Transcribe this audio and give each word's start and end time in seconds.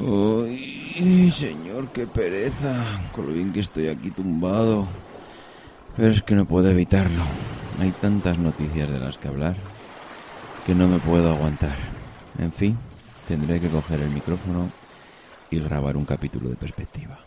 Uy, 0.00 1.32
señor, 1.32 1.88
qué 1.88 2.06
pereza. 2.06 2.84
Con 3.12 3.26
lo 3.26 3.32
bien 3.32 3.52
que 3.52 3.60
estoy 3.60 3.88
aquí 3.88 4.10
tumbado. 4.10 4.86
Pero 5.96 6.12
es 6.12 6.22
que 6.22 6.34
no 6.34 6.44
puedo 6.44 6.70
evitarlo. 6.70 7.22
Hay 7.80 7.90
tantas 7.90 8.38
noticias 8.38 8.90
de 8.90 9.00
las 9.00 9.18
que 9.18 9.28
hablar 9.28 9.56
que 10.66 10.74
no 10.74 10.86
me 10.86 10.98
puedo 10.98 11.32
aguantar. 11.32 11.76
En 12.38 12.52
fin, 12.52 12.78
tendré 13.26 13.60
que 13.60 13.68
coger 13.68 14.00
el 14.00 14.10
micrófono 14.10 14.70
y 15.50 15.58
grabar 15.58 15.96
un 15.96 16.04
capítulo 16.04 16.50
de 16.50 16.56
perspectiva. 16.56 17.18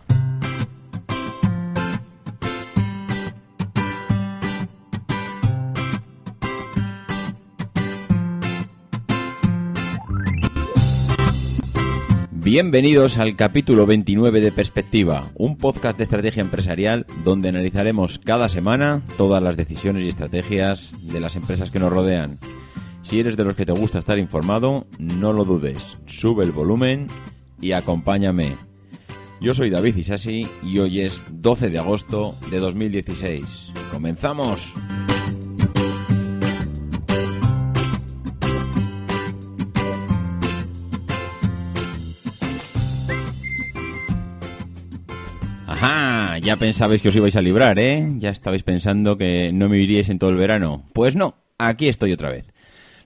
Bienvenidos 12.51 13.17
al 13.17 13.37
capítulo 13.37 13.85
29 13.85 14.41
de 14.41 14.51
Perspectiva, 14.51 15.31
un 15.35 15.55
podcast 15.55 15.97
de 15.97 16.03
estrategia 16.03 16.41
empresarial 16.41 17.05
donde 17.23 17.47
analizaremos 17.47 18.19
cada 18.19 18.49
semana 18.49 19.03
todas 19.15 19.41
las 19.41 19.55
decisiones 19.55 20.03
y 20.03 20.09
estrategias 20.09 20.93
de 21.01 21.21
las 21.21 21.37
empresas 21.37 21.71
que 21.71 21.79
nos 21.79 21.93
rodean. 21.93 22.39
Si 23.03 23.21
eres 23.21 23.37
de 23.37 23.45
los 23.45 23.55
que 23.55 23.65
te 23.65 23.71
gusta 23.71 23.99
estar 23.99 24.17
informado, 24.17 24.85
no 24.99 25.31
lo 25.31 25.45
dudes, 25.45 25.97
sube 26.07 26.43
el 26.43 26.51
volumen 26.51 27.07
y 27.61 27.71
acompáñame. 27.71 28.57
Yo 29.39 29.53
soy 29.53 29.69
David 29.69 29.95
Isasi 29.95 30.45
y 30.61 30.79
hoy 30.79 30.99
es 30.99 31.23
12 31.29 31.69
de 31.69 31.79
agosto 31.79 32.35
de 32.49 32.59
2016. 32.59 33.45
¡Comenzamos! 33.91 34.73
Ajá, 45.83 46.37
ya 46.37 46.57
pensabais 46.57 47.01
que 47.01 47.09
os 47.09 47.15
ibais 47.15 47.35
a 47.35 47.41
librar, 47.41 47.79
¿eh? 47.79 48.05
Ya 48.19 48.29
estabais 48.29 48.61
pensando 48.61 49.17
que 49.17 49.49
no 49.51 49.67
me 49.67 49.79
iríais 49.79 50.09
en 50.09 50.19
todo 50.19 50.29
el 50.29 50.35
verano. 50.35 50.83
Pues 50.93 51.15
no, 51.15 51.33
aquí 51.57 51.87
estoy 51.87 52.11
otra 52.11 52.29
vez. 52.29 52.45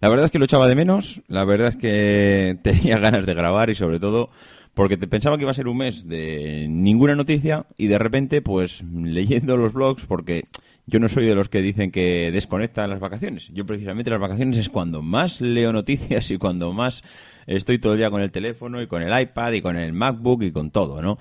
La 0.01 0.09
verdad 0.09 0.25
es 0.25 0.31
que 0.31 0.39
lo 0.39 0.43
echaba 0.43 0.67
de 0.67 0.75
menos, 0.75 1.21
la 1.29 1.45
verdad 1.45 1.69
es 1.69 1.77
que 1.77 2.57
tenía 2.63 2.97
ganas 2.97 3.25
de 3.25 3.33
grabar 3.33 3.69
y 3.69 3.75
sobre 3.75 4.01
todo 4.01 4.29
porque 4.73 4.97
te 4.97 5.07
pensaba 5.07 5.37
que 5.37 5.43
iba 5.43 5.51
a 5.51 5.53
ser 5.53 5.69
un 5.69 5.77
mes 5.77 6.05
de 6.09 6.67
ninguna 6.67 7.15
noticia 7.15 7.65
y 7.77 7.87
de 7.87 7.97
repente 7.97 8.41
pues 8.41 8.83
leyendo 8.93 9.55
los 9.55 9.71
blogs 9.71 10.05
porque 10.05 10.49
yo 10.85 10.99
no 10.99 11.07
soy 11.07 11.25
de 11.27 11.35
los 11.35 11.47
que 11.47 11.61
dicen 11.61 11.91
que 11.91 12.29
desconectan 12.33 12.89
las 12.89 12.99
vacaciones. 12.99 13.47
Yo 13.53 13.65
precisamente 13.65 14.11
las 14.11 14.19
vacaciones 14.19 14.57
es 14.57 14.67
cuando 14.67 15.01
más 15.01 15.39
leo 15.39 15.71
noticias 15.71 16.29
y 16.29 16.37
cuando 16.37 16.73
más 16.73 17.05
estoy 17.47 17.79
todo 17.79 17.93
el 17.93 17.99
día 17.99 18.11
con 18.11 18.21
el 18.21 18.31
teléfono 18.31 18.81
y 18.81 18.87
con 18.87 19.01
el 19.01 19.17
iPad 19.17 19.53
y 19.53 19.61
con 19.61 19.77
el 19.77 19.93
MacBook 19.93 20.43
y 20.43 20.51
con 20.51 20.71
todo, 20.71 21.01
¿no? 21.01 21.19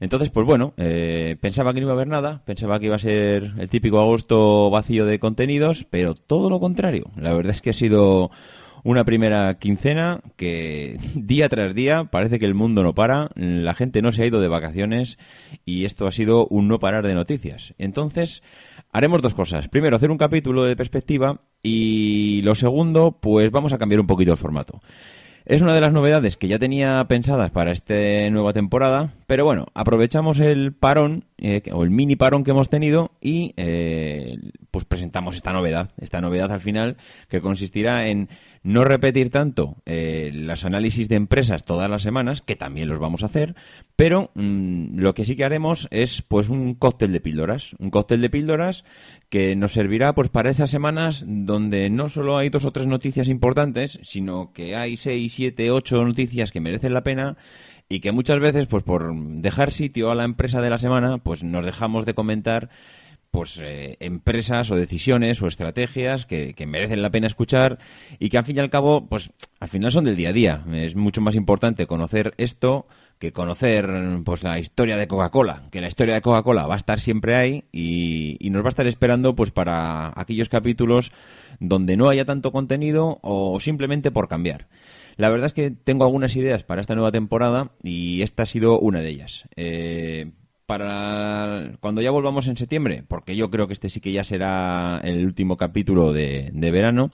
Entonces, 0.00 0.30
pues 0.30 0.46
bueno, 0.46 0.72
eh, 0.78 1.36
pensaba 1.40 1.74
que 1.74 1.80
no 1.80 1.84
iba 1.84 1.92
a 1.92 1.94
haber 1.94 2.08
nada, 2.08 2.42
pensaba 2.46 2.80
que 2.80 2.86
iba 2.86 2.96
a 2.96 3.00
ser 3.00 3.52
el 3.58 3.68
típico 3.68 4.00
agosto 4.00 4.70
vacío 4.70 5.04
de 5.04 5.18
contenidos, 5.18 5.86
pero 5.88 6.14
todo 6.14 6.48
lo 6.48 6.58
contrario. 6.58 7.10
La 7.16 7.34
verdad 7.34 7.52
es 7.52 7.60
que 7.60 7.70
ha 7.70 7.74
sido 7.74 8.30
una 8.82 9.04
primera 9.04 9.58
quincena 9.58 10.22
que 10.36 10.98
día 11.14 11.50
tras 11.50 11.74
día 11.74 12.04
parece 12.04 12.38
que 12.38 12.46
el 12.46 12.54
mundo 12.54 12.82
no 12.82 12.94
para, 12.94 13.30
la 13.34 13.74
gente 13.74 14.00
no 14.00 14.12
se 14.12 14.22
ha 14.22 14.26
ido 14.26 14.40
de 14.40 14.48
vacaciones 14.48 15.18
y 15.66 15.84
esto 15.84 16.06
ha 16.06 16.12
sido 16.12 16.46
un 16.46 16.66
no 16.68 16.78
parar 16.78 17.06
de 17.06 17.14
noticias. 17.14 17.74
Entonces, 17.76 18.42
haremos 18.92 19.20
dos 19.20 19.34
cosas. 19.34 19.68
Primero, 19.68 19.96
hacer 19.96 20.10
un 20.10 20.18
capítulo 20.18 20.64
de 20.64 20.76
perspectiva 20.76 21.42
y 21.62 22.40
lo 22.42 22.54
segundo, 22.54 23.18
pues 23.20 23.50
vamos 23.50 23.74
a 23.74 23.78
cambiar 23.78 24.00
un 24.00 24.06
poquito 24.06 24.32
el 24.32 24.38
formato. 24.38 24.80
Es 25.46 25.62
una 25.62 25.74
de 25.74 25.80
las 25.80 25.92
novedades 25.92 26.36
que 26.36 26.48
ya 26.48 26.58
tenía 26.58 27.04
pensadas 27.08 27.50
para 27.50 27.72
esta 27.72 27.94
nueva 28.30 28.52
temporada, 28.52 29.14
pero 29.26 29.44
bueno, 29.44 29.66
aprovechamos 29.74 30.38
el 30.38 30.72
parón 30.72 31.24
eh, 31.38 31.62
o 31.72 31.82
el 31.82 31.90
mini 31.90 32.14
parón 32.14 32.44
que 32.44 32.50
hemos 32.50 32.68
tenido 32.68 33.12
y 33.20 33.54
eh, 33.56 34.38
pues 34.70 34.84
presentamos 34.84 35.36
esta 35.36 35.52
novedad, 35.52 35.90
esta 36.00 36.20
novedad 36.20 36.52
al 36.52 36.60
final 36.60 36.96
que 37.28 37.40
consistirá 37.40 38.08
en 38.08 38.28
no 38.62 38.84
repetir 38.84 39.30
tanto 39.30 39.76
eh, 39.86 40.30
los 40.34 40.64
análisis 40.64 41.08
de 41.08 41.16
empresas 41.16 41.64
todas 41.64 41.88
las 41.88 42.02
semanas, 42.02 42.42
que 42.42 42.56
también 42.56 42.88
los 42.88 42.98
vamos 42.98 43.22
a 43.22 43.26
hacer, 43.26 43.54
pero 43.96 44.30
mm, 44.34 44.98
lo 44.98 45.14
que 45.14 45.24
sí 45.24 45.34
que 45.36 45.44
haremos 45.44 45.88
es 45.90 46.22
pues 46.22 46.48
un 46.48 46.74
cóctel 46.74 47.12
de 47.12 47.20
píldoras, 47.20 47.74
un 47.78 47.90
cóctel 47.90 48.20
de 48.20 48.30
píldoras 48.30 48.84
que 49.30 49.56
nos 49.56 49.72
servirá 49.72 50.14
pues 50.14 50.28
para 50.28 50.50
esas 50.50 50.70
semanas 50.70 51.24
donde 51.26 51.88
no 51.88 52.08
solo 52.08 52.36
hay 52.36 52.50
dos 52.50 52.64
o 52.64 52.72
tres 52.72 52.86
noticias 52.86 53.28
importantes, 53.28 53.98
sino 54.02 54.52
que 54.52 54.76
hay 54.76 54.96
seis, 54.96 55.32
siete, 55.32 55.70
ocho 55.70 56.04
noticias 56.04 56.52
que 56.52 56.60
merecen 56.60 56.92
la 56.92 57.02
pena 57.02 57.36
y 57.88 58.00
que 58.00 58.12
muchas 58.12 58.40
veces 58.40 58.66
pues 58.66 58.84
por 58.84 59.14
dejar 59.14 59.72
sitio 59.72 60.10
a 60.10 60.14
la 60.14 60.24
empresa 60.24 60.60
de 60.60 60.70
la 60.70 60.78
semana 60.78 61.18
pues 61.18 61.42
nos 61.42 61.64
dejamos 61.64 62.06
de 62.06 62.14
comentar 62.14 62.70
pues 63.30 63.58
eh, 63.62 63.96
empresas 64.00 64.70
o 64.70 64.76
decisiones 64.76 65.40
o 65.42 65.46
estrategias 65.46 66.26
que, 66.26 66.54
merecen 66.66 67.02
la 67.02 67.10
pena 67.10 67.26
escuchar 67.26 67.78
y 68.18 68.28
que 68.28 68.38
al 68.38 68.44
fin 68.44 68.56
y 68.56 68.60
al 68.60 68.70
cabo, 68.70 69.06
pues 69.08 69.30
al 69.60 69.68
final 69.68 69.92
son 69.92 70.04
del 70.04 70.16
día 70.16 70.30
a 70.30 70.32
día. 70.32 70.64
Es 70.72 70.96
mucho 70.96 71.20
más 71.20 71.34
importante 71.34 71.86
conocer 71.86 72.34
esto 72.36 72.86
que 73.18 73.32
conocer 73.32 73.86
pues 74.24 74.42
la 74.42 74.58
historia 74.58 74.96
de 74.96 75.06
Coca-Cola, 75.06 75.64
que 75.70 75.82
la 75.82 75.88
historia 75.88 76.14
de 76.14 76.22
Coca-Cola 76.22 76.66
va 76.66 76.74
a 76.74 76.78
estar 76.78 77.00
siempre 77.00 77.36
ahí 77.36 77.64
y, 77.70 78.38
y, 78.40 78.48
nos 78.48 78.62
va 78.62 78.68
a 78.68 78.70
estar 78.70 78.86
esperando 78.86 79.36
pues 79.36 79.50
para 79.50 80.12
aquellos 80.18 80.48
capítulos 80.48 81.12
donde 81.58 81.98
no 81.98 82.08
haya 82.08 82.24
tanto 82.24 82.50
contenido 82.50 83.18
o 83.22 83.60
simplemente 83.60 84.10
por 84.10 84.26
cambiar. 84.26 84.68
La 85.16 85.28
verdad 85.28 85.46
es 85.46 85.52
que 85.52 85.70
tengo 85.70 86.04
algunas 86.04 86.34
ideas 86.34 86.64
para 86.64 86.80
esta 86.80 86.94
nueva 86.94 87.12
temporada 87.12 87.72
y 87.82 88.22
esta 88.22 88.44
ha 88.44 88.46
sido 88.46 88.80
una 88.80 89.00
de 89.00 89.10
ellas. 89.10 89.44
Eh, 89.54 90.30
para 90.70 91.72
cuando 91.80 92.00
ya 92.00 92.12
volvamos 92.12 92.46
en 92.46 92.56
septiembre, 92.56 93.02
porque 93.08 93.34
yo 93.34 93.50
creo 93.50 93.66
que 93.66 93.72
este 93.72 93.88
sí 93.88 94.00
que 94.00 94.12
ya 94.12 94.22
será 94.22 95.00
el 95.02 95.26
último 95.26 95.56
capítulo 95.56 96.12
de, 96.12 96.52
verano, 96.54 97.10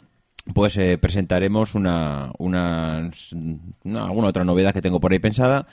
pues 0.53 0.77
eh, 0.77 0.99
presentaremos 0.99 1.75
una, 1.75 2.33
una, 2.37 3.11
una, 3.83 4.05
alguna 4.05 4.29
otra 4.29 4.45
novedad 4.45 4.75
que 4.75 4.83
tengo 4.83 5.01
por 5.01 5.13
ahí 5.13 5.21
pensada 5.21 5.69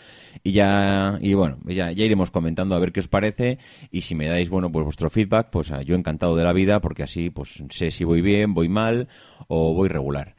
y 0.46 0.54
ya 0.54 1.18
y 1.20 1.34
bueno 1.34 1.58
ya, 1.66 1.92
ya 1.92 2.06
iremos 2.06 2.32
comentando 2.32 2.74
a 2.74 2.80
ver 2.80 2.94
qué 2.94 3.02
os 3.02 3.10
parece 3.10 3.60
y 3.92 4.02
si 4.02 4.16
me 4.16 4.28
dais 4.28 4.50
bueno 4.50 4.72
pues 4.72 4.86
vuestro 4.86 5.10
feedback 5.10 5.50
pues 5.50 5.70
ah, 5.72 5.82
yo 5.82 5.96
encantado 5.96 6.38
de 6.38 6.44
la 6.46 6.54
vida 6.54 6.80
porque 6.80 7.04
así 7.04 7.30
pues 7.30 7.62
sé 7.70 7.92
si 7.92 8.06
voy 8.06 8.22
bien 8.22 8.54
voy 8.54 8.70
mal 8.70 9.10
o 9.48 9.74
voy 9.74 9.90
regular 9.90 10.36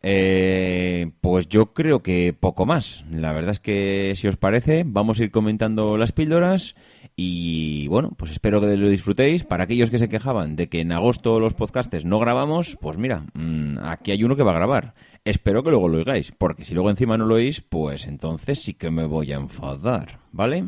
eh, 0.00 1.10
pues 1.20 1.48
yo 1.48 1.72
creo 1.72 2.02
que 2.02 2.32
poco 2.32 2.66
más. 2.66 3.04
La 3.10 3.32
verdad 3.32 3.52
es 3.52 3.60
que 3.60 4.12
si 4.16 4.28
os 4.28 4.36
parece, 4.36 4.84
vamos 4.86 5.18
a 5.18 5.24
ir 5.24 5.30
comentando 5.30 5.96
las 5.96 6.12
píldoras 6.12 6.76
y 7.16 7.88
bueno, 7.88 8.12
pues 8.16 8.30
espero 8.30 8.60
que 8.60 8.76
lo 8.76 8.88
disfrutéis. 8.88 9.44
Para 9.44 9.64
aquellos 9.64 9.90
que 9.90 9.98
se 9.98 10.08
quejaban 10.08 10.54
de 10.56 10.68
que 10.68 10.80
en 10.80 10.92
agosto 10.92 11.40
los 11.40 11.54
podcasts 11.54 12.04
no 12.04 12.18
grabamos, 12.20 12.78
pues 12.80 12.96
mira, 12.96 13.26
mmm, 13.34 13.78
aquí 13.82 14.12
hay 14.12 14.22
uno 14.22 14.36
que 14.36 14.44
va 14.44 14.52
a 14.52 14.56
grabar. 14.56 14.94
Espero 15.24 15.62
que 15.62 15.70
luego 15.70 15.88
lo 15.88 15.98
oigáis, 15.98 16.32
porque 16.36 16.64
si 16.64 16.74
luego 16.74 16.90
encima 16.90 17.18
no 17.18 17.26
lo 17.26 17.34
oís, 17.34 17.60
pues 17.60 18.06
entonces 18.06 18.62
sí 18.62 18.74
que 18.74 18.90
me 18.90 19.04
voy 19.04 19.32
a 19.32 19.36
enfadar, 19.36 20.20
¿vale? 20.30 20.64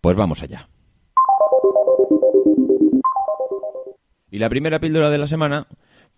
Pues 0.00 0.16
vamos 0.16 0.42
allá. 0.42 0.68
Y 4.30 4.38
la 4.38 4.48
primera 4.48 4.78
píldora 4.78 5.10
de 5.10 5.18
la 5.18 5.26
semana, 5.26 5.66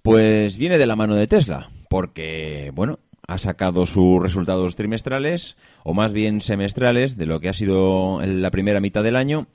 pues 0.02 0.58
viene 0.58 0.76
de 0.76 0.86
la 0.86 0.96
mano 0.96 1.14
de 1.14 1.26
Tesla, 1.26 1.70
porque, 1.92 2.72
bueno, 2.74 3.00
ha 3.28 3.36
sacado 3.36 3.84
sus 3.84 4.18
resultados 4.22 4.76
trimestrales, 4.76 5.58
o 5.84 5.92
más 5.92 6.14
bien 6.14 6.40
semestrales, 6.40 7.18
de 7.18 7.26
lo 7.26 7.38
que 7.38 7.50
ha 7.50 7.52
sido 7.52 8.18
la 8.24 8.50
primera 8.50 8.80
mitad 8.80 9.04
del 9.04 9.14
año. 9.14 9.46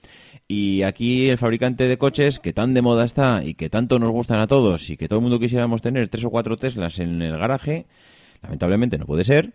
Y 0.48 0.84
aquí 0.84 1.30
el 1.30 1.40
fabricante 1.40 1.88
de 1.88 1.98
coches, 1.98 2.38
que 2.38 2.54
tan 2.54 2.76
de 2.76 2.84
moda 2.84 3.06
está 3.06 3.44
y 3.44 3.56
que 3.56 3.72
tanto 3.72 3.98
nos 3.98 4.12
gustan 4.12 4.40
a 4.40 4.46
todos 4.46 4.92
y 4.92 4.98
que 4.98 5.08
todo 5.08 5.18
el 5.18 5.24
mundo 5.24 5.40
quisiéramos 5.40 5.82
tener 5.82 6.10
tres 6.10 6.26
o 6.26 6.30
cuatro 6.30 6.58
Teslas 6.58 7.00
en 7.00 7.24
el 7.24 7.40
garaje, 7.40 7.88
lamentablemente 8.44 9.00
no 9.00 9.08
puede 9.08 9.26
ser. 9.26 9.54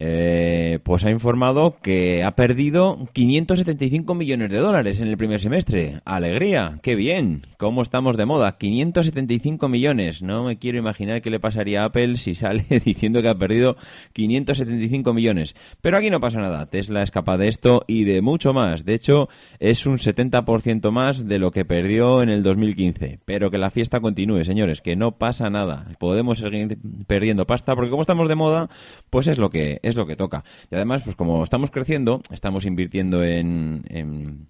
Eh, 0.00 0.78
pues 0.84 1.04
ha 1.04 1.10
informado 1.10 1.76
que 1.82 2.22
ha 2.22 2.36
perdido 2.36 3.08
575 3.12 4.14
millones 4.14 4.50
de 4.50 4.58
dólares 4.58 5.00
en 5.00 5.08
el 5.08 5.16
primer 5.16 5.40
semestre. 5.40 6.00
¡Alegría! 6.04 6.78
¡Qué 6.82 6.94
bien! 6.94 7.46
¿Cómo 7.56 7.82
estamos 7.82 8.16
de 8.16 8.24
moda? 8.24 8.56
575 8.58 9.68
millones. 9.68 10.22
No 10.22 10.44
me 10.44 10.58
quiero 10.58 10.78
imaginar 10.78 11.20
qué 11.20 11.30
le 11.30 11.40
pasaría 11.40 11.82
a 11.82 11.86
Apple 11.86 12.16
si 12.16 12.34
sale 12.34 12.64
diciendo 12.84 13.22
que 13.22 13.28
ha 13.28 13.34
perdido 13.34 13.76
575 14.12 15.12
millones. 15.12 15.56
Pero 15.80 15.96
aquí 15.96 16.10
no 16.10 16.20
pasa 16.20 16.40
nada. 16.40 16.66
Tesla 16.66 17.02
es 17.02 17.10
capaz 17.10 17.38
de 17.38 17.48
esto 17.48 17.82
y 17.88 18.04
de 18.04 18.22
mucho 18.22 18.52
más. 18.52 18.84
De 18.84 18.94
hecho, 18.94 19.28
es 19.58 19.84
un 19.84 19.98
70% 19.98 20.92
más 20.92 21.26
de 21.26 21.40
lo 21.40 21.50
que 21.50 21.64
perdió 21.64 22.22
en 22.22 22.28
el 22.28 22.44
2015. 22.44 23.18
Pero 23.24 23.50
que 23.50 23.58
la 23.58 23.70
fiesta 23.70 23.98
continúe, 24.00 24.44
señores, 24.44 24.80
que 24.80 24.94
no 24.94 25.18
pasa 25.18 25.50
nada. 25.50 25.88
Podemos 25.98 26.38
seguir 26.38 26.78
perdiendo 27.08 27.48
pasta 27.48 27.74
porque 27.74 27.90
como 27.90 28.02
estamos 28.02 28.28
de 28.28 28.36
moda, 28.36 28.70
pues 29.10 29.26
es 29.26 29.38
lo 29.38 29.50
que 29.50 29.80
es 29.88 29.96
lo 29.96 30.06
que 30.06 30.16
toca. 30.16 30.44
Y 30.70 30.74
además, 30.74 31.02
pues 31.02 31.16
como 31.16 31.42
estamos 31.42 31.70
creciendo, 31.70 32.22
estamos 32.30 32.66
invirtiendo 32.66 33.24
en, 33.24 33.84
en, 33.88 34.48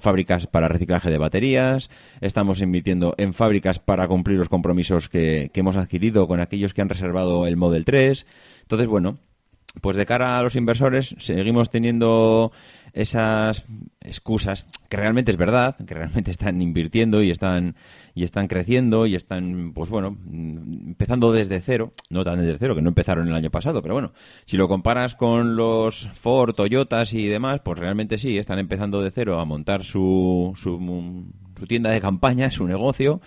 fábricas 0.00 0.46
para 0.46 0.68
reciclaje 0.68 1.10
de 1.10 1.18
baterías, 1.18 1.90
estamos 2.20 2.60
invirtiendo 2.60 3.14
en 3.18 3.34
fábricas 3.34 3.78
para 3.78 4.08
cumplir 4.08 4.38
los 4.38 4.48
compromisos 4.48 5.08
que, 5.08 5.50
que 5.52 5.60
hemos 5.60 5.76
adquirido 5.76 6.26
con 6.26 6.40
aquellos 6.40 6.74
que 6.74 6.82
han 6.82 6.88
reservado 6.88 7.46
el 7.46 7.56
Model 7.56 7.84
3. 7.84 8.26
Entonces, 8.62 8.88
bueno, 8.88 9.18
pues 9.80 9.96
de 9.96 10.06
cara 10.06 10.38
a 10.38 10.42
los 10.42 10.56
inversores 10.56 11.14
seguimos 11.18 11.70
teniendo 11.70 12.52
esas 12.96 13.66
excusas 14.00 14.66
que 14.88 14.96
realmente 14.96 15.30
es 15.30 15.36
verdad, 15.36 15.76
que 15.76 15.94
realmente 15.94 16.30
están 16.30 16.62
invirtiendo 16.62 17.22
y 17.22 17.30
están 17.30 17.76
y 18.14 18.24
están 18.24 18.48
creciendo 18.48 19.04
y 19.04 19.14
están, 19.14 19.72
pues 19.74 19.90
bueno, 19.90 20.16
empezando 20.26 21.30
desde 21.30 21.60
cero, 21.60 21.92
no 22.08 22.24
tan 22.24 22.40
desde 22.40 22.56
cero, 22.58 22.74
que 22.74 22.80
no 22.80 22.88
empezaron 22.88 23.28
el 23.28 23.34
año 23.34 23.50
pasado, 23.50 23.82
pero 23.82 23.92
bueno, 23.92 24.12
si 24.46 24.56
lo 24.56 24.68
comparas 24.68 25.14
con 25.14 25.56
los 25.56 26.08
Ford, 26.14 26.54
Toyotas 26.54 27.12
y 27.12 27.26
demás, 27.26 27.60
pues 27.62 27.78
realmente 27.78 28.16
sí, 28.16 28.38
están 28.38 28.58
empezando 28.58 29.02
de 29.02 29.10
cero 29.10 29.38
a 29.38 29.44
montar 29.44 29.84
su, 29.84 30.54
su, 30.56 30.80
su 31.58 31.66
tienda 31.66 31.90
de 31.90 32.00
campaña, 32.00 32.50
su 32.50 32.66
negocio, 32.66 33.20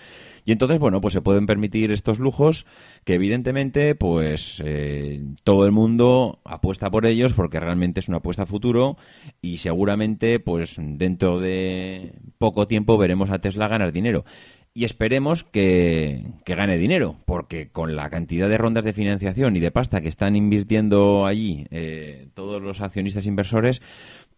y 0.50 0.52
entonces, 0.52 0.80
bueno, 0.80 1.00
pues 1.00 1.14
se 1.14 1.22
pueden 1.22 1.46
permitir 1.46 1.92
estos 1.92 2.18
lujos 2.18 2.66
que 3.04 3.14
evidentemente, 3.14 3.94
pues 3.94 4.60
eh, 4.66 5.22
todo 5.44 5.68
el 5.68 5.72
mundo 5.72 6.40
apuesta 6.44 6.90
por 6.90 7.06
ellos 7.06 7.34
porque 7.34 7.60
realmente 7.60 8.00
es 8.00 8.08
una 8.08 8.18
apuesta 8.18 8.44
a 8.44 8.48
futuro 8.48 8.98
y 9.44 9.58
seguramente, 9.58 10.40
pues 10.40 10.78
dentro 10.80 11.40
de 11.40 12.14
poco 12.40 12.68
tiempo 12.68 12.98
veremos 12.98 13.30
a 13.30 13.40
Tesla 13.40 13.68
ganar 13.68 13.92
dinero. 13.92 14.26
Y 14.74 14.86
esperemos 14.86 15.44
que, 15.44 16.24
gane 16.46 16.78
dinero, 16.78 17.18
porque 17.26 17.70
con 17.70 17.96
la 17.96 18.10
cantidad 18.10 18.48
de 18.48 18.58
rondas 18.58 18.84
de 18.84 18.94
financiación 18.94 19.56
y 19.56 19.60
de 19.60 19.72
pasta 19.72 20.00
que 20.00 20.08
están 20.08 20.36
invirtiendo 20.36 21.26
allí 21.26 21.66
eh, 21.70 22.30
todos 22.34 22.62
los 22.62 22.80
accionistas 22.80 23.26
inversores, 23.26 23.82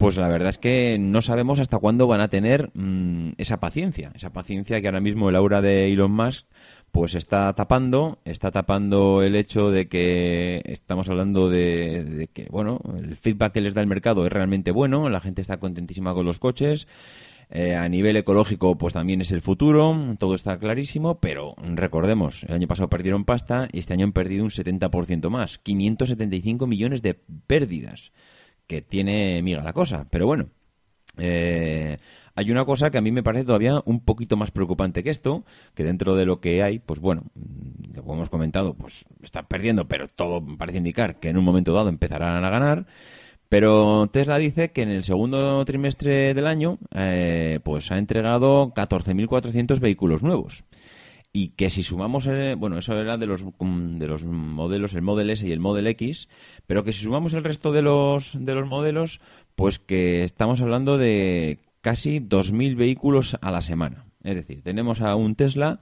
pues 0.02 0.18
la 0.18 0.30
verdad 0.30 0.50
es 0.50 0.58
que 0.58 0.98
no 1.00 1.22
sabemos 1.22 1.60
hasta 1.60 1.78
cuándo 1.78 2.08
van 2.08 2.22
a 2.22 2.28
tener 2.28 2.72
mm, 2.74 3.34
esa 3.38 3.60
paciencia, 3.60 4.12
esa 4.16 4.34
paciencia 4.34 4.82
que 4.82 4.88
ahora 4.88 5.00
mismo 5.00 5.30
el 5.30 5.36
aura 5.36 5.62
de 5.62 5.94
Elon 5.94 6.12
Musk 6.12 6.48
pues 6.90 7.14
está 7.14 7.54
tapando, 7.54 8.18
está 8.26 8.50
tapando 8.50 9.22
el 9.22 9.36
hecho 9.36 9.70
de 9.70 9.88
que 9.88 10.64
estamos 10.66 11.08
hablando 11.08 11.52
de, 11.52 12.28
que, 12.34 12.48
bueno, 12.50 12.82
el 12.98 13.16
feedback 13.16 13.54
que 13.54 13.62
les 13.62 13.76
da 13.76 13.82
el 13.82 13.88
mercado 13.88 14.26
es 14.26 14.34
realmente 14.34 14.72
bueno, 14.72 15.08
la 15.08 15.22
gente 15.22 15.40
está 15.40 15.60
contentísima 15.60 16.16
con 16.16 16.26
los 16.26 16.40
coches, 16.40 16.88
eh, 17.52 17.76
a 17.76 17.88
nivel 17.88 18.18
ecológico, 18.18 18.80
pues 18.80 18.96
también 18.96 19.22
es 19.22 19.32
el 19.32 19.44
futuro, 19.44 19.96
todo 20.18 20.34
está 20.34 20.58
clarísimo, 20.58 21.20
pero 21.20 21.54
recordemos, 21.76 22.44
el 22.46 22.56
año 22.56 22.68
pasado 22.68 22.90
perdieron 22.90 23.24
pasta 23.24 23.70
y 23.72 23.78
este 23.78 23.94
año 23.94 24.06
han 24.08 24.14
perdido 24.14 24.44
un 24.46 24.50
70% 24.50 25.30
más, 25.30 25.60
575 25.60 26.66
millones 26.66 27.04
de 27.04 27.14
pérdidas, 27.46 28.12
que 28.72 28.82
tiene 28.82 29.42
miga 29.42 29.62
la 29.64 29.74
cosa, 29.74 30.08
pero 30.10 30.26
bueno. 30.26 30.48
Eh, 31.18 31.98
hay 32.36 32.52
una 32.52 32.64
cosa 32.64 32.90
que 32.90 32.98
a 32.98 33.02
mí 33.02 33.12
me 33.12 33.22
parece 33.22 33.44
todavía 33.44 33.82
un 33.84 34.00
poquito 34.00 34.38
más 34.38 34.52
preocupante 34.52 35.04
que 35.04 35.10
esto, 35.10 35.44
que 35.76 35.84
dentro 35.84 36.16
de 36.16 36.26
lo 36.26 36.40
que 36.40 36.64
hay, 36.64 36.80
pues 36.80 37.02
bueno, 37.02 37.24
como 37.98 38.14
hemos 38.14 38.30
comentado, 38.30 38.74
pues 38.74 39.04
están 39.22 39.46
perdiendo, 39.48 39.90
pero 39.90 40.08
todo 40.08 40.42
parece 40.58 40.78
indicar 40.78 41.20
que 41.20 41.28
en 41.28 41.38
un 41.38 41.44
momento 41.44 41.74
dado 41.74 41.90
empezarán 41.90 42.46
a 42.46 42.50
ganar. 42.50 42.86
Pero 43.50 44.08
Tesla 44.08 44.38
dice 44.38 44.72
que 44.72 44.84
en 44.84 44.90
el 44.90 45.04
segundo 45.04 45.66
trimestre 45.66 46.34
del 46.34 46.48
año 46.48 46.80
eh, 46.96 47.60
pues 47.66 47.92
ha 47.92 47.98
entregado 47.98 48.74
14.400 48.74 49.82
vehículos 49.82 50.24
nuevos 50.24 50.64
y 51.34 51.50
que 51.50 51.70
si 51.70 51.84
sumamos, 51.84 52.28
eh, 52.28 52.56
bueno, 52.58 52.78
eso 52.78 53.00
era 53.00 53.18
de 53.18 53.26
los, 53.26 53.46
mm, 53.60 53.98
de 53.98 54.08
los 54.08 54.26
modelos, 54.26 54.94
el 54.94 55.02
Model 55.02 55.30
S 55.30 55.48
y 55.48 55.52
el 55.52 55.60
Model 55.60 55.88
X, 55.88 56.28
pero 56.68 56.84
que 56.84 56.94
si 56.94 57.04
sumamos 57.04 57.34
el 57.34 57.44
resto 57.44 57.72
de 57.72 57.82
los, 57.82 58.38
de 58.40 58.54
los 58.54 58.68
modelos, 58.68 59.22
pues 59.56 59.80
que 59.80 60.24
estamos 60.24 60.62
hablando 60.62 60.98
de 60.98 61.60
casi 61.82 62.20
2.000 62.20 62.76
vehículos 62.76 63.38
a 63.42 63.52
la 63.52 63.62
semana. 63.62 64.06
Es 64.24 64.36
decir, 64.36 64.62
tenemos 64.62 65.02
a 65.02 65.16
un 65.16 65.36
Tesla 65.36 65.80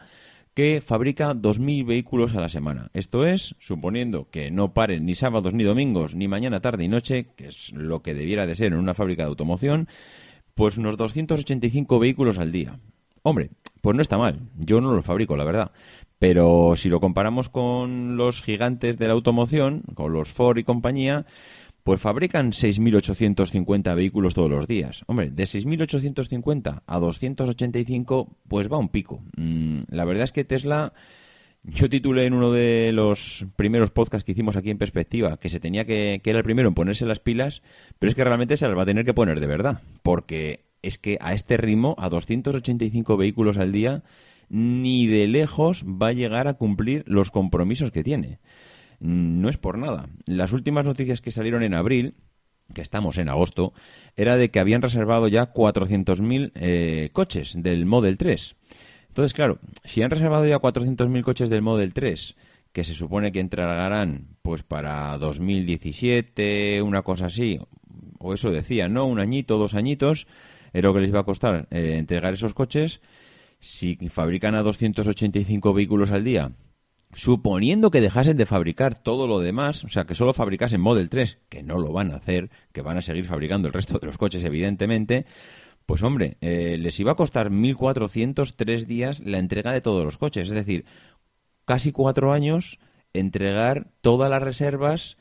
que 0.54 0.82
fabrica 0.82 1.34
2.000 1.34 1.86
vehículos 1.86 2.36
a 2.36 2.42
la 2.42 2.50
semana. 2.50 2.90
Esto 2.94 3.26
es, 3.26 3.56
suponiendo 3.60 4.30
que 4.30 4.52
no 4.52 4.74
paren 4.74 5.06
ni 5.06 5.16
sábados 5.16 5.54
ni 5.54 5.64
domingos, 5.64 6.16
ni 6.16 6.28
mañana, 6.28 6.62
tarde 6.62 6.84
y 6.84 6.88
noche, 6.88 7.28
que 7.36 7.48
es 7.48 7.72
lo 7.74 8.02
que 8.02 8.14
debiera 8.14 8.46
de 8.46 8.56
ser 8.56 8.74
en 8.74 8.80
una 8.80 8.94
fábrica 8.94 9.24
de 9.24 9.30
automoción, 9.30 9.88
pues 10.56 10.78
unos 10.78 10.98
285 10.98 12.00
vehículos 12.00 12.40
al 12.40 12.52
día. 12.52 12.80
Hombre, 13.24 13.52
pues 13.82 13.96
no 13.96 14.02
está 14.02 14.18
mal. 14.18 14.40
Yo 14.58 14.82
no 14.82 14.94
los 14.94 15.06
fabrico, 15.06 15.36
la 15.36 15.44
verdad. 15.44 15.72
Pero 16.18 16.74
si 16.76 16.90
lo 16.90 17.00
comparamos 17.00 17.50
con 17.50 18.18
los 18.18 18.44
gigantes 18.44 18.98
de 18.98 19.08
la 19.08 19.14
automoción, 19.14 19.84
con 19.96 20.12
los 20.12 20.30
Ford 20.30 20.58
y 20.58 20.64
compañía, 20.64 21.26
pues 21.84 22.02
fabrican 22.02 22.52
6.850 22.52 23.96
vehículos 23.96 24.34
todos 24.34 24.50
los 24.50 24.68
días. 24.68 25.04
Hombre, 25.08 25.32
de 25.32 25.44
6.850 25.44 26.84
a 26.86 27.00
285, 27.00 28.38
pues 28.48 28.72
va 28.72 28.78
un 28.78 28.90
pico. 28.90 29.24
Mm, 29.38 29.84
la 29.90 30.06
verdad 30.06 30.26
es 30.26 30.32
que 30.32 30.44
Tesla, 30.44 30.94
yo 31.64 31.90
titulé 31.90 32.26
en 32.26 32.34
uno 32.34 32.52
de 32.52 32.92
los 32.92 33.46
primeros 33.56 33.92
podcasts 33.92 34.26
que 34.26 34.34
hicimos 34.34 34.56
aquí 34.56 34.70
en 34.70 34.78
Perspectiva, 34.78 35.38
que 35.38 35.50
se 35.50 35.60
tenía 35.60 35.86
que, 35.86 36.20
que 36.24 36.30
era 36.30 36.40
el 36.40 36.46
primero 36.46 36.68
en 36.68 36.76
ponerse 36.76 37.06
las 37.06 37.20
pilas, 37.20 37.64
pero 37.98 38.10
es 38.10 38.16
que 38.16 38.24
realmente 38.24 38.58
se 38.58 38.68
las 38.68 38.78
va 38.78 38.84
a 38.84 38.86
tener 38.86 39.06
que 39.06 39.14
poner 39.14 39.40
de 39.40 39.48
verdad, 39.48 39.82
porque 40.04 40.69
es 40.82 40.98
que 40.98 41.18
a 41.22 41.34
este 41.34 41.58
ritmo, 41.58 41.96
a 41.98 42.10
285 42.10 43.18
vehículos 43.18 43.58
al 43.58 43.72
día, 43.72 44.04
ni 44.50 45.08
de 45.08 45.28
lejos 45.28 45.84
va 45.84 46.08
a 46.08 46.14
llegar 46.14 46.48
a 46.48 46.56
cumplir 46.56 47.04
los 47.08 47.32
compromisos 47.32 47.92
que 47.92 48.04
tiene. 48.04 48.40
No 49.00 49.50
es 49.50 49.58
por 49.58 49.78
nada. 49.78 50.10
Las 50.26 50.52
últimas 50.52 50.86
noticias 50.86 51.22
que 51.22 51.32
salieron 51.32 51.64
en 51.64 51.74
abril, 51.74 52.16
que 52.74 52.82
estamos 52.82 53.18
en 53.18 53.30
agosto, 53.30 53.74
era 54.16 54.36
de 54.36 54.50
que 54.50 54.60
habían 54.60 54.82
reservado 54.82 55.28
ya 55.28 55.54
400.000 55.54 56.52
eh, 56.56 57.10
coches 57.14 57.56
del 57.62 57.86
Model 57.86 58.18
3. 58.18 58.56
Entonces, 59.08 59.34
claro, 59.34 59.60
si 59.84 60.02
han 60.02 60.12
reservado 60.12 60.46
ya 60.46 60.60
400.000 60.60 61.24
coches 61.24 61.50
del 61.50 61.62
Model 61.62 61.94
3, 61.94 62.36
que 62.72 62.84
se 62.84 62.94
supone 62.94 63.32
que 63.32 63.40
entregarán 63.40 64.28
pues 64.42 64.64
para 64.64 65.18
2017, 65.18 66.82
una 66.82 67.02
cosa 67.02 67.28
así, 67.28 67.60
o 68.20 68.34
eso 68.34 68.52
decían, 68.52 68.94
¿no? 68.94 69.06
Un 69.06 69.20
añito, 69.20 69.58
dos 69.58 69.74
añitos, 69.74 70.28
era 70.74 70.88
lo 70.88 70.94
que 70.94 71.02
les 71.02 71.10
iba 71.10 71.20
a 71.20 71.26
costar 71.26 71.68
eh, 71.72 71.96
entregar 71.98 72.34
esos 72.34 72.54
coches. 72.54 73.02
Si 73.60 73.96
fabrican 74.10 74.56
a 74.56 74.64
285 74.64 75.74
vehículos 75.74 76.12
al 76.12 76.24
día 76.24 76.52
suponiendo 77.14 77.90
que 77.90 78.02
dejasen 78.02 78.38
de 78.38 78.46
fabricar 78.46 78.96
todo 78.96 79.28
lo 79.28 79.40
demás, 79.40 79.84
o 79.84 79.90
sea, 79.90 80.06
que 80.06 80.16
solo 80.16 80.34
fabricasen 80.34 80.82
Model 80.82 81.10
3, 81.10 81.40
que 81.50 81.64
no 81.64 81.80
lo 81.80 81.92
van 81.92 82.12
a 82.12 82.18
hacer, 82.18 82.50
que 82.72 82.82
van 82.82 82.98
a 82.98 83.02
seguir 83.02 83.26
fabricando 83.26 83.68
el 83.68 83.74
resto 83.74 83.98
de 83.98 84.08
los 84.08 84.18
coches, 84.18 84.44
evidentemente, 84.44 85.26
pues 85.86 86.04
hombre, 86.04 86.38
eh, 86.42 86.78
les 86.78 87.00
iba 87.00 87.14
a 87.14 87.16
costar 87.16 87.50
1.403 87.50 88.86
días 88.86 89.22
la 89.22 89.40
entrega 89.40 89.74
de 89.74 89.82
todos 89.82 90.06
los 90.06 90.18
coches, 90.18 90.50
es 90.50 90.54
decir, 90.54 90.86
casi 91.66 91.92
cuatro 91.92 92.32
años 92.32 92.80
entregar 93.14 93.88
todas 94.02 94.30
las 94.30 94.42
reservas. 94.42 95.18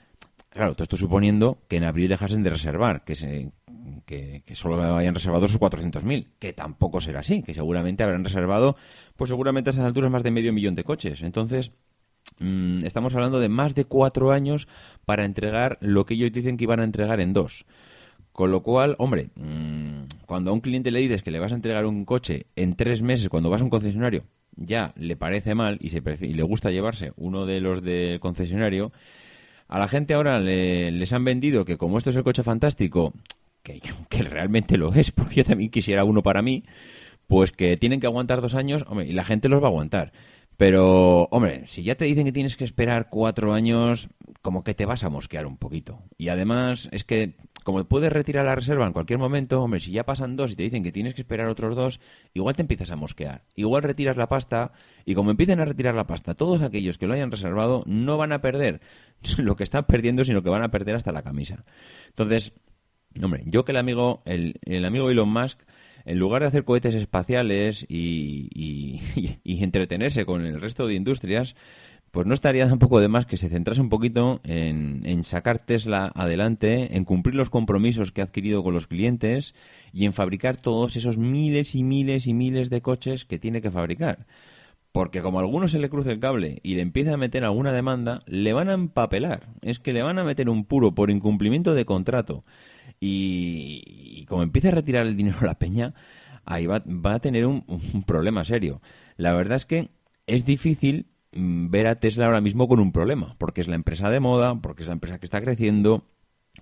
Claro, 0.50 0.74
todo 0.74 0.82
esto 0.82 0.96
suponiendo 0.98 1.58
que 1.68 1.76
en 1.76 1.84
abril 1.84 2.08
dejasen 2.08 2.42
de 2.42 2.50
reservar, 2.50 3.04
que, 3.04 3.16
se, 3.16 3.52
que, 4.04 4.42
solo 4.52 4.97
hayan 4.97 5.14
reservado 5.14 5.47
esos 5.47 5.61
400.000, 5.61 6.26
que 6.38 6.52
tampoco 6.52 7.00
será 7.00 7.21
así, 7.21 7.42
que 7.42 7.54
seguramente 7.54 8.02
habrán 8.02 8.25
reservado, 8.25 8.76
pues 9.16 9.28
seguramente 9.28 9.71
a 9.71 9.73
esas 9.73 9.85
alturas 9.85 10.11
más 10.11 10.23
de 10.23 10.30
medio 10.30 10.52
millón 10.52 10.75
de 10.75 10.85
coches. 10.85 11.23
Entonces, 11.23 11.73
mm, 12.38 12.85
estamos 12.85 13.14
hablando 13.14 13.40
de 13.40 13.49
más 13.49 13.75
de 13.75 13.85
cuatro 13.85 14.33
años 14.33 14.68
para 15.04 15.25
entregar 15.25 15.78
lo 15.80 16.07
que 16.07 16.14
ellos 16.14 16.33
dicen 16.33 16.57
que 16.57 16.64
iban 16.64 16.80
a 16.80 16.85
entregar 16.85 17.21
en 17.21 17.33
dos. 17.33 17.66
Con 18.33 18.52
lo 18.52 18.62
cual, 18.62 18.95
hombre, 18.99 19.30
mm, 19.35 20.02
cuando 20.26 20.50
a 20.50 20.54
un 20.54 20.61
cliente 20.61 20.90
le 20.90 21.00
dices 21.00 21.23
que 21.23 21.30
le 21.30 21.40
vas 21.40 21.52
a 21.52 21.57
entregar 21.57 21.87
un 21.87 22.04
coche 22.04 22.47
en 22.54 22.76
tres 22.76 23.02
meses 23.02 23.28
cuando 23.28 23.50
vas 23.50 23.61
a 23.61 23.64
un 23.64 23.71
concesionario, 23.71 24.25
ya 24.54 24.92
le 24.97 25.16
parece 25.16 25.54
mal 25.54 25.78
y, 25.80 25.90
se 25.90 26.02
y 26.21 26.35
le 26.35 26.42
gusta 26.42 26.71
llevarse 26.71 27.12
uno 27.16 27.47
de 27.47 27.61
los 27.61 27.83
del 27.83 28.21
concesionario, 28.21 28.92
a 29.68 29.78
la 29.78 29.87
gente 29.87 30.14
ahora 30.14 30.40
les 30.40 31.12
han 31.12 31.25
vendido 31.25 31.64
que 31.64 31.76
como 31.76 31.99
esto 31.99 32.11
es 32.11 32.16
el 32.16 32.25
coche 32.25 32.42
fantástico, 32.42 33.12
que, 34.08 34.22
realmente 34.22 34.76
lo 34.76 34.92
es, 34.94 35.10
porque 35.10 35.37
yo 35.37 35.44
también 35.44 35.70
quisiera 35.70 36.04
uno 36.04 36.22
para 36.22 36.42
mí, 36.42 36.64
pues 37.26 37.52
que 37.52 37.76
tienen 37.76 38.00
que 38.00 38.06
aguantar 38.06 38.40
dos 38.40 38.54
años, 38.54 38.84
hombre, 38.88 39.06
y 39.06 39.12
la 39.12 39.25
gente 39.25 39.48
los 39.48 39.62
va 39.62 39.66
a 39.66 39.70
aguantar. 39.70 40.12
Pero, 40.58 41.28
hombre, 41.30 41.68
si 41.68 41.84
ya 41.84 41.94
te 41.94 42.04
dicen 42.04 42.25
que 42.25 42.32
tienes 42.32 42.56
que 42.56 42.64
esperar 42.64 43.08
cuatro 43.10 43.54
años, 43.54 44.08
como 44.42 44.64
que 44.64 44.75
te 44.75 44.87
vas 44.87 45.04
a 45.04 45.08
mosquear 45.08 45.46
un 45.46 45.56
poquito. 45.56 46.02
Y 46.16 46.30
además, 46.30 46.88
es 46.90 47.04
que, 47.04 47.37
como 47.62 47.84
puedes 47.84 48.12
retirar 48.12 48.44
la 48.44 48.56
reserva 48.56 48.84
en 48.84 48.92
cualquier 48.92 49.20
momento, 49.20 49.62
hombre, 49.62 49.78
si 49.78 49.92
ya 49.92 50.04
pasan 50.04 50.34
dos 50.34 50.50
y 50.50 50.56
te 50.56 50.64
dicen 50.64 50.82
que 50.82 50.90
tienes 50.90 51.14
que 51.14 51.22
esperar 51.22 51.46
otros 51.46 51.76
dos, 51.76 52.00
igual 52.34 52.56
te 52.56 52.62
empiezas 52.62 52.90
a 52.90 52.96
mosquear. 52.96 53.44
Igual 53.54 53.84
retiras 53.84 54.16
la 54.16 54.28
pasta, 54.28 54.72
y 55.04 55.14
como 55.14 55.30
empiecen 55.30 55.60
a 55.60 55.64
retirar 55.64 55.94
la 55.94 56.08
pasta, 56.08 56.34
todos 56.34 56.60
aquellos 56.60 56.98
que 56.98 57.06
lo 57.06 57.14
hayan 57.14 57.30
reservado 57.30 57.84
no 57.87 58.16
van 58.16 58.32
a 58.32 58.40
perder 58.40 58.80
lo 59.38 59.54
que 59.54 59.62
están 59.62 59.84
perdiendo, 59.84 60.25
sino 60.25 60.42
que 60.42 60.50
van 60.50 60.64
a 60.64 60.72
perder 60.72 60.96
hasta 60.96 61.12
la 61.12 61.22
camisa. 61.22 61.64
Entonces, 62.08 62.52
hombre, 63.22 63.42
yo 63.46 63.64
que 63.64 63.72
el 63.72 63.78
amigo, 63.78 64.22
el, 64.25 64.60
el 64.64 64.84
amigo 64.84 65.10
Elon 65.10 65.28
Musk 65.28 65.60
en 66.08 66.18
lugar 66.18 66.40
de 66.40 66.48
hacer 66.48 66.64
cohetes 66.64 66.94
espaciales 66.94 67.84
y, 67.88 69.00
entretenerse 69.44 70.25
con 70.25 70.44
el 70.46 70.60
resto 70.60 70.87
de 70.87 70.94
industrias, 70.94 71.54
pues 72.10 72.26
no 72.26 72.32
estaría 72.32 72.66
tampoco 72.66 72.98
de 72.98 73.08
más 73.08 73.26
que 73.26 73.37
se 73.37 73.50
centrase 73.50 73.82
un 73.82 73.90
poquito 73.90 74.40
en, 74.42 75.22
sacar 75.25 75.58
Tesla 75.58 76.10
adelante, 76.14 76.96
en 76.96 77.04
cumplir 77.04 77.34
los 77.34 77.50
compromisos 77.50 78.10
que 78.10 78.22
ha 78.22 78.25
adquirido 78.25 78.62
con 78.62 78.72
los 78.72 78.87
clientes 78.87 79.54
y 79.92 80.06
en 80.06 80.14
fabricar 80.14 80.56
todos 80.56 80.96
esos 80.96 81.18
miles 81.18 81.75
y 81.75 81.82
miles 81.82 82.26
y 82.26 82.32
miles 82.32 82.70
de 82.70 82.80
coches 82.80 83.26
que 83.26 83.38
tiene 83.38 83.60
que 83.60 83.70
fabricar. 83.70 84.26
Porque 84.92 85.20
como 85.20 85.38
a 85.38 85.42
alguno 85.42 85.68
se 85.68 85.78
le 85.78 85.90
cruce 85.90 86.10
el 86.10 86.20
cable 86.20 86.60
y 86.62 86.76
le 86.76 86.80
empieza 86.80 87.12
a 87.12 87.18
meter 87.18 87.44
alguna 87.44 87.72
demanda, 87.72 88.20
le 88.25 88.54
van 88.54 88.70
a 88.70 88.72
empapelar. 88.72 89.48
Es 89.60 89.78
que 89.78 89.92
le 89.92 90.02
van 90.02 90.18
a 90.18 90.25
meter 90.25 90.48
un 90.48 90.64
puro 90.64 90.94
por 90.94 91.10
incumplimiento 91.10 91.75
de 91.75 91.84
contrato. 91.84 92.44
Y, 93.00 94.24
como 94.28 94.42
empiece 94.42 94.68
a 94.68 94.72
retirar 94.72 95.06
el 95.06 95.16
dinero 95.16 95.38
a 95.40 95.46
la 95.46 95.58
peña, 95.58 95.94
ahí 96.44 96.66
va, 96.66 96.82
a 97.04 97.18
tener 97.20 97.46
un, 97.46 97.64
problema 98.06 98.44
serio. 98.44 98.80
La 99.16 99.32
verdad 99.32 99.56
es 99.56 99.66
que 99.66 99.90
es 100.26 100.44
difícil 100.44 101.06
mm, 101.32 101.70
ver 101.70 101.86
a 101.86 102.00
Tesla 102.00 102.26
ahora 102.26 102.40
mismo 102.40 102.68
con 102.68 102.80
un 102.80 102.92
problema, 102.92 103.36
porque 103.38 103.60
es 103.60 103.68
la 103.68 103.76
empresa 103.76 104.10
de 104.10 104.20
moda, 104.20 104.60
porque 104.60 104.82
es 104.82 104.88
la 104.88 104.94
empresa 104.94 105.18
que 105.18 105.26
está 105.26 105.40
creciendo, 105.40 106.04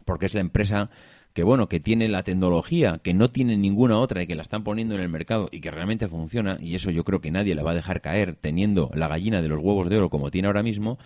porque 0.05 0.27
es 0.27 0.35
la 0.35 0.41
empresa 0.41 0.91
que 1.33 1.43
bueno, 1.43 1.69
que 1.69 1.81
tiene 1.81 2.09
la 2.09 2.23
tecnología 2.23 2.99
que 3.03 3.13
no 3.13 3.31
tiene 3.31 3.59
ninguna 3.59 3.99
otra 3.99 4.23
y 4.23 4.27
que 4.27 4.35
la 4.35 4.41
están 4.41 4.65
poniendo 4.65 4.95
en 4.95 5.03
el 5.03 5.11
mercado 5.11 5.51
y 5.53 5.61
que 5.61 5.71
realmente 5.71 6.09
funciona, 6.09 6.57
y 6.63 6.75
eso 6.77 6.91
yo 6.91 7.05
creo 7.05 7.21
que 7.21 7.31
nadie 7.31 7.55
la 7.55 7.63
va 7.63 7.73
a 7.73 7.75
dejar 7.75 8.01
caer 8.01 8.37
teniendo 8.37 8.91
la 8.95 9.07
gallina 9.07 9.43
de 9.43 9.49
los 9.49 9.61
huevos 9.61 9.91
de 9.91 9.99
oro 9.99 10.09
como 10.09 10.31
tiene 10.31 10.47
ahora 10.47 10.63
mismo, 10.63 10.99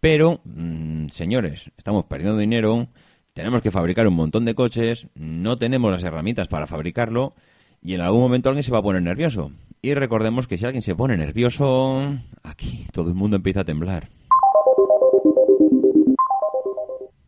pero, 0.00 0.40
mm, 0.44 1.08
señores, 1.08 1.70
estamos 1.76 2.04
perdiendo 2.04 2.38
dinero, 2.38 2.88
tenemos 3.36 3.60
que 3.60 3.70
fabricar 3.70 4.08
un 4.08 4.14
montón 4.14 4.46
de 4.46 4.54
coches, 4.54 5.08
no 5.14 5.58
tenemos 5.58 5.92
las 5.92 6.02
herramientas 6.02 6.48
para 6.48 6.66
fabricarlo 6.66 7.34
y 7.82 7.92
en 7.92 8.00
algún 8.00 8.22
momento 8.22 8.48
alguien 8.48 8.62
se 8.62 8.72
va 8.72 8.78
a 8.78 8.82
poner 8.82 9.02
nervioso. 9.02 9.52
Y 9.82 9.92
recordemos 9.92 10.46
que 10.46 10.56
si 10.56 10.64
alguien 10.64 10.80
se 10.80 10.94
pone 10.94 11.18
nervioso, 11.18 12.16
aquí 12.42 12.86
todo 12.92 13.10
el 13.10 13.14
mundo 13.14 13.36
empieza 13.36 13.60
a 13.60 13.64
temblar. 13.64 14.08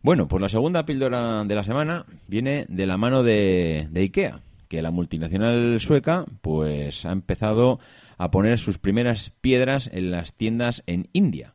Bueno, 0.00 0.28
pues 0.28 0.40
la 0.40 0.48
segunda 0.48 0.86
píldora 0.86 1.44
de 1.44 1.54
la 1.54 1.62
semana 1.62 2.06
viene 2.26 2.64
de 2.70 2.86
la 2.86 2.96
mano 2.96 3.22
de, 3.22 3.88
de 3.90 4.00
IKEA, 4.00 4.40
que 4.68 4.80
la 4.80 4.90
multinacional 4.90 5.78
sueca 5.78 6.24
pues 6.40 7.04
ha 7.04 7.12
empezado 7.12 7.80
a 8.16 8.30
poner 8.30 8.56
sus 8.56 8.78
primeras 8.78 9.28
piedras 9.42 9.90
en 9.92 10.10
las 10.10 10.32
tiendas 10.32 10.82
en 10.86 11.08
India. 11.12 11.52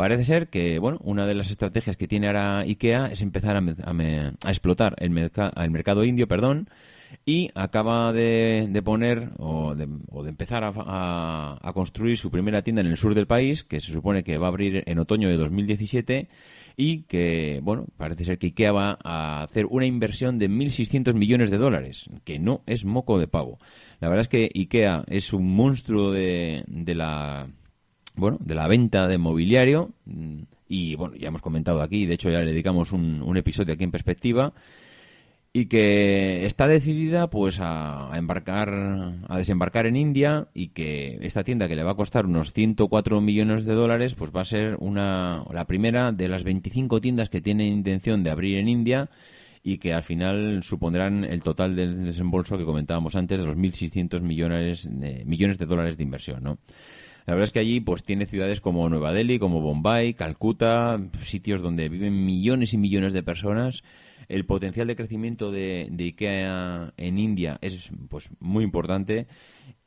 Parece 0.00 0.24
ser 0.24 0.48
que, 0.48 0.78
bueno, 0.78 0.96
una 1.02 1.26
de 1.26 1.34
las 1.34 1.50
estrategias 1.50 1.94
que 1.98 2.08
tiene 2.08 2.26
ahora 2.26 2.60
IKEA 2.60 3.08
es 3.12 3.20
empezar 3.20 3.54
a, 3.54 4.50
explotar 4.50 4.96
el, 4.96 5.14
el, 5.14 5.70
mercado 5.70 6.04
indio, 6.04 6.26
perdón, 6.26 6.70
y 7.26 7.50
acaba 7.54 8.10
de, 8.14 8.80
poner 8.82 9.32
o 9.36 9.74
de, 9.74 9.84
empezar 10.26 10.62
a, 10.64 11.70
construir 11.74 12.16
su 12.16 12.30
primera 12.30 12.62
tienda 12.62 12.80
en 12.80 12.86
el 12.86 12.96
sur 12.96 13.14
del 13.14 13.26
país, 13.26 13.62
que 13.62 13.82
se 13.82 13.92
supone 13.92 14.24
que 14.24 14.38
va 14.38 14.46
a 14.46 14.48
abrir 14.48 14.84
en 14.86 14.98
otoño 14.98 15.28
de 15.28 15.36
2017 15.36 16.30
y 16.78 17.02
que, 17.02 17.60
bueno, 17.62 17.84
parece 17.98 18.24
ser 18.24 18.38
que 18.38 18.46
IKEA 18.46 18.72
va 18.72 18.98
a 19.04 19.42
hacer 19.42 19.66
una 19.66 19.84
inversión 19.84 20.38
de 20.38 20.48
1.600 20.48 21.12
millones 21.12 21.50
de 21.50 21.58
dólares, 21.58 22.08
que 22.24 22.38
no 22.38 22.62
es 22.64 22.86
moco 22.86 23.18
de 23.18 23.28
pavo. 23.28 23.58
La 24.00 24.08
verdad 24.08 24.22
es 24.22 24.28
que 24.28 24.50
IKEA 24.54 25.04
es 25.08 25.34
un 25.34 25.54
monstruo 25.54 26.10
de 26.10 26.64
la 26.94 27.50
bueno, 28.20 28.38
de 28.40 28.54
la 28.54 28.68
venta 28.68 29.08
de 29.08 29.18
mobiliario 29.18 29.90
mm, 30.06 30.42
y 30.68 30.94
bueno, 30.94 31.16
ya 31.16 31.28
hemos 31.28 31.42
comentado 31.42 31.82
aquí, 31.82 32.06
de 32.06 32.14
hecho 32.14 32.30
ya 32.30 32.38
le 32.38 32.46
dedicamos 32.46 32.92
un, 32.92 33.36
episodio 33.36 33.74
aquí 33.74 33.84
en 33.84 33.90
perspectiva 33.90 34.52
y 35.52 35.66
que 35.66 36.46
está 36.46 36.68
decidida 36.68 37.28
pues 37.28 37.58
a, 37.60 38.12
embarcar 38.14 38.70
a 39.28 39.36
desembarcar 39.36 39.86
en 39.86 39.96
India 39.96 40.46
y 40.54 40.68
que 40.68 41.18
esta 41.22 41.42
tienda 41.42 41.66
que 41.66 41.74
le 41.74 41.82
va 41.82 41.92
a 41.92 41.96
costar 41.96 42.26
unos 42.26 42.52
104 42.52 43.20
millones 43.20 43.64
de 43.64 43.74
dólares 43.74 44.14
pues 44.14 44.30
va 44.30 44.42
a 44.42 44.44
ser 44.44 44.76
una 44.78 45.44
la 45.52 45.66
primera 45.66 46.12
de 46.12 46.28
las 46.28 46.44
25 46.44 47.00
tiendas 47.00 47.30
que 47.30 47.40
tienen 47.40 47.66
intención 47.66 48.22
de 48.22 48.30
abrir 48.30 48.58
en 48.58 48.68
India 48.68 49.10
y 49.62 49.78
que 49.78 49.92
al 49.92 50.02
final 50.02 50.62
supondrán 50.62 51.24
el 51.24 51.42
total 51.42 51.76
del 51.76 52.04
desembolso 52.04 52.56
que 52.56 52.64
comentábamos 52.64 53.14
antes 53.14 53.40
de 53.40 53.46
los 53.46 53.56
1.600 53.56 54.22
millones 54.22 54.88
de, 54.90 55.24
millones 55.26 55.58
de 55.58 55.66
dólares 55.66 55.96
de 55.96 56.02
inversión, 56.02 56.42
¿no? 56.42 56.58
La 57.30 57.36
verdad 57.36 57.46
es 57.46 57.52
que 57.52 57.60
allí 57.60 57.78
pues 57.78 58.02
tiene 58.02 58.26
ciudades 58.26 58.60
como 58.60 58.88
Nueva 58.88 59.12
Delhi, 59.12 59.38
como 59.38 59.60
Bombay, 59.60 60.14
Calcuta, 60.14 60.98
sitios 61.20 61.62
donde 61.62 61.88
viven 61.88 62.24
millones 62.26 62.74
y 62.74 62.76
millones 62.76 63.12
de 63.12 63.22
personas. 63.22 63.84
El 64.28 64.46
potencial 64.46 64.88
de 64.88 64.96
crecimiento 64.96 65.52
de, 65.52 65.92
IKEA 65.96 66.92
en 66.96 67.18
India 67.20 67.56
es 67.60 67.92
pues 68.08 68.30
muy 68.40 68.64
importante 68.64 69.28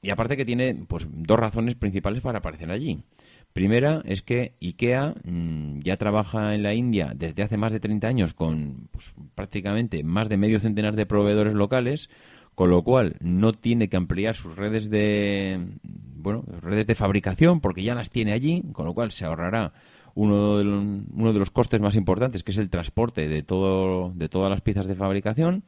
y 0.01 0.09
aparte 0.09 0.37
que 0.37 0.45
tiene 0.45 0.85
pues 0.87 1.05
dos 1.11 1.37
razones 1.37 1.75
principales 1.75 2.21
para 2.21 2.39
aparecer 2.39 2.71
allí. 2.71 3.03
Primera 3.51 4.01
es 4.05 4.21
que 4.21 4.55
IKEA 4.61 5.13
mm, 5.25 5.81
ya 5.81 5.97
trabaja 5.97 6.55
en 6.55 6.63
la 6.63 6.73
India 6.73 7.11
desde 7.13 7.43
hace 7.43 7.57
más 7.57 7.73
de 7.73 7.81
30 7.81 8.07
años 8.07 8.33
con 8.33 8.87
pues, 8.89 9.11
prácticamente 9.35 10.01
más 10.05 10.29
de 10.29 10.37
medio 10.37 10.61
centenar 10.61 10.95
de 10.95 11.05
proveedores 11.05 11.55
locales, 11.55 12.09
con 12.55 12.69
lo 12.69 12.83
cual 12.83 13.15
no 13.19 13.53
tiene 13.53 13.89
que 13.89 13.97
ampliar 13.97 14.35
sus 14.35 14.55
redes 14.55 14.89
de 14.89 15.59
bueno 15.83 16.43
redes 16.61 16.87
de 16.87 16.95
fabricación 16.95 17.61
porque 17.61 17.83
ya 17.83 17.95
las 17.95 18.09
tiene 18.09 18.31
allí, 18.31 18.63
con 18.73 18.85
lo 18.85 18.93
cual 18.93 19.11
se 19.11 19.25
ahorrará 19.25 19.73
uno 20.15 20.57
de, 20.57 20.63
los, 20.63 20.83
uno 21.13 21.33
de 21.33 21.39
los 21.39 21.51
costes 21.51 21.81
más 21.81 21.95
importantes 21.95 22.43
que 22.43 22.51
es 22.51 22.57
el 22.57 22.69
transporte 22.69 23.27
de 23.27 23.43
todo 23.43 24.11
de 24.15 24.29
todas 24.29 24.49
las 24.49 24.61
piezas 24.61 24.87
de 24.87 24.95
fabricación. 24.95 25.63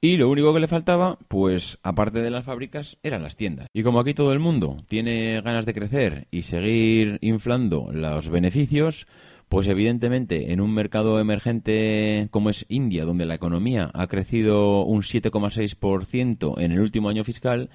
Y 0.00 0.18
lo 0.18 0.28
único 0.28 0.52
que 0.52 0.60
le 0.60 0.68
faltaba, 0.68 1.18
pues 1.26 1.78
aparte 1.82 2.20
de 2.20 2.30
las 2.30 2.44
fábricas, 2.44 2.98
eran 3.02 3.22
las 3.22 3.34
tiendas. 3.34 3.68
Y 3.72 3.82
como 3.82 3.98
aquí 3.98 4.12
todo 4.12 4.32
el 4.34 4.38
mundo 4.38 4.76
tiene 4.88 5.40
ganas 5.40 5.64
de 5.64 5.72
crecer 5.72 6.28
y 6.30 6.42
seguir 6.42 7.18
inflando 7.22 7.90
los 7.92 8.28
beneficios, 8.28 9.06
pues 9.48 9.68
evidentemente 9.68 10.52
en 10.52 10.60
un 10.60 10.74
mercado 10.74 11.20
emergente 11.20 12.28
como 12.30 12.50
es 12.50 12.66
India, 12.68 13.04
donde 13.04 13.26
la 13.26 13.34
economía 13.34 13.90
ha 13.94 14.06
crecido 14.08 14.84
un 14.84 15.02
7,6% 15.02 16.60
en 16.60 16.72
el 16.72 16.80
último 16.80 17.08
año 17.08 17.24
fiscal, 17.24 17.70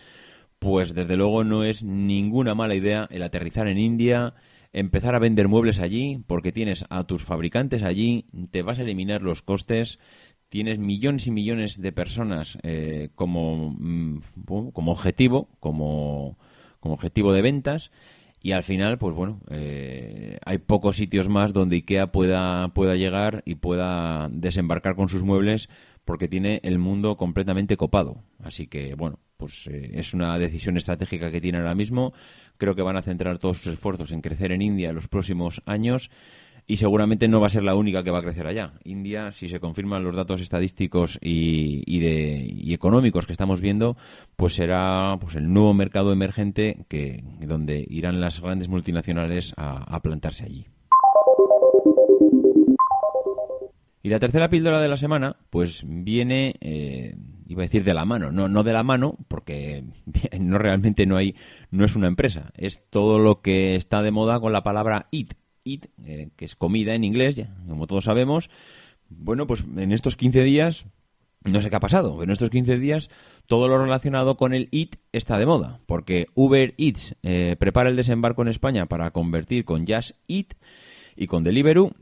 pues 0.60 0.94
desde 0.94 1.16
luego 1.16 1.44
no 1.44 1.64
es 1.64 1.84
ninguna 1.84 2.56
mala 2.56 2.76
idea 2.76 3.08
el 3.10 3.24
aterrizar 3.24 3.68
en 3.68 3.80
India, 3.80 4.34
empezar 4.74 5.16
a 5.16 5.20
vender 5.20 5.48
muebles 5.48 5.80
allí, 5.80 6.24
porque 6.28 6.52
tienes 6.52 6.86
a 6.90 7.06
tus 7.06 7.24
fabricantes 7.24 7.84
allí, 7.84 8.26
te 8.52 8.62
vas 8.62 8.80
a 8.80 8.84
eliminar 8.84 9.22
los 9.22 9.42
costes, 9.42 10.00
tienes 10.50 10.78
millones 10.78 11.28
y 11.28 11.32
millones 11.32 11.82
de 11.82 11.92
personas 11.94 12.58
eh, 12.64 13.10
como, 13.16 13.76
mm, 13.80 14.22
como 14.74 14.92
objetivo, 14.92 15.48
como, 15.62 16.38
como 16.82 16.96
objetivo 16.96 17.32
de 17.32 17.42
ventas 17.42 17.92
y 18.42 18.54
al 18.54 18.64
final, 18.64 18.98
pues 18.98 19.14
bueno, 19.14 19.40
eh, 19.50 20.40
hay 20.44 20.58
pocos 20.58 20.98
sitios 20.98 21.30
más 21.30 21.54
donde 21.54 21.76
IKEA 21.78 22.12
pueda, 22.12 22.70
pueda 22.70 22.96
llegar 22.96 23.44
y 23.46 23.56
pueda 23.56 24.30
desembarcar 24.32 24.96
con 24.96 25.10
sus 25.10 25.24
muebles 25.24 25.70
porque 26.06 26.28
tiene 26.28 26.60
el 26.64 26.80
mundo 26.80 27.18
completamente 27.18 27.78
copado. 27.78 28.24
Así 28.44 28.66
que, 28.66 28.96
bueno, 28.96 29.20
pues 29.38 29.68
eh, 29.68 29.92
es 29.94 30.16
una 30.16 30.38
decisión 30.40 30.76
estratégica 30.76 31.32
que 31.32 31.40
tiene 31.40 31.60
ahora 31.60 31.76
mismo. 31.76 32.14
Creo 32.58 32.74
que 32.74 32.82
van 32.82 32.98
a 32.98 33.04
centrar 33.04 33.38
todos 33.38 33.58
sus 33.58 33.74
esfuerzos 33.74 34.12
en 34.12 34.22
crecer 34.22 34.52
en 34.52 34.64
India 34.64 34.90
en 34.90 34.96
los 34.96 35.08
próximos 35.08 35.62
años 35.68 36.10
y 36.68 36.78
seguramente 36.78 37.28
no 37.28 37.40
va 37.40 37.48
a 37.48 37.50
ser 37.50 37.64
la 37.64 37.76
única 37.76 38.04
que 38.04 38.12
va 38.12 38.20
a 38.20 38.24
crecer 38.24 38.48
allá. 38.48 38.74
India, 38.84 39.32
si 39.32 39.50
se 39.50 39.60
confirman 39.60 40.04
los 40.04 40.16
datos 40.16 40.42
estadísticos 40.42 41.20
y, 41.22 42.00
de, 42.00 42.74
económicos 42.74 43.26
que 43.26 43.34
estamos 43.34 43.62
viendo, 43.62 43.98
pues 44.36 44.54
será 44.54 45.18
pues 45.20 45.36
el 45.36 45.52
nuevo 45.52 45.74
mercado 45.74 46.12
emergente 46.12 46.86
que 46.88 47.24
donde 47.42 47.86
irán 47.90 48.22
las 48.22 48.42
grandes 48.42 48.68
multinacionales 48.68 49.54
a, 49.58 50.00
plantarse 50.02 50.46
allí. 50.46 50.66
Y 54.04 54.10
la 54.10 54.20
tercera 54.20 54.50
píldora 54.50 54.82
de 54.82 54.88
la 54.88 54.98
semana, 54.98 55.36
pues 55.52 55.84
viene, 55.86 56.56
eh, 56.60 57.16
iba 57.46 57.62
a 57.62 57.68
decir 57.68 57.84
de 57.84 57.94
la 57.94 58.04
mano, 58.04 58.32
no, 58.32 58.48
no 58.48 58.64
de 58.64 58.74
la 58.74 58.82
mano, 58.82 59.16
porque 59.28 59.84
no 60.40 60.58
realmente 60.58 61.06
no 61.06 61.18
hay, 61.18 61.36
no 61.70 61.86
es 61.86 61.96
una 61.96 62.08
empresa, 62.08 62.52
es 62.58 62.82
todo 62.90 63.20
lo 63.20 63.42
que 63.42 63.76
está 63.76 64.02
de 64.02 64.12
moda 64.12 64.40
con 64.40 64.54
la 64.54 64.64
palabra 64.64 65.08
eat, 65.12 65.36
eat, 65.66 65.86
eh, 66.06 66.30
que 66.36 66.46
es 66.46 66.56
comida 66.56 66.96
en 66.96 67.04
inglés, 67.04 67.42
como 67.68 67.88
todos 67.88 68.06
sabemos. 68.06 68.50
Bueno, 69.10 69.48
pues 69.48 69.64
en 69.78 69.92
estos 69.92 70.16
15 70.16 70.44
días, 70.44 70.86
no 71.44 71.62
sé 71.62 71.70
qué 71.70 71.76
ha 71.76 71.82
pasado, 71.82 72.24
en 72.24 72.30
estos 72.30 72.50
15 72.50 72.78
días 72.78 73.10
todo 73.48 73.68
lo 73.68 73.78
relacionado 73.78 74.38
con 74.38 74.54
el 74.54 74.70
eat 74.72 74.96
está 75.12 75.38
de 75.38 75.46
moda, 75.46 75.80
porque 75.86 76.28
Uber 76.36 76.74
Eats 76.78 77.16
eh, 77.24 77.56
prepara 77.60 77.90
el 77.90 77.96
desembarco 77.96 78.42
en 78.42 78.48
España 78.48 78.86
para 78.86 79.12
convertir 79.12 79.66
con 79.66 79.86
Just 79.86 80.12
Eat 80.28 80.54
y 81.16 81.28
con 81.28 81.44
Deliveroo 81.44 81.94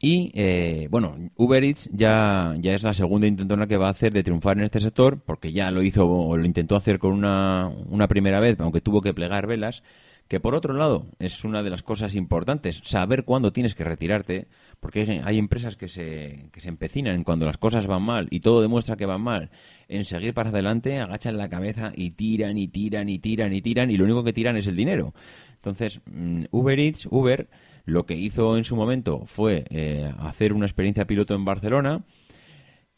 y 0.00 0.30
eh, 0.34 0.86
bueno, 0.90 1.16
Uber 1.34 1.64
Eats 1.64 1.90
ya, 1.92 2.54
ya 2.60 2.74
es 2.74 2.82
la 2.84 2.94
segunda 2.94 3.26
intentona 3.26 3.66
que 3.66 3.76
va 3.76 3.88
a 3.88 3.90
hacer 3.90 4.12
de 4.12 4.22
triunfar 4.22 4.56
en 4.56 4.64
este 4.64 4.78
sector, 4.80 5.20
porque 5.20 5.52
ya 5.52 5.70
lo 5.72 5.82
hizo 5.82 6.08
o 6.08 6.36
lo 6.36 6.46
intentó 6.46 6.76
hacer 6.76 7.00
con 7.00 7.12
una, 7.12 7.68
una 7.88 8.06
primera 8.06 8.38
vez, 8.38 8.60
aunque 8.60 8.80
tuvo 8.80 9.02
que 9.02 9.12
plegar 9.12 9.46
velas. 9.48 9.82
Que 10.28 10.40
por 10.40 10.54
otro 10.54 10.74
lado 10.74 11.06
es 11.18 11.44
una 11.44 11.62
de 11.62 11.70
las 11.70 11.82
cosas 11.82 12.14
importantes, 12.14 12.82
saber 12.84 13.24
cuándo 13.24 13.52
tienes 13.52 13.74
que 13.74 13.84
retirarte, 13.84 14.46
porque 14.78 15.22
hay 15.24 15.38
empresas 15.38 15.76
que 15.76 15.88
se, 15.88 16.50
que 16.52 16.60
se 16.60 16.68
empecinan 16.68 17.24
cuando 17.24 17.46
las 17.46 17.56
cosas 17.56 17.86
van 17.86 18.02
mal 18.02 18.28
y 18.30 18.40
todo 18.40 18.60
demuestra 18.60 18.96
que 18.96 19.06
van 19.06 19.22
mal, 19.22 19.50
en 19.88 20.04
seguir 20.04 20.34
para 20.34 20.50
adelante, 20.50 21.00
agachan 21.00 21.38
la 21.38 21.48
cabeza 21.48 21.92
y 21.96 22.10
tiran 22.10 22.58
y 22.58 22.68
tiran 22.68 23.08
y 23.08 23.18
tiran 23.18 23.52
y 23.54 23.62
tiran 23.62 23.90
y 23.90 23.96
lo 23.96 24.04
único 24.04 24.22
que 24.22 24.34
tiran 24.34 24.56
es 24.56 24.66
el 24.66 24.76
dinero. 24.76 25.14
Entonces, 25.56 26.00
mm, 26.06 26.44
Uber 26.50 26.78
Eats, 26.78 27.08
Uber 27.10 27.48
lo 27.88 28.04
que 28.04 28.14
hizo 28.14 28.56
en 28.58 28.64
su 28.64 28.76
momento 28.76 29.22
fue 29.24 29.64
eh, 29.70 30.12
hacer 30.18 30.52
una 30.52 30.66
experiencia 30.66 31.06
piloto 31.06 31.34
en 31.34 31.46
Barcelona. 31.46 32.02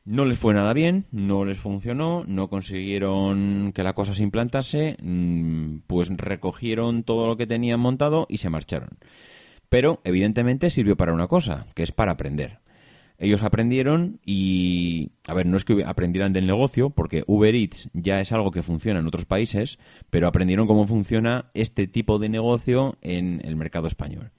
No 0.04 0.24
les 0.24 0.38
fue 0.38 0.54
nada 0.54 0.72
bien, 0.72 1.04
no 1.12 1.44
les 1.44 1.58
funcionó, 1.58 2.24
no 2.26 2.48
consiguieron 2.48 3.72
que 3.74 3.82
la 3.82 3.92
cosa 3.92 4.14
se 4.14 4.22
implantase, 4.22 4.96
mm, 5.02 5.80
pues 5.86 6.08
recogieron 6.08 7.02
todo 7.04 7.26
lo 7.26 7.36
que 7.36 7.46
tenían 7.46 7.80
montado 7.80 8.26
y 8.28 8.38
se 8.38 8.50
marcharon. 8.50 8.98
Pero 9.68 10.00
evidentemente 10.04 10.70
sirvió 10.70 10.96
para 10.96 11.12
una 11.12 11.28
cosa, 11.28 11.66
que 11.74 11.82
es 11.82 11.92
para 11.92 12.12
aprender. 12.12 12.60
Ellos 13.18 13.42
aprendieron 13.42 14.18
y, 14.24 15.12
a 15.28 15.34
ver, 15.34 15.44
no 15.44 15.58
es 15.58 15.66
que 15.66 15.84
aprendieran 15.84 16.32
del 16.32 16.46
negocio, 16.46 16.88
porque 16.88 17.22
Uber 17.26 17.54
Eats 17.54 17.90
ya 17.92 18.20
es 18.22 18.32
algo 18.32 18.50
que 18.50 18.62
funciona 18.62 19.00
en 19.00 19.06
otros 19.06 19.26
países, 19.26 19.78
pero 20.08 20.26
aprendieron 20.26 20.66
cómo 20.66 20.86
funciona 20.86 21.50
este 21.52 21.86
tipo 21.86 22.18
de 22.18 22.30
negocio 22.30 22.96
en 23.02 23.42
el 23.44 23.56
mercado 23.56 23.88
español. 23.88 24.32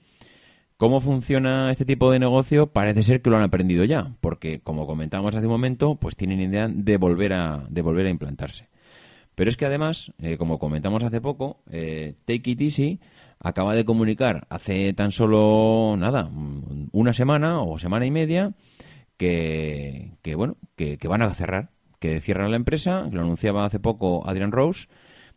¿Cómo 0.82 1.00
funciona 1.00 1.70
este 1.70 1.84
tipo 1.84 2.10
de 2.10 2.18
negocio? 2.18 2.66
Parece 2.66 3.04
ser 3.04 3.22
que 3.22 3.30
lo 3.30 3.36
han 3.36 3.44
aprendido 3.44 3.84
ya, 3.84 4.16
porque 4.20 4.58
como 4.58 4.84
comentábamos 4.84 5.32
hace 5.32 5.46
un 5.46 5.52
momento, 5.52 5.94
pues 5.94 6.16
tienen 6.16 6.40
idea 6.40 6.66
de 6.66 6.96
volver 6.96 7.34
a, 7.34 7.64
de 7.68 7.82
volver 7.82 8.06
a 8.06 8.10
implantarse. 8.10 8.66
Pero 9.36 9.48
es 9.48 9.56
que 9.56 9.64
además, 9.64 10.10
eh, 10.20 10.36
como 10.38 10.58
comentamos 10.58 11.04
hace 11.04 11.20
poco, 11.20 11.62
eh, 11.70 12.14
Take 12.24 12.50
It 12.50 12.60
Easy 12.62 13.00
acaba 13.38 13.76
de 13.76 13.84
comunicar 13.84 14.48
hace 14.50 14.92
tan 14.92 15.12
solo 15.12 15.94
nada, 15.96 16.28
una 16.90 17.12
semana 17.12 17.62
o 17.62 17.78
semana 17.78 18.04
y 18.04 18.10
media, 18.10 18.52
que, 19.16 20.10
bueno, 20.36 20.56
que, 20.74 20.98
que 20.98 21.06
van 21.06 21.22
a 21.22 21.32
cerrar, 21.32 21.70
que 22.00 22.20
cierran 22.20 22.50
la 22.50 22.56
empresa, 22.56 23.08
lo 23.12 23.20
anunciaba 23.20 23.64
hace 23.64 23.78
poco 23.78 24.28
Adrian 24.28 24.50
Rose, 24.50 24.88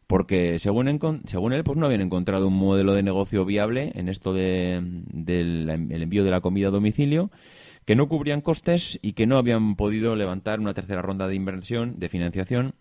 porque 0.07 0.59
según, 0.59 1.21
según 1.25 1.53
él 1.53 1.63
pues 1.63 1.77
no 1.77 1.85
habían 1.85 2.01
encontrado 2.01 2.47
un 2.47 2.57
modelo 2.57 2.93
de 2.93 3.03
negocio 3.03 3.45
viable 3.45 3.91
en 3.95 4.09
esto 4.09 4.33
del 4.33 5.05
de, 5.11 5.73
envío 5.73 6.23
de 6.23 6.31
la 6.31 6.41
comida 6.41 6.67
a 6.67 6.71
domicilio 6.71 7.31
que 7.85 7.95
no 7.95 8.07
cubrían 8.07 8.41
costes 8.41 8.99
y 9.01 9.13
que 9.13 9.27
no 9.27 9.37
habían 9.37 9.75
podido 9.75 10.15
levantar 10.15 10.59
una 10.59 10.73
tercera 10.73 11.01
ronda 11.01 11.27
de 11.27 11.35
inversión 11.35 11.99
de 11.99 12.09
financiación 12.09 12.75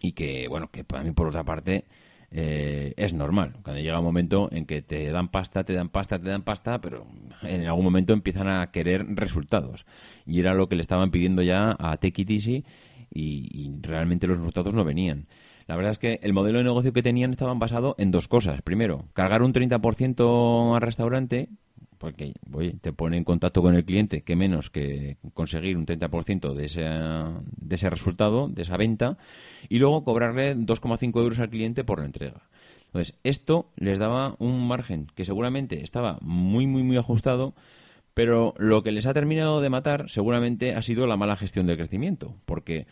y 0.00 0.12
que 0.12 0.48
bueno 0.48 0.70
que 0.70 0.84
para 0.84 1.02
mí 1.02 1.10
por 1.12 1.28
otra 1.28 1.44
parte 1.44 1.84
eh, 2.32 2.94
es 2.96 3.12
normal. 3.12 3.56
Cuando 3.64 3.82
llega 3.82 3.98
un 3.98 4.04
momento 4.04 4.48
en 4.52 4.64
que 4.64 4.82
te 4.82 5.10
dan 5.10 5.28
pasta 5.28 5.64
te 5.64 5.72
dan 5.72 5.88
pasta 5.88 6.20
te 6.20 6.28
dan 6.28 6.42
pasta 6.42 6.80
pero 6.80 7.06
en 7.42 7.66
algún 7.66 7.84
momento 7.84 8.12
empiezan 8.12 8.48
a 8.48 8.70
querer 8.70 9.06
resultados. 9.16 9.86
Y 10.24 10.38
era 10.38 10.54
lo 10.54 10.68
que 10.68 10.76
le 10.76 10.82
estaban 10.82 11.10
pidiendo 11.10 11.42
ya 11.42 11.76
a 11.78 11.96
Take 11.96 12.22
It 12.22 12.30
Easy 12.30 12.64
y 13.12 13.72
realmente 13.82 14.28
los 14.28 14.38
resultados 14.38 14.72
no 14.72 14.84
venían 14.84 15.26
la 15.70 15.76
verdad 15.76 15.92
es 15.92 15.98
que 15.98 16.18
el 16.24 16.32
modelo 16.32 16.58
de 16.58 16.64
negocio 16.64 16.92
que 16.92 17.00
tenían 17.00 17.30
estaba 17.30 17.54
basado 17.54 17.94
en 17.96 18.10
dos 18.10 18.26
cosas. 18.26 18.60
Primero, 18.60 19.04
cargar 19.12 19.40
un 19.40 19.52
30% 19.52 20.74
al 20.74 20.80
restaurante, 20.80 21.48
porque 21.96 22.32
te 22.80 22.92
pone 22.92 23.18
en 23.18 23.22
contacto 23.22 23.62
con 23.62 23.76
el 23.76 23.84
cliente, 23.84 24.22
que 24.22 24.34
menos 24.34 24.68
que 24.68 25.18
conseguir 25.32 25.76
un 25.76 25.86
30% 25.86 26.54
de 26.54 26.64
ese, 26.64 26.80
de 26.82 27.74
ese 27.76 27.88
resultado, 27.88 28.48
de 28.48 28.62
esa 28.62 28.76
venta, 28.76 29.16
y 29.68 29.78
luego 29.78 30.02
cobrarle 30.02 30.56
2,5 30.56 31.20
euros 31.20 31.38
al 31.38 31.50
cliente 31.50 31.84
por 31.84 32.00
la 32.00 32.06
entrega. 32.06 32.42
Entonces, 32.86 33.14
esto 33.22 33.70
les 33.76 34.00
daba 34.00 34.34
un 34.40 34.66
margen 34.66 35.06
que 35.14 35.24
seguramente 35.24 35.84
estaba 35.84 36.18
muy, 36.20 36.66
muy, 36.66 36.82
muy 36.82 36.96
ajustado, 36.96 37.54
pero 38.12 38.54
lo 38.58 38.82
que 38.82 38.90
les 38.90 39.06
ha 39.06 39.14
terminado 39.14 39.60
de 39.60 39.70
matar 39.70 40.10
seguramente 40.10 40.74
ha 40.74 40.82
sido 40.82 41.06
la 41.06 41.16
mala 41.16 41.36
gestión 41.36 41.68
del 41.68 41.76
crecimiento, 41.76 42.34
porque 42.44 42.88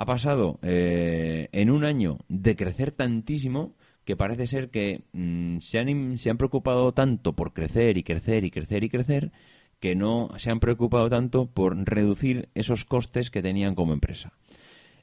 ha 0.00 0.06
pasado 0.06 0.58
eh, 0.62 1.50
en 1.52 1.70
un 1.70 1.84
año 1.84 2.20
de 2.26 2.56
crecer 2.56 2.90
tantísimo 2.90 3.74
que 4.06 4.16
parece 4.16 4.46
ser 4.46 4.70
que 4.70 5.02
mm, 5.12 5.58
se, 5.58 5.78
han, 5.78 6.16
se 6.16 6.30
han 6.30 6.38
preocupado 6.38 6.92
tanto 6.94 7.34
por 7.34 7.52
crecer 7.52 7.98
y 7.98 8.02
crecer 8.02 8.46
y 8.46 8.50
crecer 8.50 8.82
y 8.82 8.88
crecer 8.88 9.30
que 9.78 9.94
no 9.94 10.30
se 10.38 10.50
han 10.50 10.58
preocupado 10.58 11.10
tanto 11.10 11.50
por 11.50 11.76
reducir 11.86 12.48
esos 12.54 12.86
costes 12.86 13.30
que 13.30 13.42
tenían 13.42 13.74
como 13.74 13.92
empresa. 13.92 14.32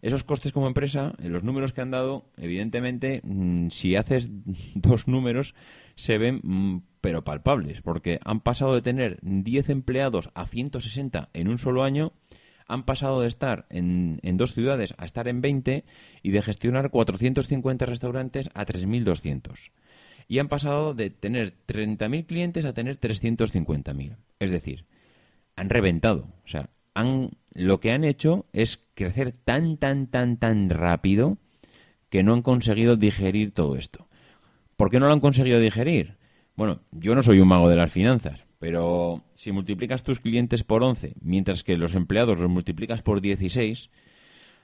Esos 0.02 0.24
costes 0.24 0.52
como 0.52 0.66
empresa, 0.66 1.14
en 1.20 1.32
los 1.32 1.44
números 1.44 1.74
que 1.74 1.82
han 1.82 1.92
dado, 1.92 2.26
evidentemente, 2.36 3.22
mm, 3.24 3.68
si 3.70 3.96
haces 3.96 4.32
dos 4.74 5.08
números, 5.08 5.54
se 5.94 6.18
ven 6.18 6.40
mm, 6.42 6.82
pero 7.02 7.24
palpables, 7.24 7.84
porque 7.84 8.20
han 8.26 8.40
pasado 8.40 8.74
de 8.74 8.82
tener 8.82 9.20
10 9.22 9.70
empleados 9.70 10.32
a 10.34 10.48
160 10.48 11.30
en 11.34 11.50
un 11.50 11.60
solo 11.60 11.84
año 11.84 12.14
han 12.68 12.84
pasado 12.84 13.22
de 13.22 13.28
estar 13.28 13.66
en, 13.70 14.20
dos 14.38 14.54
ciudades 14.54 14.94
a 14.98 15.06
estar 15.06 15.28
en 15.28 15.42
20 15.42 15.86
y 16.22 16.32
de 16.32 16.42
gestionar 16.42 16.90
450 16.90 17.86
restaurantes 17.86 18.50
a 18.54 18.66
3.200. 18.66 19.72
Y 20.28 20.40
han 20.40 20.50
pasado 20.50 20.94
de 20.94 21.10
tener 21.10 21.54
30.000 21.68 22.26
clientes 22.26 22.66
a 22.66 22.74
tener 22.74 23.00
350.000. 23.00 24.18
Es 24.40 24.52
decir, 24.52 24.86
han 25.56 25.70
reventado. 25.70 26.28
O 26.44 26.48
sea, 26.48 26.70
han, 26.94 27.32
lo 27.54 27.80
que 27.80 27.92
han 27.92 28.04
hecho 28.04 28.46
es 28.52 28.80
crecer 28.94 29.32
tan, 29.32 29.78
tan, 29.78 30.08
tan, 30.08 30.38
tan 30.38 30.70
rápido 30.70 31.38
que 32.10 32.24
no 32.24 32.34
han 32.34 32.42
conseguido 32.42 32.98
digerir 32.98 33.54
todo 33.54 33.78
esto. 33.78 34.08
¿Por 34.76 34.92
qué 34.92 35.00
no 35.00 35.08
lo 35.08 35.14
han 35.14 35.22
conseguido 35.22 35.60
digerir? 35.60 36.18
Bueno, 36.56 36.82
yo 36.92 37.16
no 37.16 37.22
soy 37.22 37.40
un 37.40 37.48
mago 37.48 37.70
de 37.70 37.76
las 37.76 37.92
finanzas, 37.92 38.47
pero 38.60 39.24
si 39.34 39.52
multiplicas 39.52 40.04
tus 40.04 40.20
clientes 40.20 40.64
por 40.64 40.84
11, 40.84 41.14
mientras 41.22 41.64
que 41.64 41.78
los 41.78 41.96
empleados 41.96 42.40
los 42.40 42.50
multiplicas 42.50 43.02
por 43.02 43.22
16, 43.22 43.90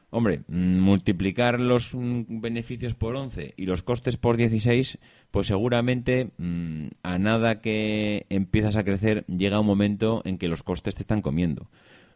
hombre, 0.10 0.42
mm, 0.48 0.80
multiplicar 0.80 1.60
los 1.60 1.94
mm, 1.94 2.42
beneficios 2.42 2.94
por 2.94 3.16
11 3.16 3.54
y 3.58 3.66
los 3.66 3.84
costes 3.84 4.18
por 4.18 4.38
16, 4.38 5.00
pues 5.32 5.48
seguramente 5.48 6.32
mm, 6.38 6.88
a 7.04 7.18
nada 7.18 7.62
que 7.62 8.26
empiezas 8.30 8.76
a 8.76 8.84
crecer 8.84 9.26
llega 9.28 9.60
un 9.60 9.68
momento 9.68 10.22
en 10.26 10.38
que 10.38 10.48
los 10.48 10.64
costes 10.64 10.96
te 10.96 11.02
están 11.02 11.22
comiendo. 11.22 11.70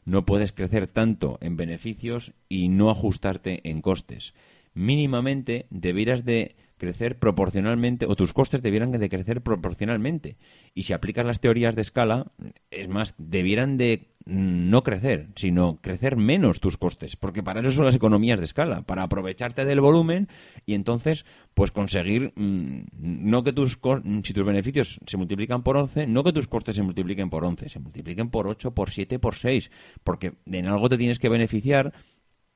No 0.05 0.25
puedes 0.25 0.53
crecer 0.53 0.87
tanto 0.87 1.37
en 1.41 1.57
beneficios 1.57 2.33
y 2.47 2.69
no 2.69 2.89
ajustarte 2.89 3.69
en 3.69 3.81
costes. 3.81 4.33
Mínimamente 4.73 5.65
deberás 5.69 6.23
de 6.23 6.55
crecer 6.77 7.19
proporcionalmente, 7.19 8.05
o 8.05 8.15
tus 8.15 8.33
costes 8.33 8.61
debieran 8.61 8.91
de 8.91 9.09
crecer 9.09 9.41
proporcionalmente. 9.41 10.37
Y 10.73 10.83
si 10.83 10.93
aplicas 10.93 11.25
las 11.25 11.39
teorías 11.39 11.75
de 11.75 11.81
escala, 11.81 12.31
es 12.71 12.87
más, 12.87 13.15
debieran 13.17 13.77
de 13.77 14.09
no 14.27 14.83
crecer, 14.83 15.29
sino 15.35 15.77
crecer 15.81 16.17
menos 16.17 16.59
tus 16.59 16.77
costes, 16.77 17.15
porque 17.15 17.43
para 17.43 17.61
eso 17.61 17.71
son 17.71 17.85
las 17.85 17.95
economías 17.95 18.39
de 18.39 18.45
escala, 18.45 18.81
para 18.81 19.03
aprovecharte 19.03 19.63
del 19.63 19.79
volumen 19.79 20.27
y 20.65 20.73
entonces 20.73 21.25
pues 21.53 21.71
conseguir 21.71 22.33
mm, 22.35 22.87
no 22.91 23.43
que 23.43 23.53
tus 23.53 23.79
si 24.23 24.33
tus 24.33 24.45
beneficios 24.45 24.99
se 25.05 25.17
multiplican 25.17 25.63
por 25.63 25.77
11, 25.77 26.07
no 26.07 26.23
que 26.23 26.33
tus 26.33 26.47
costes 26.47 26.75
se 26.75 26.83
multipliquen 26.83 27.29
por 27.29 27.45
11, 27.45 27.69
se 27.69 27.79
multipliquen 27.79 28.29
por 28.29 28.47
8, 28.47 28.71
por 28.71 28.91
7, 28.91 29.17
por 29.17 29.35
6, 29.35 29.71
porque 30.03 30.33
en 30.45 30.67
algo 30.67 30.89
te 30.89 30.97
tienes 30.97 31.19
que 31.19 31.29
beneficiar 31.29 31.93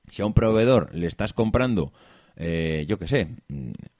si 0.10 0.22
a 0.22 0.26
un 0.26 0.34
proveedor 0.34 0.94
le 0.94 1.08
estás 1.08 1.32
comprando 1.32 1.94
eh, 2.36 2.86
yo 2.88 2.98
qué 2.98 3.08
sé, 3.08 3.28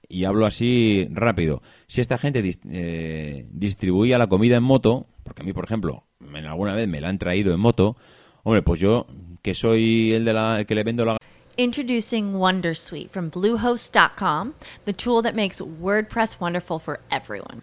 y 0.08 0.24
hablo 0.24 0.46
así 0.46 1.08
rápido, 1.10 1.62
si 1.86 2.00
esta 2.00 2.18
gente 2.18 2.42
eh, 2.70 3.46
distribuía 3.50 4.18
la 4.18 4.26
comida 4.26 4.56
en 4.56 4.62
moto, 4.62 5.06
porque 5.22 5.42
a 5.42 5.44
mí, 5.44 5.52
por 5.52 5.64
ejemplo, 5.64 6.04
alguna 6.34 6.74
vez 6.74 6.88
me 6.88 7.00
la 7.00 7.08
han 7.08 7.18
traído 7.18 7.54
en 7.54 7.60
moto, 7.60 7.96
hombre, 8.42 8.62
pues 8.62 8.80
yo, 8.80 9.06
que 9.40 9.54
soy 9.54 10.12
el, 10.12 10.24
de 10.24 10.32
la, 10.32 10.64
que 10.66 10.74
le 10.74 10.84
vendo 10.84 11.04
la... 11.04 11.16
Introducing 11.56 12.34
Wondersuite 12.34 13.10
from 13.10 13.30
Bluehost.com, 13.30 14.54
the 14.86 14.92
tool 14.92 15.22
that 15.22 15.34
makes 15.34 15.60
WordPress 15.60 16.40
wonderful 16.40 16.78
for 16.78 17.00
everyone. 17.10 17.62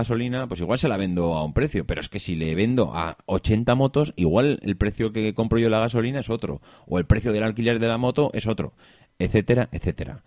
Gasolina, 0.00 0.46
pues 0.48 0.60
igual 0.60 0.78
se 0.78 0.88
la 0.88 0.96
vendo 0.96 1.34
a 1.34 1.44
un 1.44 1.52
precio, 1.54 1.86
pero 1.86 2.00
es 2.00 2.08
que 2.08 2.20
si 2.20 2.36
le 2.36 2.54
vendo 2.54 2.92
a 2.94 3.16
80 3.26 3.74
motos, 3.74 4.12
igual 4.16 4.58
el 4.62 4.76
precio 4.76 5.12
que 5.12 5.32
compro 5.34 5.58
yo 5.58 5.70
la 5.70 5.80
gasolina 5.80 6.20
es 6.20 6.28
otro, 6.30 6.60
o 6.86 6.98
el 6.98 7.06
precio 7.06 7.32
del 7.32 7.44
alquiler 7.44 7.78
de 7.78 7.88
la 7.88 7.98
moto 7.98 8.30
es 8.34 8.46
otro, 8.46 8.74
etcétera, 9.18 9.68
etcétera. 9.72 10.22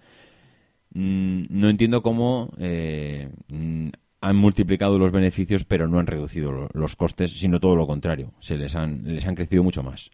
Mm, 0.93 1.45
no 1.49 1.69
entiendo 1.69 2.03
cómo 2.03 2.51
eh, 2.59 3.29
han 4.21 4.35
multiplicado 4.35 4.99
los 4.99 5.11
beneficios, 5.11 5.63
pero 5.63 5.87
no 5.87 5.99
han 5.99 6.07
reducido 6.07 6.51
lo- 6.51 6.69
los 6.73 6.95
costes, 6.95 7.31
sino 7.31 7.59
todo 7.59 7.75
lo 7.75 7.87
contrario, 7.87 8.31
se 8.39 8.57
les 8.57 8.75
han, 8.75 9.03
les 9.15 9.25
han 9.25 9.35
crecido 9.35 9.63
mucho 9.63 9.83
más. 9.83 10.11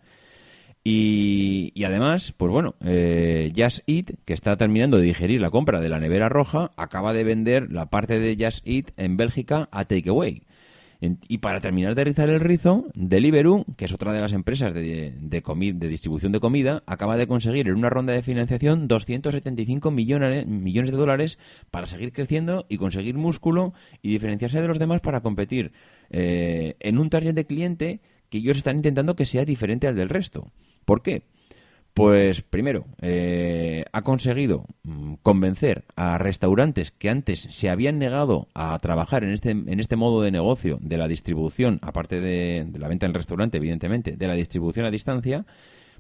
Y, 0.84 1.84
además, 1.84 2.34
pues 2.36 2.52
bueno, 2.52 2.76
eh, 2.84 3.52
Just 3.56 3.80
Eat, 3.88 4.12
que 4.26 4.34
está 4.34 4.56
terminando 4.58 4.98
de 4.98 5.04
digerir 5.04 5.42
la 5.42 5.52
compra 5.52 5.82
de 5.82 5.90
la 5.90 6.00
nevera 6.00 6.30
roja, 6.30 6.72
acaba 6.78 7.14
de 7.14 7.24
vender 7.24 7.72
la 7.72 7.90
parte 7.90 8.20
de 8.20 8.38
Just 8.40 8.66
Eat 8.66 8.92
en 8.98 9.18
Bélgica 9.18 9.68
a 9.72 9.86
Takeaway. 9.86 10.44
Y 11.02 11.38
para 11.38 11.62
terminar 11.62 11.96
de 11.96 12.04
rizar 12.04 12.28
el 12.28 12.42
rizo, 12.42 12.88
Deliveroo, 12.94 13.66
que 13.78 13.86
es 13.86 13.94
otra 13.94 14.12
de 14.12 14.20
las 14.20 14.34
empresas 14.34 14.74
de, 14.74 15.14
de 15.14 15.88
distribución 15.88 16.34
de 16.34 16.42
comida, 16.42 16.84
acaba 16.88 17.16
de 17.16 17.26
conseguir 17.26 17.70
en 17.70 17.76
una 17.76 17.90
ronda 17.90 18.12
de 18.12 18.22
financiación 18.22 18.90
275 18.90 19.92
millones, 19.92 20.46
millones 20.46 20.92
de 20.92 20.98
dólares 20.98 21.40
para 21.72 21.88
seguir 21.88 22.12
creciendo 22.12 22.66
y 22.68 22.78
conseguir 22.78 23.16
músculo 23.16 23.74
y 24.02 24.10
diferenciarse 24.10 24.62
de 24.62 24.68
los 24.68 24.78
demás 24.78 25.00
para 25.00 25.22
competir 25.22 25.72
eh, 26.10 26.76
en 26.82 27.00
un 27.00 27.10
target 27.10 27.34
de 27.34 27.46
cliente 27.46 28.02
que 28.30 28.40
ellos 28.40 28.58
están 28.58 28.76
intentando 28.76 29.16
que 29.16 29.26
sea 29.26 29.46
diferente 29.46 29.88
al 29.88 29.96
del 29.96 30.10
resto. 30.10 30.52
¿Por 30.90 31.04
qué? 31.04 31.22
Pues 31.94 32.42
primero, 32.42 32.88
eh, 33.00 33.86
ha 33.92 34.02
conseguido 34.02 34.66
mm, 34.82 35.14
convencer 35.22 35.86
a 35.96 36.18
restaurantes 36.18 36.90
que 36.90 37.12
antes 37.12 37.42
se 37.42 37.70
habían 37.70 38.00
negado 38.00 38.48
a 38.56 38.76
trabajar 38.80 39.24
en 39.24 39.30
este, 39.30 39.52
en 39.52 39.80
este 39.80 39.98
modo 39.98 40.24
de 40.24 40.32
negocio 40.32 40.80
de 40.82 40.98
la 40.98 41.08
distribución, 41.08 41.78
aparte 41.84 42.20
de, 42.20 42.68
la 42.76 42.88
venta 42.88 43.06
en 43.06 43.12
el 43.12 43.14
restaurante, 43.14 43.58
evidentemente, 43.58 44.18
de 44.18 44.28
la 44.28 44.34
distribución 44.34 44.88
a 44.88 44.90
distancia, 44.90 45.46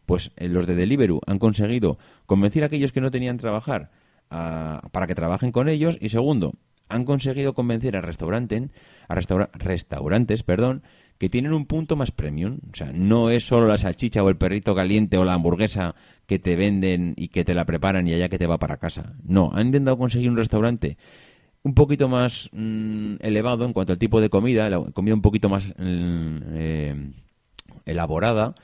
pues 0.08 0.32
eh, 0.38 0.48
los 0.48 0.66
de 0.66 0.74
Deliveroo 0.74 1.22
han 1.28 1.38
conseguido 1.38 2.00
convencer 2.26 2.64
a 2.64 2.66
aquellos 2.66 2.92
que 2.92 3.02
no 3.02 3.12
tenían 3.12 3.38
trabajar 3.38 3.92
para 4.30 5.06
que 5.06 5.14
trabajen 5.14 5.52
con 5.52 5.70
ellos 5.70 6.00
y 6.02 6.10
segundo, 6.10 6.54
han 6.88 7.06
conseguido 7.06 7.54
convencer 7.54 7.96
a, 7.96 8.02
restaurantes 8.02 8.70
a 9.08 9.16
restaura- 9.16 9.50
restaurantes 9.54 10.42
perdón, 10.42 10.82
que 11.20 11.30
tienen 11.30 11.54
un 11.54 11.66
punto 11.66 11.96
más 11.96 12.12
premium. 12.12 12.60
O 12.72 12.76
sea, 12.76 12.92
no 12.94 13.30
es 13.30 13.46
solo 13.46 13.68
la 13.68 13.78
salchicha 13.78 14.24
o 14.24 14.30
el 14.30 14.38
perrito 14.38 14.74
caliente 14.74 15.18
o 15.18 15.26
la 15.26 15.34
hamburguesa 15.34 15.94
que 16.26 16.40
te 16.40 16.56
venden 16.56 17.14
y 17.18 17.28
que 17.28 17.44
te 17.44 17.54
la 17.54 17.66
preparan 17.66 18.08
y 18.08 18.14
allá 18.14 18.30
que 18.30 18.40
te 18.40 18.48
va 18.48 18.58
para 18.58 18.78
casa. 18.78 19.14
No, 19.24 19.52
han 19.54 19.68
intentado 19.68 19.98
conseguir 19.98 20.30
un 20.30 20.38
restaurante 20.38 20.98
un 21.62 21.74
poquito 21.74 22.08
más 22.08 22.50
mm, 22.54 23.16
elevado 23.20 23.66
en 23.66 23.74
cuanto 23.74 23.92
al 23.92 24.00
tipo 24.00 24.22
de 24.22 24.30
comida, 24.30 24.70
la 24.70 24.80
comida 24.94 25.14
un 25.14 25.22
poquito 25.22 25.50
más 25.50 25.68
mm, 25.78 26.38
eh, 26.54 27.12
elaborada, 27.86 28.56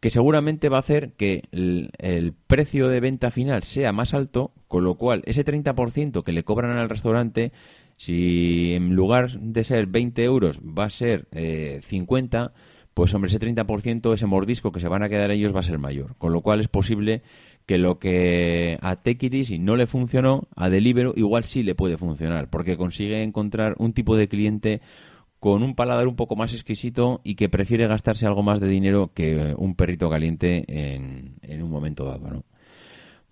que 0.00 0.10
seguramente 0.10 0.68
va 0.68 0.78
a 0.78 0.80
hacer 0.80 1.12
que 1.12 1.44
el, 1.52 1.90
el 1.98 2.32
precio 2.32 2.88
de 2.88 2.98
venta 2.98 3.30
final 3.30 3.62
sea 3.62 3.92
más 3.92 4.14
alto, 4.14 4.50
con 4.66 4.82
lo 4.82 4.96
cual 4.96 5.22
ese 5.26 5.44
30% 5.44 6.24
que 6.24 6.32
le 6.32 6.42
cobran 6.42 6.76
al 6.76 6.88
restaurante, 6.88 7.52
si 7.96 8.74
en 8.74 8.94
lugar 8.94 9.30
de 9.38 9.64
ser 9.64 9.86
20 9.86 10.22
euros 10.24 10.60
va 10.60 10.84
a 10.84 10.90
ser 10.90 11.26
eh, 11.32 11.80
50, 11.86 12.52
pues 12.94 13.12
hombre, 13.14 13.28
ese 13.28 13.40
30%, 13.40 14.14
ese 14.14 14.26
mordisco 14.26 14.72
que 14.72 14.80
se 14.80 14.88
van 14.88 15.02
a 15.02 15.08
quedar 15.08 15.30
ellos 15.30 15.54
va 15.54 15.60
a 15.60 15.64
ser 15.64 15.78
mayor. 15.78 16.16
Con 16.16 16.32
lo 16.32 16.40
cual 16.42 16.60
es 16.60 16.68
posible 16.68 17.22
que 17.66 17.78
lo 17.78 17.98
que 17.98 18.78
a 18.82 18.96
Take 18.96 19.26
It 19.26 19.34
Easy 19.34 19.58
no 19.58 19.76
le 19.76 19.86
funcionó, 19.86 20.48
a 20.54 20.68
Deliveroo 20.68 21.14
igual 21.16 21.44
sí 21.44 21.62
le 21.62 21.74
puede 21.74 21.96
funcionar, 21.96 22.50
porque 22.50 22.76
consigue 22.76 23.22
encontrar 23.22 23.74
un 23.78 23.92
tipo 23.92 24.16
de 24.16 24.28
cliente 24.28 24.80
con 25.40 25.62
un 25.62 25.74
paladar 25.74 26.08
un 26.08 26.16
poco 26.16 26.36
más 26.36 26.54
exquisito 26.54 27.20
y 27.24 27.34
que 27.34 27.48
prefiere 27.48 27.86
gastarse 27.86 28.26
algo 28.26 28.42
más 28.42 28.60
de 28.60 28.68
dinero 28.68 29.12
que 29.12 29.54
un 29.58 29.74
perrito 29.74 30.08
caliente 30.08 30.64
en, 30.68 31.36
en 31.42 31.62
un 31.62 31.70
momento 31.70 32.04
dado, 32.04 32.30
¿no? 32.30 32.44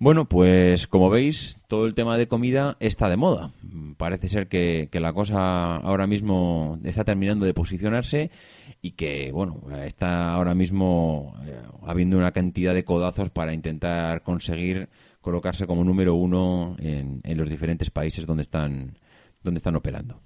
Bueno, 0.02 0.28
pues 0.28 0.88
como 0.88 1.10
veis, 1.10 1.60
todo 1.68 1.86
el 1.86 1.94
tema 1.94 2.18
de 2.18 2.26
comida 2.26 2.76
está 2.80 3.08
de 3.08 3.16
moda. 3.16 3.52
Parece 3.98 4.26
ser 4.26 4.48
que, 4.48 4.88
que 4.90 4.98
la 4.98 5.12
cosa 5.12 5.76
ahora 5.76 6.08
mismo 6.08 6.80
está 6.82 7.04
terminando 7.04 7.46
de 7.46 7.54
posicionarse 7.54 8.32
y 8.80 8.90
que, 8.96 9.30
bueno, 9.30 9.60
está 9.84 10.34
ahora 10.34 10.56
mismo 10.56 11.36
eh, 11.46 11.56
habiendo 11.86 12.18
una 12.18 12.32
cantidad 12.32 12.74
de 12.74 12.84
codazos 12.84 13.30
para 13.30 13.54
intentar 13.54 14.24
conseguir 14.24 14.88
colocarse 15.20 15.68
como 15.68 15.84
número 15.84 16.16
uno 16.16 16.74
en, 16.80 17.20
en 17.22 17.38
los 17.38 17.48
diferentes 17.48 17.90
países 17.90 18.26
donde 18.26 18.42
están, 18.42 18.98
donde 19.44 19.58
están 19.58 19.76
operando. 19.76 20.18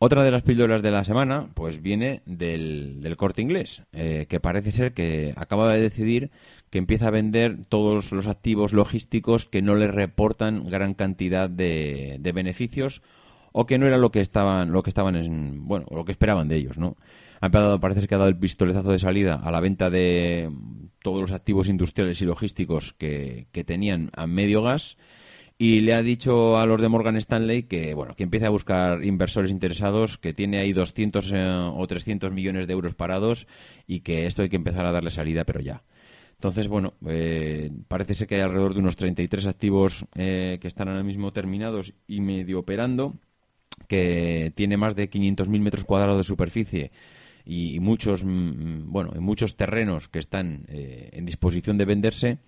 Otra 0.00 0.22
de 0.22 0.30
las 0.30 0.44
píldoras 0.44 0.80
de 0.80 0.92
la 0.92 1.02
semana, 1.02 1.48
pues 1.54 1.82
viene 1.82 2.22
del, 2.24 3.00
del 3.00 3.16
corte 3.16 3.42
inglés, 3.42 3.82
eh, 3.92 4.26
que 4.28 4.38
parece 4.38 4.70
ser 4.70 4.94
que 4.94 5.34
acaba 5.36 5.72
de 5.72 5.80
decidir 5.80 6.30
que 6.70 6.78
empieza 6.78 7.08
a 7.08 7.10
vender 7.10 7.66
todos 7.68 8.12
los 8.12 8.28
activos 8.28 8.72
logísticos 8.72 9.46
que 9.46 9.60
no 9.60 9.74
le 9.74 9.88
reportan 9.88 10.68
gran 10.70 10.94
cantidad 10.94 11.50
de, 11.50 12.18
de 12.20 12.32
beneficios 12.32 13.02
o 13.50 13.66
que 13.66 13.76
no 13.76 13.88
era 13.88 13.96
lo 13.96 14.12
que 14.12 14.20
estaban, 14.20 14.70
lo 14.70 14.84
que 14.84 14.90
estaban 14.90 15.16
en, 15.16 15.66
bueno, 15.66 15.86
lo 15.90 16.04
que 16.04 16.12
esperaban 16.12 16.46
de 16.46 16.56
ellos, 16.56 16.78
¿no? 16.78 16.96
Ha 17.40 17.46
empezado, 17.46 17.80
parece 17.80 18.06
que 18.06 18.14
ha 18.14 18.18
dado 18.18 18.30
el 18.30 18.38
pistoletazo 18.38 18.92
de 18.92 19.00
salida 19.00 19.34
a 19.34 19.50
la 19.50 19.58
venta 19.58 19.90
de 19.90 20.48
todos 21.02 21.20
los 21.20 21.32
activos 21.32 21.68
industriales 21.68 22.22
y 22.22 22.24
logísticos 22.24 22.92
que 22.92 23.64
tenían 23.66 24.10
a 24.14 24.28
medio 24.28 24.62
gas 24.62 24.96
y 25.60 25.80
le 25.80 25.92
ha 25.92 26.02
dicho 26.02 26.56
a 26.56 26.64
los 26.66 26.80
de 26.80 26.88
Morgan 26.88 27.16
Stanley 27.16 27.64
que 27.64 27.92
bueno 27.92 28.14
que 28.14 28.22
empiece 28.22 28.46
a 28.46 28.50
buscar 28.50 29.04
inversores 29.04 29.50
interesados 29.50 30.16
que 30.16 30.32
tiene 30.32 30.58
ahí 30.58 30.72
200 30.72 31.32
eh, 31.32 31.70
o 31.74 31.86
300 31.86 32.32
millones 32.32 32.68
de 32.68 32.72
euros 32.72 32.94
parados 32.94 33.48
y 33.86 34.00
que 34.00 34.26
esto 34.26 34.42
hay 34.42 34.48
que 34.48 34.56
empezar 34.56 34.86
a 34.86 34.92
darle 34.92 35.10
salida 35.10 35.44
pero 35.44 35.60
ya. 35.60 35.82
Entonces 36.34 36.68
bueno 36.68 36.94
eh, 37.06 37.72
parece 37.88 38.14
ser 38.14 38.28
que 38.28 38.36
hay 38.36 38.42
alrededor 38.42 38.74
de 38.74 38.80
unos 38.80 38.94
33 38.94 39.46
activos 39.46 40.06
eh, 40.14 40.58
que 40.60 40.68
están 40.68 40.88
ahora 40.88 41.02
mismo 41.02 41.32
terminados 41.32 41.92
y 42.06 42.20
medio 42.20 42.60
operando 42.60 43.14
que 43.88 44.52
tiene 44.54 44.76
más 44.76 44.94
de 44.94 45.10
500.000 45.10 45.60
metros 45.60 45.84
cuadrados 45.84 46.18
de 46.18 46.24
superficie 46.24 46.92
y, 47.44 47.80
muchos 47.80 48.22
mm, 48.22 48.92
bueno 48.92 49.10
muchos 49.20 49.56
terrenos 49.56 50.06
que 50.08 50.20
están 50.20 50.66
en 50.68 51.26
disposición 51.26 51.78
de 51.78 51.84
venderse 51.84 52.38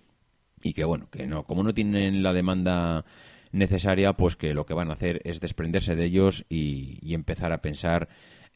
y 0.63 0.73
que 0.73 0.83
bueno, 0.83 1.07
que 1.09 1.27
no, 1.27 1.43
como 1.43 1.63
no 1.63 1.73
tienen 1.73 2.23
la 2.23 2.33
demanda 2.33 3.05
necesaria, 3.51 4.13
pues 4.13 4.35
que 4.35 4.53
lo 4.53 4.65
que 4.65 4.73
van 4.73 4.89
a 4.89 4.93
hacer 4.93 5.21
es 5.25 5.39
desprenderse 5.39 5.95
de 5.95 6.05
ellos 6.05 6.45
y, 6.49 7.13
empezar 7.13 7.51
a 7.51 7.61
pensar 7.61 8.07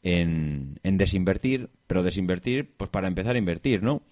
en, 0.02 0.80
en, 0.82 0.96
desinvertir, 0.96 1.70
pero 1.86 2.02
desinvertir, 2.02 2.74
pues 2.76 2.90
para 2.90 3.08
empezar 3.08 3.36
a 3.36 3.38
invertir, 3.38 3.82
¿no? 3.82 4.02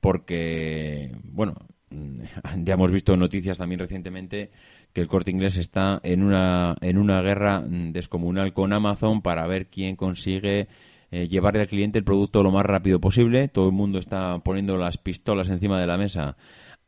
Porque, 0.00 1.16
bueno, 1.24 1.56
ya 2.62 2.74
hemos 2.74 2.92
visto 2.92 3.16
noticias 3.16 3.58
también 3.58 3.80
recientemente 3.80 4.50
que 4.92 5.00
el 5.00 5.08
corte 5.08 5.30
inglés 5.30 5.56
está 5.56 6.00
en 6.02 6.22
una, 6.22 6.76
en 6.80 6.98
una 6.98 7.20
guerra 7.20 7.62
descomunal 7.66 8.52
con 8.52 8.72
Amazon 8.72 9.22
para 9.22 9.46
ver 9.46 9.66
quién 9.66 9.96
consigue 9.96 10.68
eh, 11.10 11.28
llevarle 11.28 11.60
al 11.60 11.68
cliente 11.68 11.98
el 11.98 12.04
producto 12.04 12.42
lo 12.42 12.50
más 12.50 12.64
rápido 12.64 13.00
posible. 13.00 13.48
Todo 13.48 13.66
el 13.66 13.72
mundo 13.72 13.98
está 13.98 14.38
poniendo 14.40 14.76
las 14.76 14.98
pistolas 14.98 15.48
encima 15.48 15.80
de 15.80 15.86
la 15.86 15.98
mesa 15.98 16.36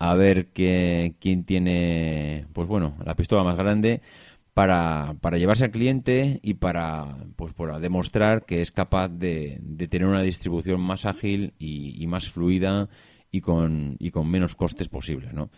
a 0.00 0.14
ver 0.14 0.46
quién 0.48 1.44
tiene, 1.44 2.46
pues 2.54 2.66
bueno, 2.66 2.96
la 3.04 3.14
pistola 3.14 3.44
más 3.44 3.56
grande 3.56 4.00
para, 4.54 5.14
para 5.20 5.36
llevarse 5.36 5.66
al 5.66 5.70
cliente 5.70 6.40
y 6.42 6.54
para, 6.54 7.18
pues 7.36 7.52
para 7.52 7.78
demostrar 7.78 8.46
que 8.46 8.62
es 8.62 8.72
capaz 8.72 9.08
de, 9.08 9.58
de 9.60 9.88
tener 9.88 10.08
una 10.08 10.22
distribución 10.22 10.80
más 10.80 11.04
ágil 11.04 11.52
y, 11.58 12.06
más 12.06 12.30
fluida 12.30 12.88
y 13.30 13.42
con, 13.42 13.96
y 13.98 14.10
con 14.10 14.28
menos 14.28 14.56
costes 14.56 14.88
posibles, 14.88 15.34
¿no? 15.34 15.50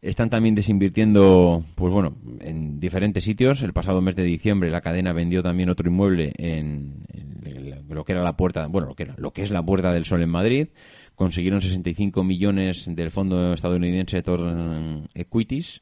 Están 0.00 0.30
también 0.30 0.54
desinvirtiendo, 0.54 1.62
pues 1.76 1.92
bueno, 1.92 2.16
en 2.40 2.80
diferentes 2.80 3.22
sitios. 3.22 3.62
El 3.62 3.72
pasado 3.72 4.00
mes 4.00 4.16
de 4.16 4.24
diciembre 4.24 4.70
la 4.70 4.80
cadena 4.80 5.12
vendió 5.12 5.42
también 5.44 5.68
otro 5.68 5.88
inmueble 5.88 6.32
en, 6.38 7.04
en 7.12 7.84
lo 7.88 8.04
que 8.04 8.12
era 8.12 8.22
la 8.22 8.36
puerta, 8.38 8.66
bueno, 8.68 8.88
lo 8.88 8.94
que 8.94 9.02
era, 9.04 9.14
lo 9.18 9.32
que 9.32 9.42
es 9.42 9.50
la 9.50 9.62
Puerta 9.62 9.92
del 9.92 10.06
Sol 10.06 10.22
en 10.22 10.30
Madrid 10.30 10.68
consiguieron 11.22 11.60
65 11.60 12.24
millones 12.24 12.90
del 12.92 13.12
fondo 13.12 13.52
estadounidense 13.52 14.22
Torn 14.22 15.06
Equities. 15.14 15.80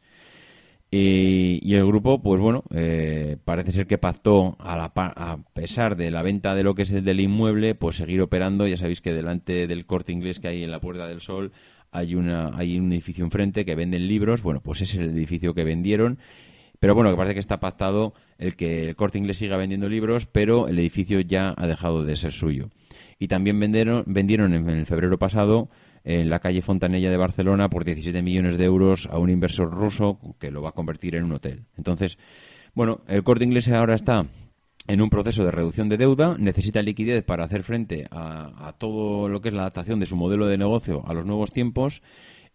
Y, 0.90 1.72
el 1.72 1.86
grupo, 1.86 2.20
pues 2.20 2.38
bueno, 2.38 2.62
eh, 2.74 3.38
parece 3.42 3.72
ser 3.72 3.86
que 3.86 3.96
pactó, 3.96 4.56
a, 4.58 4.76
la, 4.76 4.92
a 4.94 5.38
pesar 5.54 5.96
de 5.96 6.10
la 6.10 6.22
venta 6.22 6.54
de 6.54 6.62
lo 6.62 6.74
que 6.74 6.82
es 6.82 6.92
el 6.92 7.06
del 7.06 7.20
inmueble, 7.20 7.74
pues 7.74 7.96
seguir 7.96 8.20
operando. 8.20 8.66
Ya 8.66 8.76
sabéis 8.76 9.00
que 9.00 9.14
delante 9.14 9.66
del 9.66 9.86
corte 9.86 10.12
inglés 10.12 10.40
que 10.40 10.48
hay 10.48 10.62
en 10.62 10.70
la 10.70 10.80
Puerta 10.80 11.06
del 11.06 11.22
Sol 11.22 11.52
hay, 11.90 12.14
una, 12.14 12.50
hay 12.54 12.78
un 12.78 12.92
edificio 12.92 13.24
enfrente 13.24 13.64
que 13.64 13.74
venden 13.74 14.08
libros. 14.08 14.42
Bueno, 14.42 14.60
pues 14.60 14.82
ese 14.82 14.98
es 14.98 15.04
el 15.04 15.16
edificio 15.16 15.54
que 15.54 15.64
vendieron. 15.64 16.18
Pero 16.80 16.94
bueno, 16.94 17.10
que 17.10 17.16
parece 17.16 17.34
que 17.34 17.40
está 17.40 17.60
pactado 17.60 18.12
el 18.36 18.56
que 18.56 18.90
el 18.90 18.94
corte 18.94 19.16
inglés 19.16 19.38
siga 19.38 19.56
vendiendo 19.56 19.88
libros, 19.88 20.26
pero 20.26 20.68
el 20.68 20.78
edificio 20.78 21.20
ya 21.20 21.54
ha 21.56 21.66
dejado 21.66 22.04
de 22.04 22.16
ser 22.18 22.32
suyo 22.32 22.68
y 23.20 23.28
también 23.28 23.60
vendieron, 23.60 24.02
vendieron 24.06 24.54
en, 24.54 24.86
febrero 24.86 25.18
pasado 25.18 25.68
en 26.04 26.30
la 26.30 26.40
calle 26.40 26.62
Fontanella 26.62 27.10
de 27.10 27.18
Barcelona 27.18 27.68
por 27.68 27.84
17 27.84 28.22
millones 28.22 28.56
de 28.56 28.64
euros 28.64 29.06
a 29.12 29.18
un 29.18 29.28
inversor 29.28 29.70
ruso 29.70 30.18
que 30.40 30.50
lo 30.50 30.62
va 30.62 30.70
a 30.70 30.72
convertir 30.72 31.14
en 31.14 31.24
un 31.24 31.32
hotel. 31.32 31.66
Entonces, 31.76 32.16
bueno, 32.74 33.02
el 33.06 33.22
corte 33.22 33.44
inglés 33.44 33.68
ahora 33.68 33.94
está 33.94 34.26
en 34.88 35.02
un 35.02 35.10
proceso 35.10 35.44
de 35.44 35.50
reducción 35.50 35.90
de 35.90 35.98
deuda, 35.98 36.36
necesita 36.38 36.80
liquidez 36.80 37.22
para 37.22 37.44
hacer 37.44 37.62
frente 37.62 38.06
a, 38.10 38.74
todo 38.78 39.28
lo 39.28 39.42
que 39.42 39.48
es 39.50 39.54
la 39.54 39.62
adaptación 39.62 40.00
de 40.00 40.06
su 40.06 40.16
modelo 40.16 40.46
de 40.46 40.56
negocio 40.56 41.04
a 41.06 41.12
los 41.12 41.26
nuevos 41.26 41.52
tiempos 41.52 42.00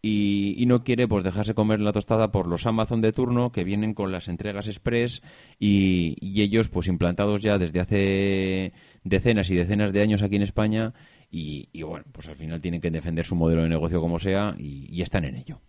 y, 0.01 0.63
no 0.65 0.83
quiere 0.83 1.07
pues 1.07 1.23
dejarse 1.23 1.53
comer 1.53 1.79
la 1.79 1.93
tostada 1.93 2.31
por 2.31 2.47
los 2.47 2.65
Amazon 2.65 3.01
de 3.01 3.13
turno 3.13 3.51
que 3.51 3.63
vienen 3.63 3.93
con 3.93 4.11
las 4.11 4.27
entregas 4.27 4.67
express 4.67 5.21
y 5.59 6.41
ellos 6.41 6.69
pues 6.69 6.87
implantados 6.87 7.41
ya 7.41 7.59
desde 7.59 7.79
hace 7.79 8.73
decenas 9.05 9.49
y 9.49 9.55
decenas 9.55 9.93
de 9.93 10.01
años 10.01 10.21
aquí 10.21 10.35
en 10.35 10.41
España 10.41 10.93
y, 11.31 11.81
bueno, 11.83 12.05
pues 12.11 12.27
al 12.27 12.35
final 12.35 12.59
tienen 12.59 12.81
que 12.81 12.91
defender 12.91 13.25
su 13.25 13.35
modelo 13.35 13.63
de 13.63 13.69
negocio 13.69 14.01
como 14.01 14.19
sea 14.19 14.55
y, 14.57 15.01
están 15.01 15.23
en 15.25 15.35
ello. 15.35 15.59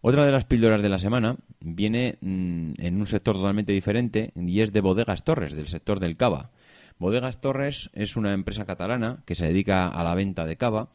Otra 0.00 0.26
de 0.26 0.32
las 0.32 0.44
píldoras 0.44 0.82
de 0.82 0.88
la 0.88 0.98
semana 0.98 1.36
viene 1.60 2.18
mm, 2.20 2.72
en 2.78 3.00
un 3.00 3.06
sector 3.06 3.36
totalmente 3.36 3.72
diferente 3.72 4.32
y 4.34 4.60
es 4.60 4.72
de 4.72 4.80
Bodegas 4.80 5.24
Torres, 5.24 5.54
del 5.54 5.68
sector 5.68 6.00
del 6.00 6.16
cava. 6.16 6.50
Bodegas 6.98 7.40
Torres 7.40 7.88
es 7.94 8.16
una 8.16 8.32
empresa 8.32 8.66
catalana 8.66 9.22
que 9.24 9.36
se 9.36 9.46
dedica 9.46 9.88
a 9.88 10.04
la 10.04 10.14
venta 10.14 10.44
de 10.44 10.56
cava 10.56 10.90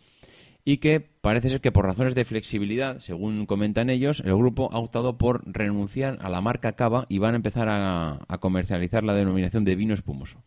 y 0.67 0.79
que 0.79 0.99
parece 0.99 1.49
ser 1.49 1.61
que 1.61 1.71
por 1.71 1.85
razones 1.85 2.13
de 2.13 2.25
flexibilidad, 2.25 2.99
según 2.99 3.45
comentan 3.45 3.89
ellos, 3.89 4.21
el 4.25 4.35
grupo 4.35 4.67
ha 4.73 4.79
optado 4.79 5.17
por 5.17 5.41
renunciar 5.49 6.17
a 6.21 6.27
la 6.27 6.41
marca 6.41 6.73
Cava 6.73 7.05
y 7.07 7.19
van 7.19 7.35
a 7.35 7.37
empezar 7.37 7.69
a, 7.69 8.37
comercializar 8.41 9.05
la 9.05 9.15
denominación 9.15 9.63
de 9.63 9.77
vino 9.77 9.93
espumoso. 9.93 10.43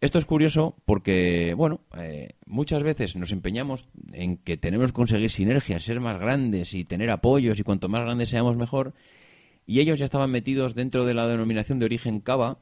Esto 0.00 0.18
es 0.18 0.24
curioso 0.24 0.74
porque, 0.84 1.54
bueno, 1.56 1.82
eh, 1.96 2.30
muchas 2.46 2.82
veces 2.82 3.14
nos 3.14 3.30
empeñamos 3.30 3.86
en 4.12 4.38
que 4.38 4.56
tenemos 4.56 4.88
que 4.88 4.96
conseguir 4.96 5.30
sinergias, 5.30 5.84
ser 5.84 6.00
más 6.00 6.18
grandes 6.18 6.74
y 6.74 6.84
tener 6.84 7.10
apoyos 7.10 7.60
y 7.60 7.62
cuanto 7.62 7.88
más 7.88 8.00
grandes 8.00 8.30
seamos 8.30 8.56
mejor. 8.56 8.92
Y 9.66 9.78
ellos 9.78 10.00
ya 10.00 10.04
estaban 10.04 10.32
metidos 10.32 10.74
dentro 10.74 11.04
de 11.04 11.14
la 11.14 11.28
denominación 11.28 11.78
de 11.78 11.84
origen 11.84 12.18
Cava 12.18 12.58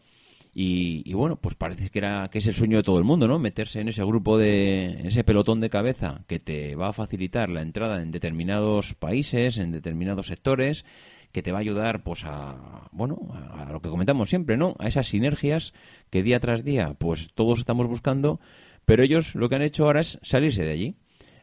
y, 0.54 1.14
bueno, 1.14 1.36
pues 1.36 1.54
parece 1.54 1.88
que 1.88 1.98
era 1.98 2.28
que 2.30 2.38
es 2.38 2.46
el 2.46 2.54
sueño 2.54 2.76
de 2.76 2.82
todo 2.82 2.98
el 2.98 3.04
mundo, 3.04 3.26
¿no? 3.26 3.38
Meterse 3.38 3.80
en 3.80 3.88
ese 3.88 4.04
grupo 4.04 4.36
de 4.36 4.84
en 4.98 5.06
ese 5.06 5.24
pelotón 5.24 5.60
de 5.60 5.70
cabeza 5.70 6.24
que 6.26 6.40
te 6.40 6.76
va 6.76 6.88
a 6.88 6.92
facilitar 6.92 7.48
la 7.48 7.62
entrada 7.62 8.02
en 8.02 8.10
determinados 8.12 8.92
países, 8.94 9.56
en 9.56 9.72
determinados 9.72 10.26
sectores, 10.26 10.84
que 11.32 11.42
te 11.42 11.52
va 11.52 11.58
a 11.58 11.60
ayudar 11.62 12.02
pues 12.02 12.24
a 12.24 12.88
bueno, 12.92 13.18
a 13.54 13.72
lo 13.72 13.80
que 13.80 13.88
comentamos 13.88 14.28
siempre, 14.28 14.58
¿no? 14.58 14.76
A 14.78 14.88
esas 14.88 15.08
sinergias 15.08 15.72
que 16.10 16.22
día 16.22 16.38
tras 16.38 16.64
día 16.64 16.94
pues 16.98 17.30
todos 17.34 17.58
estamos 17.60 17.86
buscando, 17.86 18.38
pero 18.84 19.02
ellos 19.02 19.34
lo 19.34 19.48
que 19.48 19.54
han 19.54 19.62
hecho 19.62 19.86
ahora 19.86 20.00
es 20.02 20.18
salirse 20.22 20.64
de 20.64 20.72
allí. 20.72 20.96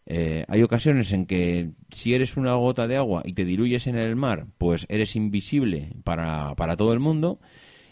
Eh, 0.05 0.45
hay 0.47 0.61
ocasiones 0.61 1.11
en 1.13 1.25
que 1.25 1.71
si 1.91 2.13
eres 2.13 2.37
una 2.37 2.53
gota 2.53 2.87
de 2.87 2.97
agua 2.97 3.23
y 3.25 3.33
te 3.33 3.45
diluyes 3.45 3.87
en 3.87 3.95
el 3.95 4.15
mar, 4.15 4.45
pues 4.59 4.85
eres 4.89 5.15
invisible 5.15 5.93
para, 6.03 6.53
para 6.55 6.77
todo 6.77 6.93
el 6.93 6.99
mundo 6.99 7.39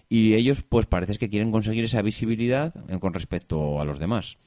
y 0.10 0.34
ellos 0.34 0.64
pues 0.64 0.86
parece 0.86 1.18
que 1.18 1.30
quieren 1.30 1.52
conseguir 1.52 1.84
esa 1.84 2.02
visibilidad 2.02 2.74
con 3.00 3.14
respecto 3.14 3.82
a 3.82 3.86
los 3.86 4.00
demás. 4.00 4.38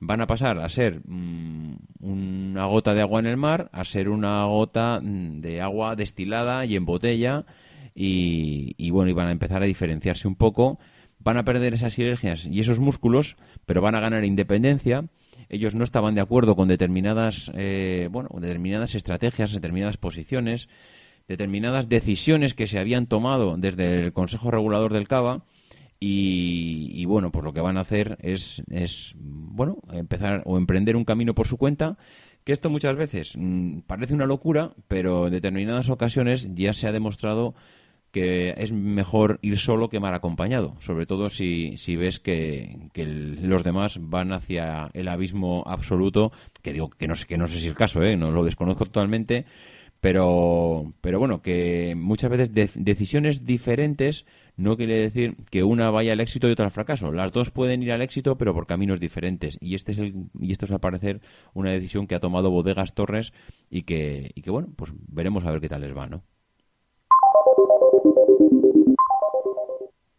Van 0.00 0.20
a 0.20 0.26
pasar 0.26 0.58
a 0.58 0.68
ser 0.68 1.00
mm, 1.04 1.76
una 2.00 2.66
gota 2.66 2.94
de 2.94 3.00
agua 3.00 3.18
en 3.20 3.26
el 3.26 3.36
mar 3.36 3.68
a 3.72 3.84
ser 3.84 4.08
una 4.08 4.44
gota 4.44 5.00
mm, 5.02 5.40
de 5.40 5.60
agua 5.60 5.96
destilada 5.96 6.64
y 6.66 6.76
en 6.76 6.84
botella 6.84 7.46
y, 7.94 8.74
y 8.76 8.90
bueno, 8.90 9.10
y 9.10 9.14
van 9.14 9.28
a 9.28 9.32
empezar 9.32 9.62
a 9.62 9.66
diferenciarse 9.66 10.28
un 10.28 10.36
poco. 10.36 10.78
Van 11.18 11.36
a 11.36 11.44
perder 11.44 11.74
esas 11.74 11.94
sinergias 11.94 12.46
y 12.46 12.60
esos 12.60 12.78
músculos, 12.78 13.36
pero 13.66 13.82
van 13.82 13.96
a 13.96 14.00
ganar 14.00 14.24
independencia 14.24 15.04
ellos 15.48 15.74
no 15.74 15.84
estaban 15.84 16.14
de 16.14 16.20
acuerdo 16.20 16.56
con 16.56 16.68
determinadas 16.68 17.50
eh, 17.54 18.08
bueno 18.10 18.28
determinadas 18.40 18.94
estrategias 18.94 19.52
determinadas 19.52 19.96
posiciones 19.96 20.68
determinadas 21.28 21.88
decisiones 21.88 22.54
que 22.54 22.66
se 22.66 22.78
habían 22.78 23.06
tomado 23.06 23.56
desde 23.58 24.06
el 24.06 24.12
Consejo 24.12 24.50
Regulador 24.50 24.92
del 24.92 25.06
Cava 25.06 25.44
y, 26.00 27.04
bueno, 27.06 27.32
pues 27.32 27.44
lo 27.44 27.52
que 27.52 27.60
van 27.60 27.76
a 27.76 27.80
hacer 27.80 28.18
es, 28.22 28.62
es, 28.70 29.14
bueno, 29.18 29.78
empezar 29.92 30.42
o 30.46 30.56
emprender 30.56 30.96
un 30.96 31.04
camino 31.04 31.34
por 31.34 31.48
su 31.48 31.56
cuenta, 31.56 31.98
que 32.44 32.52
esto 32.52 32.70
muchas 32.70 32.96
veces 32.96 33.32
mm, 33.36 33.80
parece 33.80 34.14
una 34.14 34.26
locura, 34.26 34.72
pero 34.86 35.26
en 35.26 35.32
determinadas 35.32 35.90
ocasiones 35.90 36.54
ya 36.54 36.72
se 36.72 36.86
ha 36.86 36.92
demostrado 36.92 37.54
que 38.12 38.54
es 38.56 38.72
mejor 38.72 39.38
ir 39.42 39.58
solo 39.58 39.90
que 39.90 40.00
mal 40.00 40.14
acompañado, 40.14 40.76
sobre 40.80 41.04
todo 41.04 41.28
si, 41.28 41.76
si 41.76 41.96
ves 41.96 42.20
que, 42.20 42.88
los 43.42 43.64
demás 43.64 43.98
van 44.00 44.32
hacia 44.32 44.90
el 44.94 45.08
abismo 45.08 45.62
absoluto, 45.66 46.32
que 46.62 46.72
digo 46.72 46.88
que 46.90 47.06
no 47.06 47.16
sé, 47.16 47.26
que 47.26 47.36
no 47.36 47.48
sé 47.48 47.54
si 47.54 47.66
es 47.66 47.66
el 47.66 47.74
caso, 47.74 48.02
¿eh? 48.02 48.16
no 48.16 48.30
lo 48.30 48.44
desconozco 48.44 48.86
totalmente, 48.86 49.44
pero, 50.00 50.92
pero 51.00 51.18
bueno, 51.18 51.42
que 51.42 51.94
muchas 51.96 52.30
veces 52.30 52.74
decisiones 52.74 53.44
diferentes 53.44 54.24
no 54.56 54.76
quiere 54.76 54.98
decir 54.98 55.36
que 55.50 55.62
una 55.62 55.90
vaya 55.90 56.12
al 56.12 56.20
éxito 56.20 56.48
y 56.48 56.52
otra 56.52 56.66
al 56.66 56.70
fracaso. 56.70 57.12
Las 57.12 57.32
dos 57.32 57.50
pueden 57.50 57.82
ir 57.82 57.92
al 57.92 58.02
éxito, 58.02 58.36
pero 58.36 58.54
por 58.54 58.66
caminos 58.66 59.00
diferentes. 59.00 59.56
Y 59.60 59.74
este 59.74 59.92
es 59.92 59.98
el, 59.98 60.14
y 60.38 60.52
esto 60.52 60.66
es 60.66 60.72
al 60.72 60.80
parecer 60.80 61.20
una 61.54 61.70
decisión 61.70 62.06
que 62.06 62.14
ha 62.14 62.20
tomado 62.20 62.50
Bodegas 62.50 62.94
Torres 62.94 63.32
y 63.70 63.82
que, 63.82 64.30
y 64.34 64.42
que 64.42 64.50
bueno, 64.50 64.68
pues 64.76 64.92
veremos 65.08 65.44
a 65.44 65.52
ver 65.52 65.60
qué 65.60 65.68
tal 65.68 65.82
les 65.82 65.96
va, 65.96 66.06
¿no? 66.06 66.22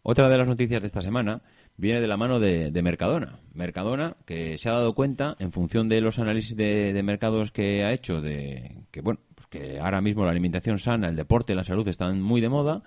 Otra 0.01 0.29
de 0.29 0.37
las 0.37 0.47
noticias 0.47 0.81
de 0.81 0.87
esta 0.87 1.01
semana 1.01 1.43
viene 1.77 2.01
de 2.01 2.07
la 2.07 2.17
mano 2.17 2.39
de, 2.39 2.71
Mercadona. 2.81 3.39
Mercadona, 3.53 4.17
que 4.25 4.57
se 4.57 4.67
ha 4.67 4.73
dado 4.73 4.95
cuenta, 4.95 5.35
en 5.39 5.51
función 5.51 5.87
de 5.87 6.01
los 6.01 6.17
análisis 6.17 6.55
de, 6.55 6.93
de 6.93 7.03
mercados 7.03 7.51
que 7.51 7.83
ha 7.83 7.93
hecho, 7.93 8.21
de 8.21 8.77
que 8.91 9.01
bueno, 9.01 9.19
que 9.49 9.79
ahora 9.79 10.01
mismo 10.01 10.25
la 10.25 10.31
alimentación 10.31 10.79
sana, 10.79 11.09
el 11.09 11.15
deporte, 11.15 11.55
la 11.55 11.63
salud 11.63 11.87
están 11.87 12.21
muy 12.21 12.41
de 12.41 12.49
moda, 12.49 12.83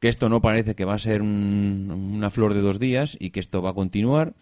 que 0.00 0.08
esto 0.08 0.28
no 0.28 0.40
parece 0.40 0.74
que 0.74 0.84
va 0.84 0.94
a 0.94 0.98
ser 0.98 1.22
una 1.22 2.30
flor 2.30 2.54
de 2.54 2.60
dos 2.60 2.78
días 2.78 3.16
y 3.20 3.30
que 3.30 3.40
esto 3.40 3.62
va 3.62 3.70
a 3.70 3.74
continuar. 3.74 4.34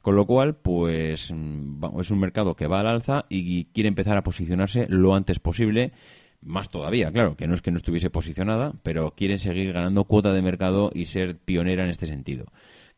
Con 0.00 0.16
lo 0.16 0.26
cual, 0.26 0.56
pues 0.56 1.30
es 1.30 1.30
un 1.30 2.18
mercado 2.18 2.56
que 2.56 2.66
va 2.66 2.80
al 2.80 2.88
alza 2.88 3.24
y 3.28 3.66
quiere 3.66 3.88
empezar 3.88 4.16
a 4.16 4.24
posicionarse 4.24 4.86
lo 4.88 5.14
antes 5.14 5.38
posible. 5.38 5.92
Más 6.40 6.70
todavía, 6.70 7.12
claro, 7.12 7.36
que 7.36 7.46
no 7.46 7.54
es 7.54 7.62
que 7.62 7.70
no 7.70 7.76
estuviese 7.76 8.10
posicionada, 8.10 8.72
pero 8.82 9.14
quieren 9.14 9.38
seguir 9.38 9.72
ganando 9.72 10.02
cuota 10.02 10.32
de 10.32 10.42
mercado 10.42 10.90
y 10.92 11.04
ser 11.04 11.36
pionera 11.36 11.84
en 11.84 11.90
este 11.90 12.08
sentido. 12.08 12.46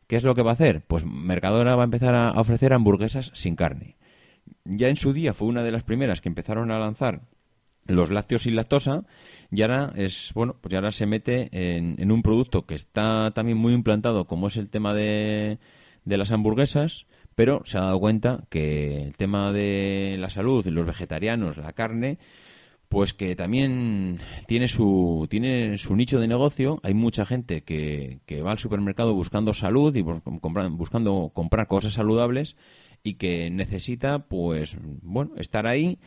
¿Qué 0.07 0.15
es 0.15 0.23
lo 0.23 0.33
que 0.33 0.41
va 0.41 0.49
a 0.51 0.53
hacer? 0.53 0.81
Pues 0.81 1.05
Mercadona 1.05 1.75
va 1.75 1.83
a 1.83 1.85
empezar 1.85 2.15
a 2.15 2.31
ofrecer 2.31 2.73
hamburguesas 2.73 3.29
sin 3.35 3.55
carne. 3.55 3.97
Ya 4.63 4.89
en 4.89 4.95
su 4.95 5.13
día 5.13 5.35
fue 5.35 5.47
una 5.47 5.61
de 5.61 5.71
las 5.71 5.83
primeras 5.83 6.21
que 6.21 6.29
empezaron 6.29 6.71
a 6.71 6.79
lanzar 6.79 7.21
los 7.85 8.09
lácteos 8.09 8.43
sin 8.43 8.55
lactosa 8.55 9.03
y 9.51 9.61
ahora 9.61 9.93
es 9.95 10.31
bueno 10.33 10.55
pues 10.59 10.73
ahora 10.73 10.91
se 10.91 11.05
mete 11.05 11.49
en, 11.51 11.95
en, 11.99 12.11
un 12.11 12.23
producto 12.23 12.65
que 12.65 12.75
está 12.75 13.31
también 13.33 13.57
muy 13.57 13.73
implantado 13.73 14.25
como 14.25 14.47
es 14.47 14.57
el 14.57 14.69
tema 14.69 14.93
de, 14.93 15.59
de 16.03 16.17
las 16.17 16.31
hamburguesas 16.31 17.05
pero 17.35 17.61
se 17.65 17.77
ha 17.77 17.81
dado 17.81 17.99
cuenta 17.99 18.45
que 18.49 19.03
el 19.03 19.15
tema 19.15 19.51
de 19.51 20.17
la 20.19 20.29
salud 20.29 20.65
los 20.67 20.85
vegetarianos 20.85 21.57
la 21.57 21.73
carne 21.73 22.17
pues 22.89 23.13
que 23.13 23.35
también 23.35 24.19
tiene 24.47 24.67
su, 24.67 25.27
tiene 25.29 25.77
su 25.77 25.95
nicho 25.95 26.19
de 26.19 26.27
negocio. 26.27 26.79
Hay 26.83 26.93
mucha 26.93 27.25
gente 27.25 27.61
que, 27.63 28.19
que 28.25 28.41
va 28.41 28.51
al 28.51 28.59
supermercado 28.59 29.13
buscando 29.13 29.53
salud 29.53 29.95
y 29.95 30.01
buscando 30.01 31.31
comprar 31.33 31.67
cosas 31.67 31.93
saludables 31.93 32.55
y 33.03 33.15
que 33.15 33.49
necesita, 33.49 34.27
pues, 34.27 34.77
bueno, 35.01 35.33
estar 35.37 35.67
ahí 35.67 35.99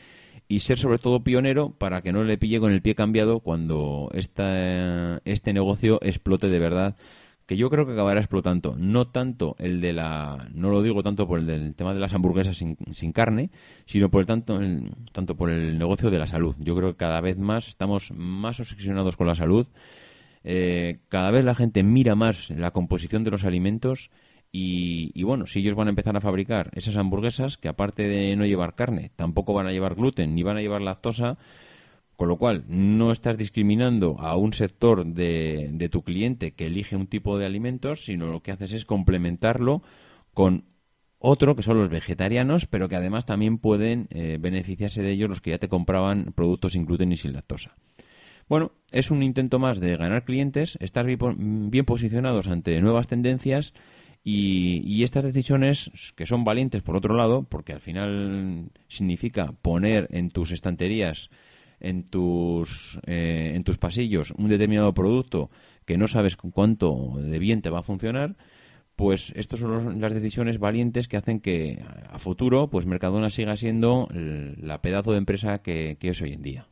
y 0.49 0.61
ser 0.61 0.79
sobre 0.79 0.99
todo 0.99 1.23
pionero 1.23 1.71
para 1.71 2.01
que 2.01 2.13
no 2.13 2.25
le 2.25 2.39
pille 2.39 2.61
con 2.61 2.73
el 2.73 2.83
pie 2.83 2.95
cambiado 2.95 3.41
cuando 3.41 4.11
esta, 4.15 5.21
este 5.25 5.53
negocio 5.53 5.99
explote 6.03 6.49
de 6.49 6.59
verdad 6.59 6.97
que 7.49 7.57
yo 7.57 7.71
creo 7.71 7.87
que 7.87 7.93
acabará 7.93 8.21
explotando. 8.21 8.77
No 8.77 9.09
tanto 9.09 9.57
el 9.59 9.81
de 9.81 9.95
la. 9.95 10.49
No 10.53 10.69
lo 10.69 10.83
digo 10.83 11.03
tanto 11.03 11.27
por 11.27 11.39
el 11.39 11.47
del 11.47 11.75
tema 11.75 11.95
de 11.95 12.01
las 12.01 12.13
hamburguesas 12.13 12.59
sin, 12.59 13.13
carne, 13.13 13.51
sino 13.87 14.11
por 14.11 14.21
el 14.21 14.27
tanto, 14.27 14.61
tanto 15.13 15.35
por 15.35 15.49
el 15.49 15.79
negocio 15.79 16.11
de 16.11 16.19
la 16.19 16.27
salud. 16.27 16.55
Yo 16.59 16.77
creo 16.77 16.91
que 16.91 16.99
cada 16.99 17.23
vez 17.23 17.39
más 17.39 17.69
estamos 17.69 18.13
más 18.15 18.61
obsesionados 18.61 19.17
con 19.17 19.27
la 19.27 19.35
salud. 19.35 19.67
Eh, 20.45 20.99
cada 21.09 21.31
vez 21.31 21.43
la 21.43 21.55
gente 21.55 21.83
mira 21.83 22.15
más 22.15 22.51
la 22.51 22.71
composición 22.71 23.25
de 23.25 23.31
los 23.31 23.45
alimentos. 23.45 24.11
Y, 24.51 25.23
bueno, 25.23 25.47
si 25.47 25.61
ellos 25.61 25.75
van 25.75 25.89
a 25.89 25.91
empezar 25.91 26.17
a 26.17 26.21
fabricar 26.21 26.71
esas 26.75 26.97
hamburguesas, 26.97 27.59
que 27.59 27.69
aparte 27.69 28.09
de 28.09 28.35
no 28.35 28.47
llevar 28.47 28.75
carne, 28.75 29.11
tampoco 29.15 29.53
van 29.53 29.67
a 29.67 29.73
llevar 29.73 29.95
gluten 29.95 30.35
ni 30.35 30.43
van 30.43 30.57
a 30.57 30.63
llevar 30.63 30.81
lactosa, 30.81 31.39
con 32.17 32.29
lo 32.29 32.37
cual, 32.39 32.65
no 32.67 33.13
estás 33.13 33.37
discriminando 33.37 34.19
a 34.19 34.37
un 34.37 34.53
sector 34.53 35.07
de, 35.07 35.69
de, 35.73 35.89
tu 35.89 36.03
cliente 36.03 36.53
que 36.53 36.67
elige 36.67 36.97
un 36.97 37.07
tipo 37.07 37.39
de 37.39 37.47
alimentos, 37.47 38.05
sino 38.05 38.27
lo 38.27 38.41
que 38.43 38.51
haces 38.51 38.73
es 38.73 38.85
complementarlo 38.85 39.83
con 40.35 40.65
otro 41.19 41.57
que 41.57 41.63
son 41.63 41.79
los 41.79 41.89
vegetarianos, 41.89 42.67
pero 42.67 42.89
que 42.89 42.97
además 42.97 43.27
también 43.27 43.59
pueden 43.59 44.07
eh, 44.11 44.39
beneficiarse 44.41 45.03
de 45.03 45.11
ellos 45.11 45.29
los 45.29 45.41
que 45.41 45.51
ya 45.51 45.59
te 45.59 45.69
compraban 45.69 46.33
productos 46.35 46.73
sin 46.73 46.87
gluten 46.87 47.13
y 47.13 47.17
sin 47.17 47.33
lactosa. 47.33 47.75
Bueno, 48.49 48.73
es 48.93 49.11
un 49.11 49.23
intento 49.23 49.59
más 49.59 49.81
de 49.81 49.97
ganar 49.97 50.25
clientes, 50.25 50.79
estar 50.81 51.07
bien 51.07 51.85
posicionados 51.85 52.47
ante 52.47 52.81
nuevas 52.81 53.09
tendencias 53.09 53.75
y, 54.25 55.03
estas 55.03 55.25
decisiones 55.25 55.91
que 56.17 56.27
son 56.27 56.45
valientes 56.45 56.83
por 56.83 56.97
otro 56.97 57.15
lado, 57.15 57.45
porque 57.45 57.73
al 57.73 57.81
final 57.81 58.71
significa 58.89 59.53
poner 59.63 60.09
en 60.11 60.31
tus 60.31 60.53
estanterías 60.53 61.31
en 61.81 62.03
tus, 62.03 62.99
eh, 63.07 63.53
en 63.55 63.63
tus 63.63 63.79
pasillos 63.79 64.33
un 64.33 64.49
determinado 64.49 64.93
producto 64.95 65.49
que 65.85 65.97
no 65.97 66.09
sabes 66.09 66.37
cuánto 66.37 67.15
de 67.17 67.39
bien 67.39 67.63
te 67.63 67.71
va 67.71 67.79
a 67.79 67.85
funcionar, 67.85 68.37
pues 68.97 69.33
estas 69.37 69.61
son 69.61 70.01
las 70.01 70.13
decisiones 70.13 70.59
valientes 70.59 71.07
que 71.07 71.17
hacen 71.17 71.41
que 71.41 71.85
a 72.11 72.19
futuro 72.19 72.69
pues 72.69 72.85
Mercadona 72.85 73.31
siga 73.31 73.57
siendo 73.57 74.09
la 74.13 74.83
pedazo 74.83 75.13
de 75.13 75.19
empresa 75.19 75.63
que 75.63 75.97
es 76.01 76.21
hoy 76.21 76.33
en 76.33 76.43
día. 76.43 76.67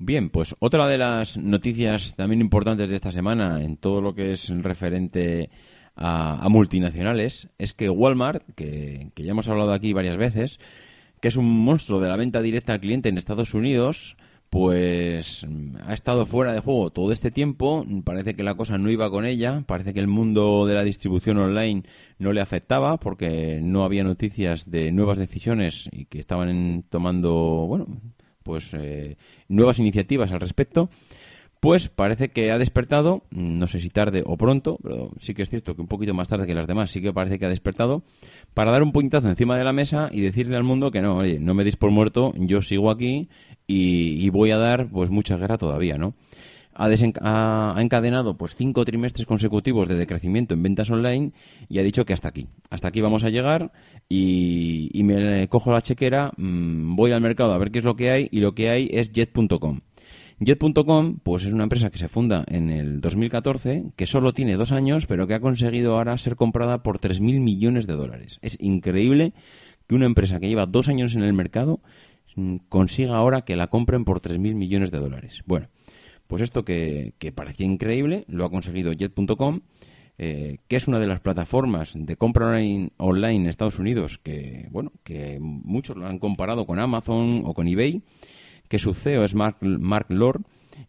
Bien, 0.00 0.30
pues 0.30 0.54
otra 0.60 0.86
de 0.86 0.96
las 0.96 1.36
noticias 1.36 2.14
también 2.14 2.40
importantes 2.40 2.88
de 2.88 2.94
esta 2.96 3.10
semana 3.10 3.64
en 3.64 3.76
todo 3.76 4.00
lo 4.00 4.14
que 4.14 4.32
es 4.32 4.48
referente 4.62 5.50
a, 5.96 6.48
multinacionales 6.48 7.48
es 7.58 7.74
que 7.74 7.90
Walmart, 7.90 8.44
que, 8.54 9.10
que, 9.14 9.24
ya 9.24 9.32
hemos 9.32 9.48
hablado 9.48 9.72
aquí 9.72 9.92
varias 9.92 10.16
veces, 10.16 10.60
que 11.20 11.28
es 11.28 11.36
un 11.36 11.46
monstruo 11.46 12.00
de 12.00 12.08
la 12.08 12.16
venta 12.16 12.40
directa 12.42 12.74
al 12.74 12.80
cliente 12.80 13.08
en 13.08 13.18
Estados 13.18 13.54
Unidos, 13.54 14.16
pues 14.50 15.46
ha 15.84 15.92
estado 15.92 16.26
fuera 16.26 16.52
de 16.52 16.60
juego 16.60 16.90
todo 16.90 17.12
este 17.12 17.30
tiempo, 17.32 17.84
parece 18.04 18.34
que 18.34 18.44
la 18.44 18.54
cosa 18.54 18.78
no 18.78 18.90
iba 18.90 19.10
con 19.10 19.26
ella, 19.26 19.64
parece 19.66 19.92
que 19.92 20.00
el 20.00 20.06
mundo 20.06 20.64
de 20.66 20.74
la 20.74 20.84
distribución 20.84 21.38
online 21.38 21.82
no 22.18 22.32
le 22.32 22.40
afectaba 22.40 22.98
porque 22.98 23.60
no 23.62 23.84
había 23.84 24.04
noticias 24.04 24.70
de 24.70 24.92
nuevas 24.92 25.18
decisiones 25.18 25.88
y 25.92 26.06
que 26.06 26.18
estaban 26.20 26.84
tomando, 26.88 27.66
bueno, 27.66 28.00
pues 28.48 28.72
eh, 28.72 29.18
nuevas 29.48 29.78
iniciativas 29.78 30.32
al 30.32 30.40
respecto. 30.40 30.88
Pues 31.60 31.88
parece 31.88 32.30
que 32.30 32.50
ha 32.50 32.56
despertado, 32.56 33.24
no 33.30 33.66
sé 33.66 33.80
si 33.80 33.90
tarde 33.90 34.22
o 34.24 34.38
pronto, 34.38 34.78
pero 34.82 35.10
sí 35.18 35.34
que 35.34 35.42
es 35.42 35.50
cierto 35.50 35.74
que 35.74 35.82
un 35.82 35.88
poquito 35.88 36.14
más 36.14 36.28
tarde 36.28 36.46
que 36.46 36.54
las 36.54 36.66
demás, 36.66 36.90
sí 36.90 37.02
que 37.02 37.12
parece 37.12 37.38
que 37.38 37.44
ha 37.44 37.50
despertado, 37.50 38.04
para 38.54 38.70
dar 38.70 38.82
un 38.82 38.92
puñetazo 38.92 39.28
encima 39.28 39.58
de 39.58 39.64
la 39.64 39.74
mesa 39.74 40.08
y 40.10 40.22
decirle 40.22 40.56
al 40.56 40.62
mundo 40.62 40.90
que 40.90 41.02
no, 41.02 41.16
oye, 41.16 41.38
no 41.40 41.52
me 41.52 41.64
deis 41.64 41.76
por 41.76 41.90
muerto, 41.90 42.32
yo 42.36 42.62
sigo 42.62 42.90
aquí 42.90 43.28
y, 43.66 44.30
voy 44.30 44.50
a 44.52 44.56
dar 44.56 44.88
pues 44.88 45.10
mucha 45.10 45.36
guerra 45.36 45.58
todavía, 45.58 45.98
¿no? 45.98 46.14
Ha, 46.78 47.74
encadenado 47.78 48.36
pues 48.36 48.54
cinco 48.54 48.84
trimestres 48.84 49.26
consecutivos 49.26 49.88
de 49.88 49.96
decrecimiento 49.96 50.54
en 50.54 50.62
ventas 50.62 50.88
online 50.90 51.32
y 51.68 51.80
ha 51.80 51.82
dicho 51.82 52.06
que 52.06 52.12
hasta 52.12 52.28
aquí, 52.28 52.46
hasta 52.70 52.88
aquí 52.88 53.00
vamos 53.00 53.24
a 53.24 53.30
llegar 53.30 53.72
y, 54.08 54.90
me 55.02 55.48
cojo 55.48 55.72
la 55.72 55.82
chequera, 55.82 56.32
mm, 56.36 56.94
voy 56.94 57.10
al 57.10 57.20
mercado 57.20 57.52
a 57.52 57.58
ver 57.58 57.72
qué 57.72 57.80
es 57.80 57.84
lo 57.84 57.96
que 57.96 58.10
hay 58.10 58.28
y 58.30 58.38
lo 58.40 58.54
que 58.54 58.70
hay 58.70 58.88
es 58.92 59.10
jet.com. 59.12 59.80
Jet.com, 60.40 61.18
pues 61.20 61.44
es 61.44 61.52
una 61.52 61.64
empresa 61.64 61.90
que 61.90 61.98
se 61.98 62.08
funda 62.08 62.44
en 62.46 62.70
el 62.70 63.00
2014, 63.00 63.86
que 63.96 64.06
solo 64.06 64.32
tiene 64.32 64.54
dos 64.54 64.70
años, 64.70 65.06
pero 65.06 65.26
que 65.26 65.34
ha 65.34 65.40
conseguido 65.40 65.96
ahora 65.96 66.16
ser 66.16 66.36
comprada 66.36 66.84
por 66.84 67.00
3.000 67.00 67.40
millones 67.40 67.88
de 67.88 67.94
dólares. 67.94 68.38
Es 68.40 68.56
increíble 68.60 69.32
que 69.88 69.96
una 69.96 70.06
empresa 70.06 70.38
que 70.38 70.48
lleva 70.48 70.66
dos 70.66 70.86
años 70.86 71.16
en 71.16 71.24
el 71.24 71.32
mercado 71.32 71.80
mm, 72.36 72.58
consiga 72.68 73.16
ahora 73.16 73.42
que 73.42 73.56
la 73.56 73.66
compren 73.66 74.04
por 74.04 74.20
3.000 74.20 74.54
millones 74.54 74.92
de 74.92 74.98
dólares. 74.98 75.42
Bueno, 75.44 75.66
pues 76.28 76.42
esto 76.42 76.64
que, 76.64 77.14
parecía 77.34 77.66
increíble 77.66 78.24
lo 78.28 78.44
ha 78.44 78.50
conseguido 78.50 78.92
Jet.com, 78.92 79.60
eh, 80.18 80.58
que 80.68 80.76
es 80.76 80.86
una 80.86 81.00
de 81.00 81.06
las 81.06 81.20
plataformas 81.20 81.92
de 81.94 82.16
compra 82.16 82.60
online, 82.98 83.34
en 83.34 83.46
Estados 83.46 83.78
Unidos 83.78 84.18
que, 84.18 84.68
bueno, 84.70 84.92
que 85.02 85.38
muchos 85.40 85.96
lo 85.96 86.06
han 86.06 86.20
comparado 86.20 86.66
con 86.66 86.78
Amazon 86.78 87.42
o 87.44 87.54
con 87.54 87.66
eBay 87.66 88.02
que 88.68 88.78
su 88.78 88.94
CEO 88.94 89.24
es 89.24 89.34
Mark, 89.34 89.56
Mark 89.62 90.06
Lord 90.10 90.42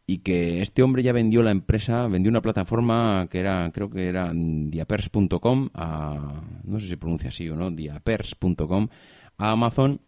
y 0.06 0.20
que 0.20 0.62
este 0.62 0.84
hombre 0.84 1.02
ya 1.02 1.14
vendió 1.14 1.42
la 1.42 1.52
empresa, 1.52 2.08
vendió 2.08 2.30
una 2.30 2.42
plataforma 2.42 3.28
que 3.32 3.40
era, 3.40 3.72
creo 3.74 3.90
que 3.90 4.08
era 4.08 4.32
diapers.com, 4.34 5.70
a, 5.74 6.44
no 6.64 6.80
sé 6.80 6.90
si 6.90 6.96
pronuncia 6.96 7.30
así 7.30 7.50
o 7.50 7.56
no, 7.56 7.72
diapers.com, 7.72 8.90
a 9.38 9.52
Amazon 9.52 10.02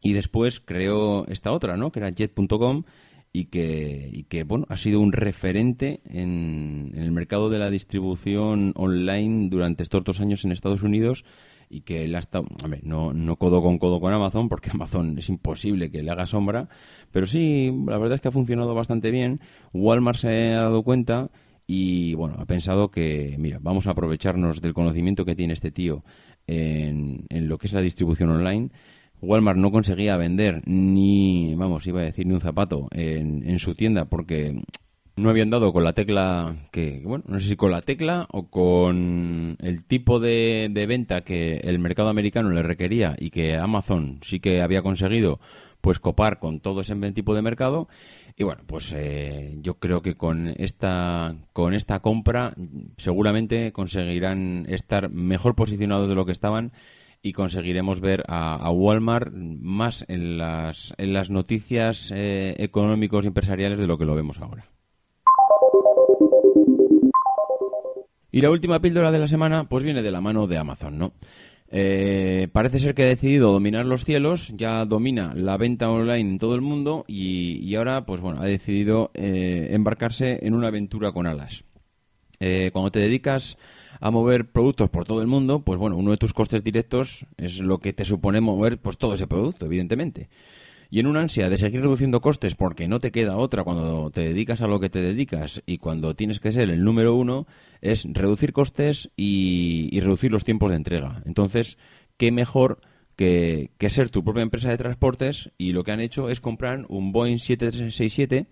y 0.00 0.14
después 0.14 0.60
creó 0.60 1.26
esta 1.28 1.52
otra, 1.52 1.76
¿no? 1.76 1.92
Que 1.92 2.00
era 2.00 2.10
jet.com 2.10 2.84
y 3.32 3.46
que, 3.46 4.10
y 4.12 4.24
que, 4.24 4.44
bueno, 4.44 4.66
ha 4.68 4.76
sido 4.76 5.00
un 5.00 5.12
referente 5.12 6.00
en, 6.04 6.92
en, 6.94 7.02
el 7.02 7.12
mercado 7.12 7.48
de 7.48 7.58
la 7.58 7.70
distribución 7.70 8.72
online 8.76 9.48
durante 9.48 9.82
estos 9.82 10.04
dos 10.04 10.20
años 10.20 10.44
en 10.44 10.52
Estados 10.52 10.82
Unidos 10.82 11.24
y 11.70 11.80
que 11.80 12.04
él 12.04 12.14
ha 12.14 12.18
estado, 12.18 12.44
no, 12.82 13.14
no 13.14 13.36
codo 13.36 13.62
con 13.62 13.78
codo 13.78 13.98
con 13.98 14.12
Amazon, 14.12 14.50
porque 14.50 14.70
Amazon 14.74 15.18
es 15.18 15.30
imposible 15.30 15.90
que 15.90 16.02
le 16.02 16.10
haga 16.10 16.26
sombra, 16.26 16.68
pero 17.10 17.26
sí, 17.26 17.72
la 17.86 17.96
verdad 17.96 18.16
es 18.16 18.20
que 18.20 18.28
ha 18.28 18.32
funcionado 18.32 18.74
bastante 18.74 19.10
bien. 19.10 19.40
Walmart 19.72 20.18
se 20.18 20.52
ha 20.52 20.62
dado 20.62 20.82
cuenta 20.82 21.30
y, 21.66 22.12
bueno, 22.14 22.36
ha 22.38 22.44
pensado 22.44 22.90
que, 22.90 23.36
mira, 23.38 23.58
vamos 23.62 23.86
a 23.86 23.92
aprovecharnos 23.92 24.60
del 24.60 24.74
conocimiento 24.74 25.24
que 25.24 25.34
tiene 25.34 25.54
este 25.54 25.70
tío 25.70 26.04
en, 26.46 27.24
en 27.30 27.48
lo 27.48 27.56
que 27.56 27.68
es 27.68 27.72
la 27.72 27.80
distribución 27.80 28.28
online. 28.28 28.70
Walmart 29.22 29.58
no 29.58 29.70
conseguía 29.70 30.16
vender 30.16 30.62
ni, 30.66 31.54
vamos, 31.54 31.86
iba 31.86 32.00
a 32.00 32.04
decir 32.04 32.26
ni 32.26 32.34
un 32.34 32.40
zapato 32.40 32.88
en, 32.90 33.48
en 33.48 33.58
su 33.60 33.74
tienda 33.74 34.04
porque 34.06 34.60
no 35.16 35.30
habían 35.30 35.50
dado 35.50 35.72
con 35.72 35.84
la 35.84 35.92
tecla 35.92 36.56
que, 36.70 37.02
bueno, 37.04 37.24
no 37.28 37.38
sé 37.38 37.50
si 37.50 37.56
con 37.56 37.70
la 37.70 37.82
tecla 37.82 38.26
o 38.30 38.48
con 38.48 39.56
el 39.60 39.84
tipo 39.84 40.20
de, 40.20 40.68
de, 40.70 40.86
venta 40.86 41.22
que 41.22 41.60
el 41.64 41.78
mercado 41.78 42.08
americano 42.08 42.50
le 42.50 42.62
requería 42.62 43.14
y 43.18 43.30
que 43.30 43.56
Amazon 43.56 44.20
sí 44.22 44.40
que 44.40 44.62
había 44.62 44.82
conseguido 44.82 45.38
pues 45.80 45.98
copar 45.98 46.38
con 46.38 46.60
todo 46.60 46.80
ese 46.80 46.94
tipo 47.12 47.34
de 47.34 47.42
mercado. 47.42 47.88
Y 48.36 48.44
bueno 48.44 48.62
pues 48.66 48.92
eh, 48.96 49.58
yo 49.60 49.74
creo 49.74 50.00
que 50.00 50.14
con 50.14 50.48
esta 50.48 51.36
con 51.52 51.74
esta 51.74 52.00
compra 52.00 52.54
seguramente 52.96 53.72
conseguirán 53.72 54.64
estar 54.68 55.10
mejor 55.10 55.54
posicionados 55.54 56.08
de 56.08 56.14
lo 56.14 56.24
que 56.24 56.32
estaban 56.32 56.72
y 57.22 57.32
conseguiremos 57.32 58.00
ver 58.00 58.24
a, 58.26 58.70
Walmart 58.70 59.32
más 59.32 60.04
en 60.08 60.38
las, 60.38 60.92
en 60.98 61.12
las 61.12 61.30
noticias 61.30 62.10
eh, 62.14 62.54
económicos 62.58 63.24
y 63.24 63.28
empresariales 63.28 63.78
de 63.78 63.86
lo 63.86 63.96
que 63.96 64.04
lo 64.04 64.14
vemos 64.14 64.38
ahora. 64.40 64.64
Y 68.32 68.40
la 68.40 68.50
última 68.50 68.80
píldora 68.80 69.12
de 69.12 69.18
la 69.18 69.28
semana, 69.28 69.68
pues 69.68 69.84
viene 69.84 70.02
de 70.02 70.10
la 70.10 70.20
mano 70.20 70.46
de 70.46 70.58
Amazon, 70.58 70.98
¿no? 70.98 71.12
Eh, 71.74 72.48
parece 72.52 72.78
ser 72.78 72.94
que 72.94 73.02
ha 73.02 73.06
decidido 73.06 73.52
dominar 73.52 73.86
los 73.86 74.04
cielos, 74.04 74.52
ya 74.56 74.84
domina 74.84 75.32
la 75.34 75.56
venta 75.56 75.90
online 75.90 76.32
en 76.32 76.38
todo 76.38 76.54
el 76.54 76.60
mundo 76.60 77.04
y, 77.06 77.74
ahora, 77.76 78.04
pues 78.04 78.20
bueno, 78.20 78.40
ha 78.42 78.44
decidido 78.44 79.10
eh, 79.14 79.68
embarcarse 79.70 80.38
en 80.42 80.54
una 80.54 80.68
aventura 80.68 81.12
con 81.12 81.26
alas. 81.26 81.64
Eh, 82.44 82.70
cuando 82.72 82.90
te 82.90 82.98
dedicas 82.98 83.56
a 84.00 84.10
mover 84.10 84.50
productos 84.50 84.90
por 84.90 85.04
todo 85.04 85.22
el 85.22 85.28
mundo, 85.28 85.60
pues 85.60 85.78
bueno, 85.78 85.96
uno 85.96 86.10
de 86.10 86.16
tus 86.16 86.32
costes 86.32 86.64
directos 86.64 87.24
es 87.36 87.60
lo 87.60 87.78
que 87.78 87.92
te 87.92 88.04
supone 88.04 88.40
mover 88.40 88.78
pues 88.78 88.98
todo 88.98 89.14
ese 89.14 89.28
producto, 89.28 89.66
evidentemente. 89.66 90.28
Y 90.90 90.98
en 90.98 91.06
una 91.06 91.20
ansia 91.20 91.48
de 91.48 91.56
seguir 91.56 91.82
reduciendo 91.82 92.20
costes 92.20 92.56
porque 92.56 92.88
no 92.88 92.98
te 92.98 93.12
queda 93.12 93.36
otra 93.36 93.62
cuando 93.62 94.10
te 94.10 94.22
dedicas 94.22 94.60
a 94.60 94.66
lo 94.66 94.80
que 94.80 94.90
te 94.90 95.00
dedicas 95.00 95.62
y 95.66 95.78
cuando 95.78 96.16
tienes 96.16 96.40
que 96.40 96.50
ser 96.50 96.68
el 96.68 96.82
número 96.82 97.14
uno, 97.14 97.46
es 97.80 98.08
reducir 98.12 98.52
costes 98.52 99.08
y, 99.16 100.00
reducir 100.00 100.32
los 100.32 100.44
tiempos 100.44 100.70
de 100.70 100.78
entrega. 100.78 101.22
Entonces, 101.24 101.78
¿qué 102.16 102.32
mejor 102.32 102.80
que, 103.78 103.90
ser 103.90 104.10
tu 104.10 104.24
propia 104.24 104.42
empresa 104.42 104.70
de 104.70 104.78
transportes? 104.78 105.50
Y 105.58 105.72
lo 105.72 105.84
que 105.84 105.92
han 105.92 106.00
hecho 106.00 106.28
es 106.28 106.40
comprar 106.40 106.84
un 106.88 107.12
Boeing 107.12 107.38
767 107.38 108.46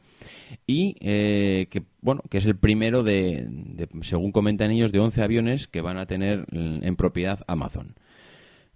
y 0.66 0.96
eh, 1.00 1.66
que 1.70 1.84
bueno 2.00 2.22
que 2.28 2.38
es 2.38 2.44
el 2.44 2.56
primero 2.56 3.02
de, 3.02 3.48
según 4.02 4.32
comentan 4.32 4.70
ellos 4.70 4.90
de 4.90 4.98
11 4.98 5.22
aviones 5.22 5.68
que 5.68 5.80
van 5.80 5.96
a 5.96 6.06
tener 6.06 6.46
en 6.50 6.96
propiedad 6.96 7.40
Amazon 7.46 7.94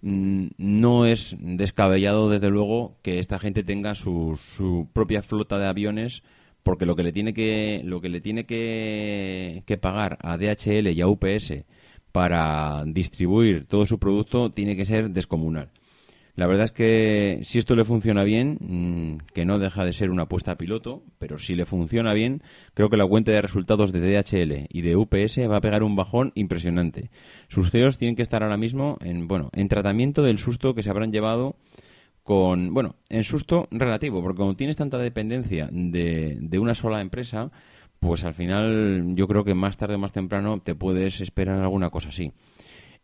Mm, 0.05 0.49
no 0.57 1.05
es 1.07 1.35
descabellado, 1.39 2.29
desde 2.29 2.51
luego, 2.51 2.95
que 3.01 3.17
esta 3.17 3.39
gente 3.39 3.63
tenga 3.63 3.95
su, 3.95 4.39
su, 4.55 4.87
propia 4.93 5.23
flota 5.23 5.57
de 5.57 5.65
aviones, 5.65 6.21
porque 6.61 6.85
lo 6.85 6.95
que 6.95 7.01
le 7.01 7.11
tiene 7.11 7.33
que, 7.33 7.81
lo 7.83 8.01
que, 8.01 8.09
le 8.09 8.21
tiene 8.21 8.45
que, 8.45 9.63
que 9.65 9.77
pagar 9.77 10.19
a 10.21 10.37
DHL 10.37 10.89
y 10.89 11.01
a 11.01 11.07
UPS 11.07 11.53
para 12.11 12.83
distribuir 12.85 13.65
todo 13.65 13.87
su 13.87 13.97
producto 13.99 14.51
tiene 14.51 14.75
que 14.75 14.85
ser 14.85 15.09
descomunal. 15.09 15.71
La 16.35 16.47
verdad 16.47 16.65
es 16.65 16.71
que 16.71 17.39
si 17.43 17.59
esto 17.59 17.75
le 17.75 17.85
funciona 17.85 18.23
bien, 18.23 18.57
mm, 18.59 19.25
que 19.33 19.45
no 19.45 19.57
deja 19.57 19.85
de 19.85 19.93
ser 19.93 20.09
una 20.09 20.23
apuesta 20.23 20.57
piloto, 20.57 21.01
pero 21.17 21.37
si 21.37 21.55
le 21.55 21.65
funciona 21.65 22.13
bien, 22.13 22.43
creo 22.73 22.89
que 22.89 22.97
la 22.97 23.07
cuenta 23.07 23.31
de 23.31 23.41
resultados 23.41 23.93
de 23.93 24.01
DHL 24.01 24.67
y 24.69 24.81
de 24.81 24.97
UPS 24.97 25.49
va 25.49 25.57
a 25.57 25.61
pegar 25.61 25.83
un 25.83 25.95
bajón 25.95 26.33
impresionante. 26.35 27.09
Sus 27.47 27.71
CEOs 27.71 27.97
tienen 27.97 28.17
que 28.17 28.21
estar 28.21 28.43
ahora 28.43 28.57
mismo 28.57 28.97
en, 29.01 29.27
bueno, 29.27 29.49
en 29.53 29.69
tratamiento 29.69 30.23
del 30.23 30.37
susto 30.37 30.75
que 30.75 30.83
se 30.83 30.89
habrán 30.89 31.13
llevado 31.13 31.55
con, 32.23 32.73
bueno, 32.73 32.95
en 33.09 33.23
susto 33.23 33.67
relativo, 33.71 34.21
porque 34.21 34.37
como 34.37 34.55
tienes 34.55 34.75
tanta 34.75 34.97
dependencia 34.97 35.69
de, 35.71 36.37
de 36.41 36.59
una 36.59 36.75
sola 36.75 36.99
empresa, 36.99 37.51
pues 37.99 38.23
al 38.25 38.33
final 38.33 39.13
yo 39.15 39.27
creo 39.27 39.45
que 39.45 39.53
más 39.53 39.77
tarde 39.77 39.95
o 39.95 39.99
más 39.99 40.11
temprano 40.11 40.59
te 40.59 40.75
puedes 40.75 41.21
esperar 41.21 41.61
alguna 41.61 41.89
cosa 41.91 42.09
así. 42.09 42.33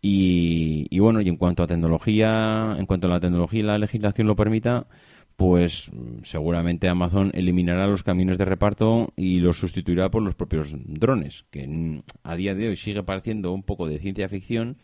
Y, 0.02 0.98
bueno, 1.00 1.22
y 1.22 1.30
en 1.30 1.38
cuanto 1.38 1.62
a 1.62 1.68
tecnología, 1.68 2.76
en 2.78 2.88
cuanto 2.88 3.08
a 3.08 3.12
la 3.12 3.20
tecnología 3.20 3.60
y 3.60 3.64
la 3.64 3.78
legislación 3.78 4.26
lo 4.26 4.36
permita, 4.36 4.88
pues 5.36 5.92
seguramente 6.24 6.90
Amazon 6.90 7.32
eliminará 7.34 7.86
los 7.88 8.02
caminos 8.04 8.38
de 8.40 8.46
reparto 8.46 9.14
y 9.16 9.40
los 9.40 9.58
sustituirá 9.58 10.10
por 10.10 10.24
los 10.24 10.34
propios 10.36 10.74
drones, 10.74 11.46
que 11.52 12.02
a 12.24 12.36
día 12.36 12.56
de 12.56 12.70
hoy 12.70 12.78
sigue 12.78 13.04
pareciendo 13.04 13.52
un 13.52 13.64
poco 13.64 13.88
de 13.88 14.00
ciencia 14.00 14.28
ficción, 14.28 14.78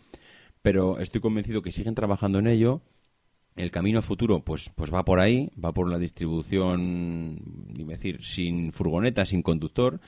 pero 0.62 1.00
estoy 1.00 1.20
convencido 1.22 1.62
que 1.64 1.72
siguen 1.72 1.96
trabajando 1.96 2.38
en 2.40 2.48
ello. 2.48 2.82
El 3.56 3.72
camino 3.72 4.04
futuro, 4.04 4.44
pues, 4.44 4.70
pues 4.76 4.94
va 4.94 5.04
por 5.04 5.20
ahí, 5.20 5.50
va 5.64 5.74
por 5.74 5.90
la 5.90 5.98
distribución, 5.98 7.40
decir, 7.74 8.24
sin 8.24 8.72
furgoneta, 8.72 9.26
sin 9.26 9.42
conductor, 9.42 10.00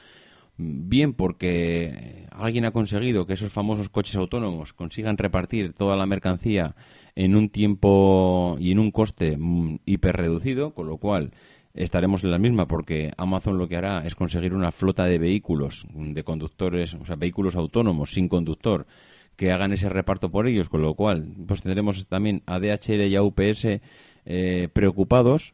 bien 0.59 1.13
porque 1.13 2.27
alguien 2.31 2.65
ha 2.65 2.71
conseguido 2.71 3.25
que 3.25 3.33
esos 3.33 3.51
famosos 3.51 3.89
coches 3.89 4.15
autónomos 4.15 4.73
consigan 4.73 5.17
repartir 5.17 5.73
toda 5.73 5.95
la 5.95 6.05
mercancía 6.05 6.75
en 7.15 7.35
un 7.35 7.49
tiempo 7.49 8.57
y 8.59 8.71
en 8.71 8.79
un 8.79 8.91
coste 8.91 9.37
mm, 9.37 9.79
hiper 9.85 10.17
reducido, 10.17 10.73
con 10.73 10.87
lo 10.87 10.97
cual 10.97 11.31
estaremos 11.73 12.23
en 12.23 12.31
la 12.31 12.39
misma 12.39 12.67
porque 12.67 13.13
Amazon 13.17 13.57
lo 13.57 13.69
que 13.69 13.77
hará 13.77 14.05
es 14.05 14.15
conseguir 14.15 14.53
una 14.53 14.73
flota 14.73 15.05
de 15.05 15.17
vehículos, 15.17 15.87
de 15.93 16.23
conductores, 16.23 16.93
o 16.93 17.05
sea, 17.05 17.15
vehículos 17.15 17.55
autónomos 17.55 18.11
sin 18.11 18.27
conductor 18.27 18.85
que 19.37 19.53
hagan 19.53 19.71
ese 19.71 19.87
reparto 19.87 20.29
por 20.29 20.47
ellos, 20.47 20.67
con 20.67 20.81
lo 20.81 20.95
cual 20.95 21.29
pues 21.47 21.61
tendremos 21.61 22.05
también 22.07 22.43
a 22.45 22.59
DHL 22.59 23.07
y 23.07 23.15
a 23.15 23.23
UPS 23.23 23.79
eh, 24.25 24.67
preocupados 24.73 25.53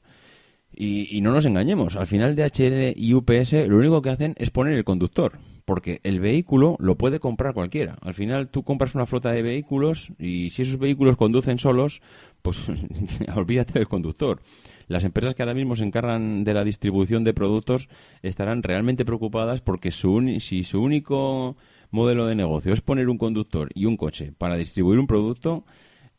y, 0.78 1.22
no 1.22 1.32
nos 1.32 1.46
engañemos, 1.46 1.96
al 1.96 2.08
final 2.08 2.36
DHL 2.36 2.94
y 2.96 3.14
UPS 3.14 3.54
lo 3.68 3.78
único 3.78 4.02
que 4.02 4.10
hacen 4.10 4.36
es 4.38 4.52
poner 4.52 4.74
el 4.74 4.84
conductor, 4.84 5.40
porque 5.64 6.02
el 6.04 6.20
vehículo 6.20 6.76
lo 6.80 6.96
puede 6.98 7.20
comprar 7.20 7.54
cualquiera. 7.54 7.98
Al 8.02 8.14
final 8.14 8.50
tú 8.50 8.64
compras 8.64 8.96
una 8.96 9.06
flota 9.06 9.32
de 9.32 9.42
vehículos 9.42 10.12
y 10.20 10.50
si 10.50 10.64
esos 10.64 10.78
vehículos 10.78 11.18
conducen 11.18 11.60
solos, 11.60 12.02
pues 12.42 12.58
olvídate 13.36 13.80
del 13.80 13.88
conductor. 13.88 14.42
Las 14.88 15.04
empresas 15.04 15.34
que 15.34 15.42
ahora 15.42 15.56
mismo 15.56 15.76
se 15.76 15.84
encargan 15.84 16.44
de 16.44 16.54
la 16.54 16.64
distribución 16.64 17.24
de 17.24 17.34
productos 17.34 17.90
estarán 18.22 18.62
realmente 18.62 19.06
preocupadas 19.06 19.62
porque 19.62 19.92
su, 19.92 20.38
si 20.40 20.64
su 20.64 20.82
único 20.82 21.58
modelo 21.90 22.26
de 22.28 22.36
negocio 22.36 22.74
es 22.74 22.82
poner 22.82 23.10
un 23.10 23.18
conductor 23.18 23.70
y 23.74 23.86
un 23.86 23.98
coche 23.98 24.34
para 24.38 24.58
distribuir 24.58 25.00
un 25.00 25.08
producto, 25.08 25.64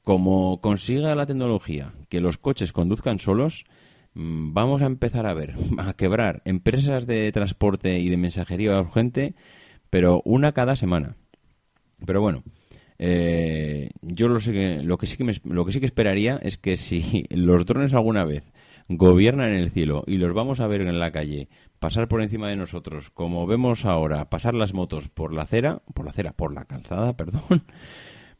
como 0.02 0.60
consiga 0.60 1.14
la 1.14 1.26
tecnología 1.26 1.92
que 2.08 2.20
los 2.20 2.38
coches 2.38 2.72
conduzcan 2.72 3.18
solos, 3.18 3.64
vamos 4.16 4.80
a 4.80 4.86
empezar 4.86 5.26
a 5.26 5.34
ver, 5.34 5.54
a 5.78 5.92
quebrar 5.92 6.42
empresas 6.44 7.06
de 7.06 7.30
transporte 7.32 7.98
y 7.98 8.08
de 8.08 8.16
mensajería 8.16 8.80
urgente, 8.80 9.34
pero 9.90 10.22
una 10.24 10.52
cada 10.52 10.76
semana. 10.76 11.16
Pero 12.04 12.20
bueno, 12.20 12.42
eh, 12.98 13.90
yo 14.00 14.28
lo, 14.28 14.40
sé 14.40 14.82
lo, 14.82 14.96
que 14.96 15.06
sí 15.06 15.16
que 15.16 15.40
lo 15.44 15.64
que 15.64 15.72
sí 15.72 15.80
que 15.80 15.86
esperaría 15.86 16.38
es 16.42 16.56
que 16.56 16.76
si 16.76 17.26
los 17.30 17.66
drones 17.66 17.92
alguna 17.92 18.24
vez 18.24 18.52
gobiernan 18.88 19.50
en 19.50 19.56
el 19.56 19.70
cielo 19.70 20.04
y 20.06 20.16
los 20.16 20.32
vamos 20.32 20.60
a 20.60 20.66
ver 20.66 20.80
en 20.80 20.98
la 20.98 21.10
calle 21.10 21.48
pasar 21.78 22.08
por 22.08 22.22
encima 22.22 22.48
de 22.48 22.56
nosotros, 22.56 23.10
como 23.10 23.46
vemos 23.46 23.84
ahora, 23.84 24.30
pasar 24.30 24.54
las 24.54 24.72
motos 24.72 25.08
por 25.08 25.34
la 25.34 25.42
acera, 25.42 25.82
por 25.92 26.06
la 26.06 26.12
acera, 26.12 26.32
por 26.32 26.54
la 26.54 26.64
calzada, 26.64 27.16
perdón, 27.16 27.64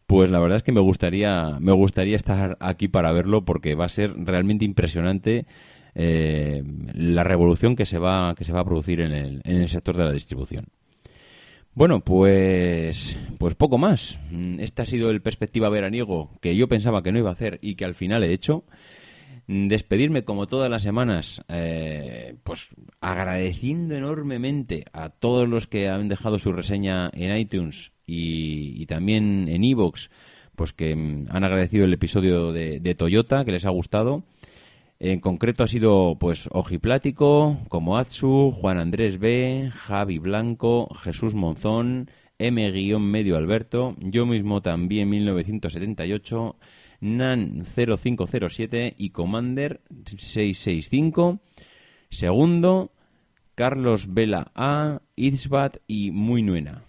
pues 0.07 0.31
la 0.31 0.39
verdad 0.39 0.57
es 0.57 0.63
que 0.63 0.73
me 0.73 0.81
gustaría, 0.81 1.59
me 1.61 1.73
gustaría 1.73 2.17
estar 2.17 2.57
aquí 2.61 2.89
para 2.89 3.13
verlo 3.13 3.45
porque 3.45 3.75
va 3.75 3.87
a 3.87 3.89
ser 3.89 4.15
realmente 4.17 4.65
impresionante 4.65 5.47
eh, 5.95 6.63
la 6.95 7.25
revolución 7.25 7.75
que 7.75 7.87
se 7.87 7.99
va, 7.99 8.35
que 8.37 8.45
se 8.45 8.53
va 8.53 8.61
a 8.61 8.65
producir 8.65 9.01
en 9.01 9.13
el, 9.13 9.43
en 9.45 9.57
el 9.57 9.69
sector 9.69 9.97
de 9.97 10.05
la 10.05 10.13
distribución. 10.13 10.67
Bueno, 11.75 12.01
pues, 12.01 13.19
pues 13.37 13.55
poco 13.55 13.77
más. 13.77 14.19
Este 14.59 14.81
ha 14.81 14.87
sido 14.87 15.11
el 15.11 15.21
perspectiva 15.21 15.69
veraniego 15.69 16.31
que 16.41 16.57
yo 16.57 16.69
pensaba 16.69 17.03
que 17.03 17.13
no 17.13 17.19
iba 17.19 17.29
a 17.29 17.35
hacer 17.35 17.59
y 17.61 17.75
que 17.75 17.85
al 17.85 17.95
final 17.95 18.25
he 18.25 18.33
hecho. 18.33 18.65
Despedirme 19.49 20.25
como 20.25 20.49
todas 20.49 20.69
las 20.69 20.83
semanas, 20.83 21.45
eh, 21.49 22.35
pues 22.43 22.69
agradeciendo 23.01 23.95
enormemente 23.95 24.87
a 24.93 25.09
todos 25.09 25.49
los 25.49 25.69
que 25.69 25.89
han 25.89 26.09
dejado 26.09 26.41
su 26.41 26.53
reseña 26.53 27.11
en 27.15 27.37
iTunes 27.37 27.93
y, 28.07 28.85
también 28.87 29.49
en 29.49 29.63
Evox, 29.63 30.11
pues 30.57 30.73
que 30.73 30.97
mm, 30.97 31.27
han 31.31 31.45
agradecido 31.45 31.85
el 31.85 31.93
episodio 31.93 32.53
de, 32.53 32.95
Toyota, 32.97 33.45
que 33.45 33.53
les 33.53 33.65
ha 33.65 33.71
gustado. 33.71 34.25
En 34.99 35.21
concreto 35.21 35.63
ha 35.63 35.69
sido 35.69 36.17
pues 36.19 36.49
Ojiplático, 36.51 37.59
como 37.69 37.99
Atsu, 37.99 38.53
Juan 38.53 38.79
Andrés 38.79 39.21
B, 39.21 39.71
Javi 39.73 40.19
Blanco, 40.19 40.89
Jesús 40.95 41.35
Monzón, 41.35 42.11
M-Medio 42.39 43.37
Alberto, 43.37 43.95
yo 44.01 44.27
mismo 44.27 44.61
también 44.61 45.09
1978, 45.11 46.57
NAN 47.01 47.65
0507 47.65 48.95
y 48.99 49.11
Commander 49.11 49.81
665. 50.05 51.41
Segundo, 52.11 52.93
Carlos 53.55 54.13
Vela 54.13 54.53
A, 54.55 55.01
Itzbat 55.17 55.79
y 55.87 56.11
Muy 56.11 56.43
Nuena. 56.43 56.85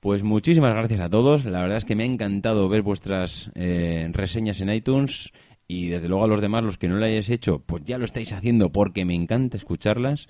Pues 0.00 0.22
muchísimas 0.22 0.74
gracias 0.74 1.00
a 1.00 1.10
todos. 1.10 1.44
La 1.44 1.60
verdad 1.60 1.76
es 1.76 1.84
que 1.84 1.94
me 1.94 2.04
ha 2.04 2.06
encantado 2.06 2.68
ver 2.68 2.82
vuestras 2.82 3.50
eh, 3.54 4.08
reseñas 4.12 4.60
en 4.60 4.70
iTunes 4.70 5.32
y 5.68 5.88
desde 5.88 6.08
luego 6.08 6.24
a 6.24 6.28
los 6.28 6.40
demás, 6.40 6.64
los 6.64 6.78
que 6.78 6.88
no 6.88 6.96
lo 6.96 7.04
hayáis 7.04 7.28
hecho, 7.28 7.62
pues 7.64 7.84
ya 7.84 7.96
lo 7.96 8.04
estáis 8.04 8.32
haciendo 8.32 8.72
porque 8.72 9.04
me 9.04 9.14
encanta 9.14 9.56
escucharlas. 9.56 10.26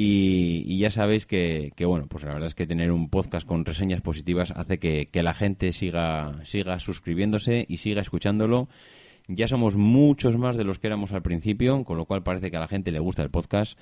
Y, 0.00 0.78
ya 0.78 0.92
sabéis 0.92 1.26
que, 1.26 1.72
bueno, 1.84 2.06
pues 2.08 2.22
la 2.22 2.32
verdad 2.32 2.46
es 2.46 2.54
que 2.54 2.68
tener 2.68 2.92
un 2.92 3.10
podcast 3.10 3.44
con 3.44 3.64
reseñas 3.64 4.00
positivas 4.00 4.52
hace 4.52 4.78
que, 4.78 5.10
la 5.12 5.34
gente 5.34 5.72
siga, 5.72 6.38
siga 6.44 6.78
suscribiéndose 6.78 7.66
y 7.68 7.78
siga 7.78 8.00
escuchándolo. 8.00 8.68
Ya 9.26 9.48
somos 9.48 9.74
muchos 9.74 10.38
más 10.38 10.56
de 10.56 10.62
los 10.62 10.78
que 10.78 10.86
éramos 10.86 11.10
al 11.10 11.22
principio, 11.22 11.82
con 11.82 11.96
lo 11.96 12.04
cual 12.04 12.22
parece 12.22 12.48
que 12.52 12.56
a 12.56 12.60
la 12.60 12.68
gente 12.68 12.92
le 12.92 13.00
gusta 13.00 13.24
el 13.24 13.30
podcast. 13.30 13.76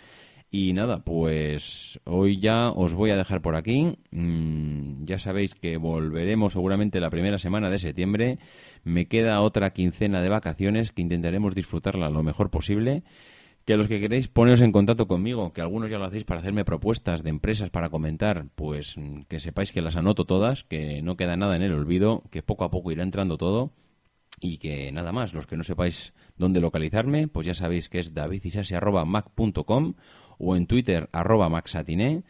Y 0.51 0.73
nada, 0.73 1.05
pues 1.05 2.01
hoy 2.05 2.41
ya 2.41 2.71
os 2.71 2.95
voy 2.95 3.11
a 3.11 3.17
dejar 3.19 3.43
por 3.43 3.55
aquí. 3.55 3.99
Mm, 4.11 5.05
ya 5.05 5.19
sabéis 5.19 5.55
que 5.55 5.77
volveremos 5.77 6.55
seguramente 6.55 6.99
la 6.99 7.11
primera 7.11 7.37
semana 7.37 7.69
de 7.69 7.79
septiembre. 7.79 8.39
Me 8.85 9.05
queda 9.05 9.43
otra 9.43 9.75
quincena 9.75 10.23
de 10.23 10.31
vacaciones 10.31 10.93
que 10.93 11.03
intentaremos 11.03 11.55
disfrutarla 11.55 12.09
lo 12.09 12.23
mejor 12.23 12.49
posible. 12.49 13.03
Que 13.67 13.77
los 13.77 13.89
que 13.89 14.01
queréis 14.01 14.29
poneros 14.29 14.61
en 14.61 14.71
contacto 14.71 15.09
conmigo, 15.09 15.53
que 15.53 15.61
algunos 15.61 15.91
ya 15.91 15.99
lo 15.99 16.05
hacéis 16.05 16.23
para 16.23 16.39
hacerme 16.39 16.65
propuestas 16.65 17.25
de 17.25 17.31
empresas 17.31 17.69
para 17.69 17.91
comentar, 17.91 18.47
pues 18.55 18.97
mm, 18.97 19.23
que 19.23 19.41
sepáis 19.41 19.73
que 19.73 19.83
las 19.83 19.97
anoto 19.97 20.25
todas, 20.25 20.63
que 20.63 21.03
no 21.03 21.17
queda 21.17 21.37
nada 21.37 21.57
en 21.57 21.63
el 21.63 21.75
olvido, 21.75 22.23
que 22.31 22.45
poco 22.45 22.63
a 22.63 22.71
poco 22.71 22.93
irá 22.93 23.03
entrando 23.03 23.37
todo 23.37 23.73
y 24.41 24.59
que 24.59 24.93
nada 24.93 25.11
más, 25.11 25.35
los 25.35 25.49
que 25.49 25.57
no 25.57 25.65
sepáis 25.65 26.13
dónde 26.37 26.61
localizarme, 26.61 27.27
pues 27.27 27.45
ya 27.45 27.55
sabéis 27.55 27.89
que 27.89 27.99
es 27.99 28.15
davidisasi.mac.com 28.15 29.95
o 30.39 30.57
en 30.57 30.67
Twitter 30.67 31.09
arroba 31.11 31.49
maxatiné. 31.49 32.23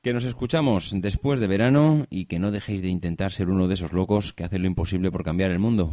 Que 0.00 0.14
nos 0.14 0.24
escuchamos 0.24 0.94
después 0.96 1.40
de 1.40 1.46
verano 1.46 2.06
y 2.08 2.24
que 2.24 2.38
no 2.38 2.50
dejéis 2.50 2.80
de 2.80 2.88
intentar 2.88 3.32
ser 3.32 3.50
uno 3.50 3.68
de 3.68 3.74
esos 3.74 3.92
locos 3.92 4.32
que 4.32 4.44
hacen 4.44 4.62
lo 4.62 4.68
imposible 4.68 5.10
por 5.10 5.24
cambiar 5.24 5.50
el 5.50 5.58
mundo. 5.58 5.92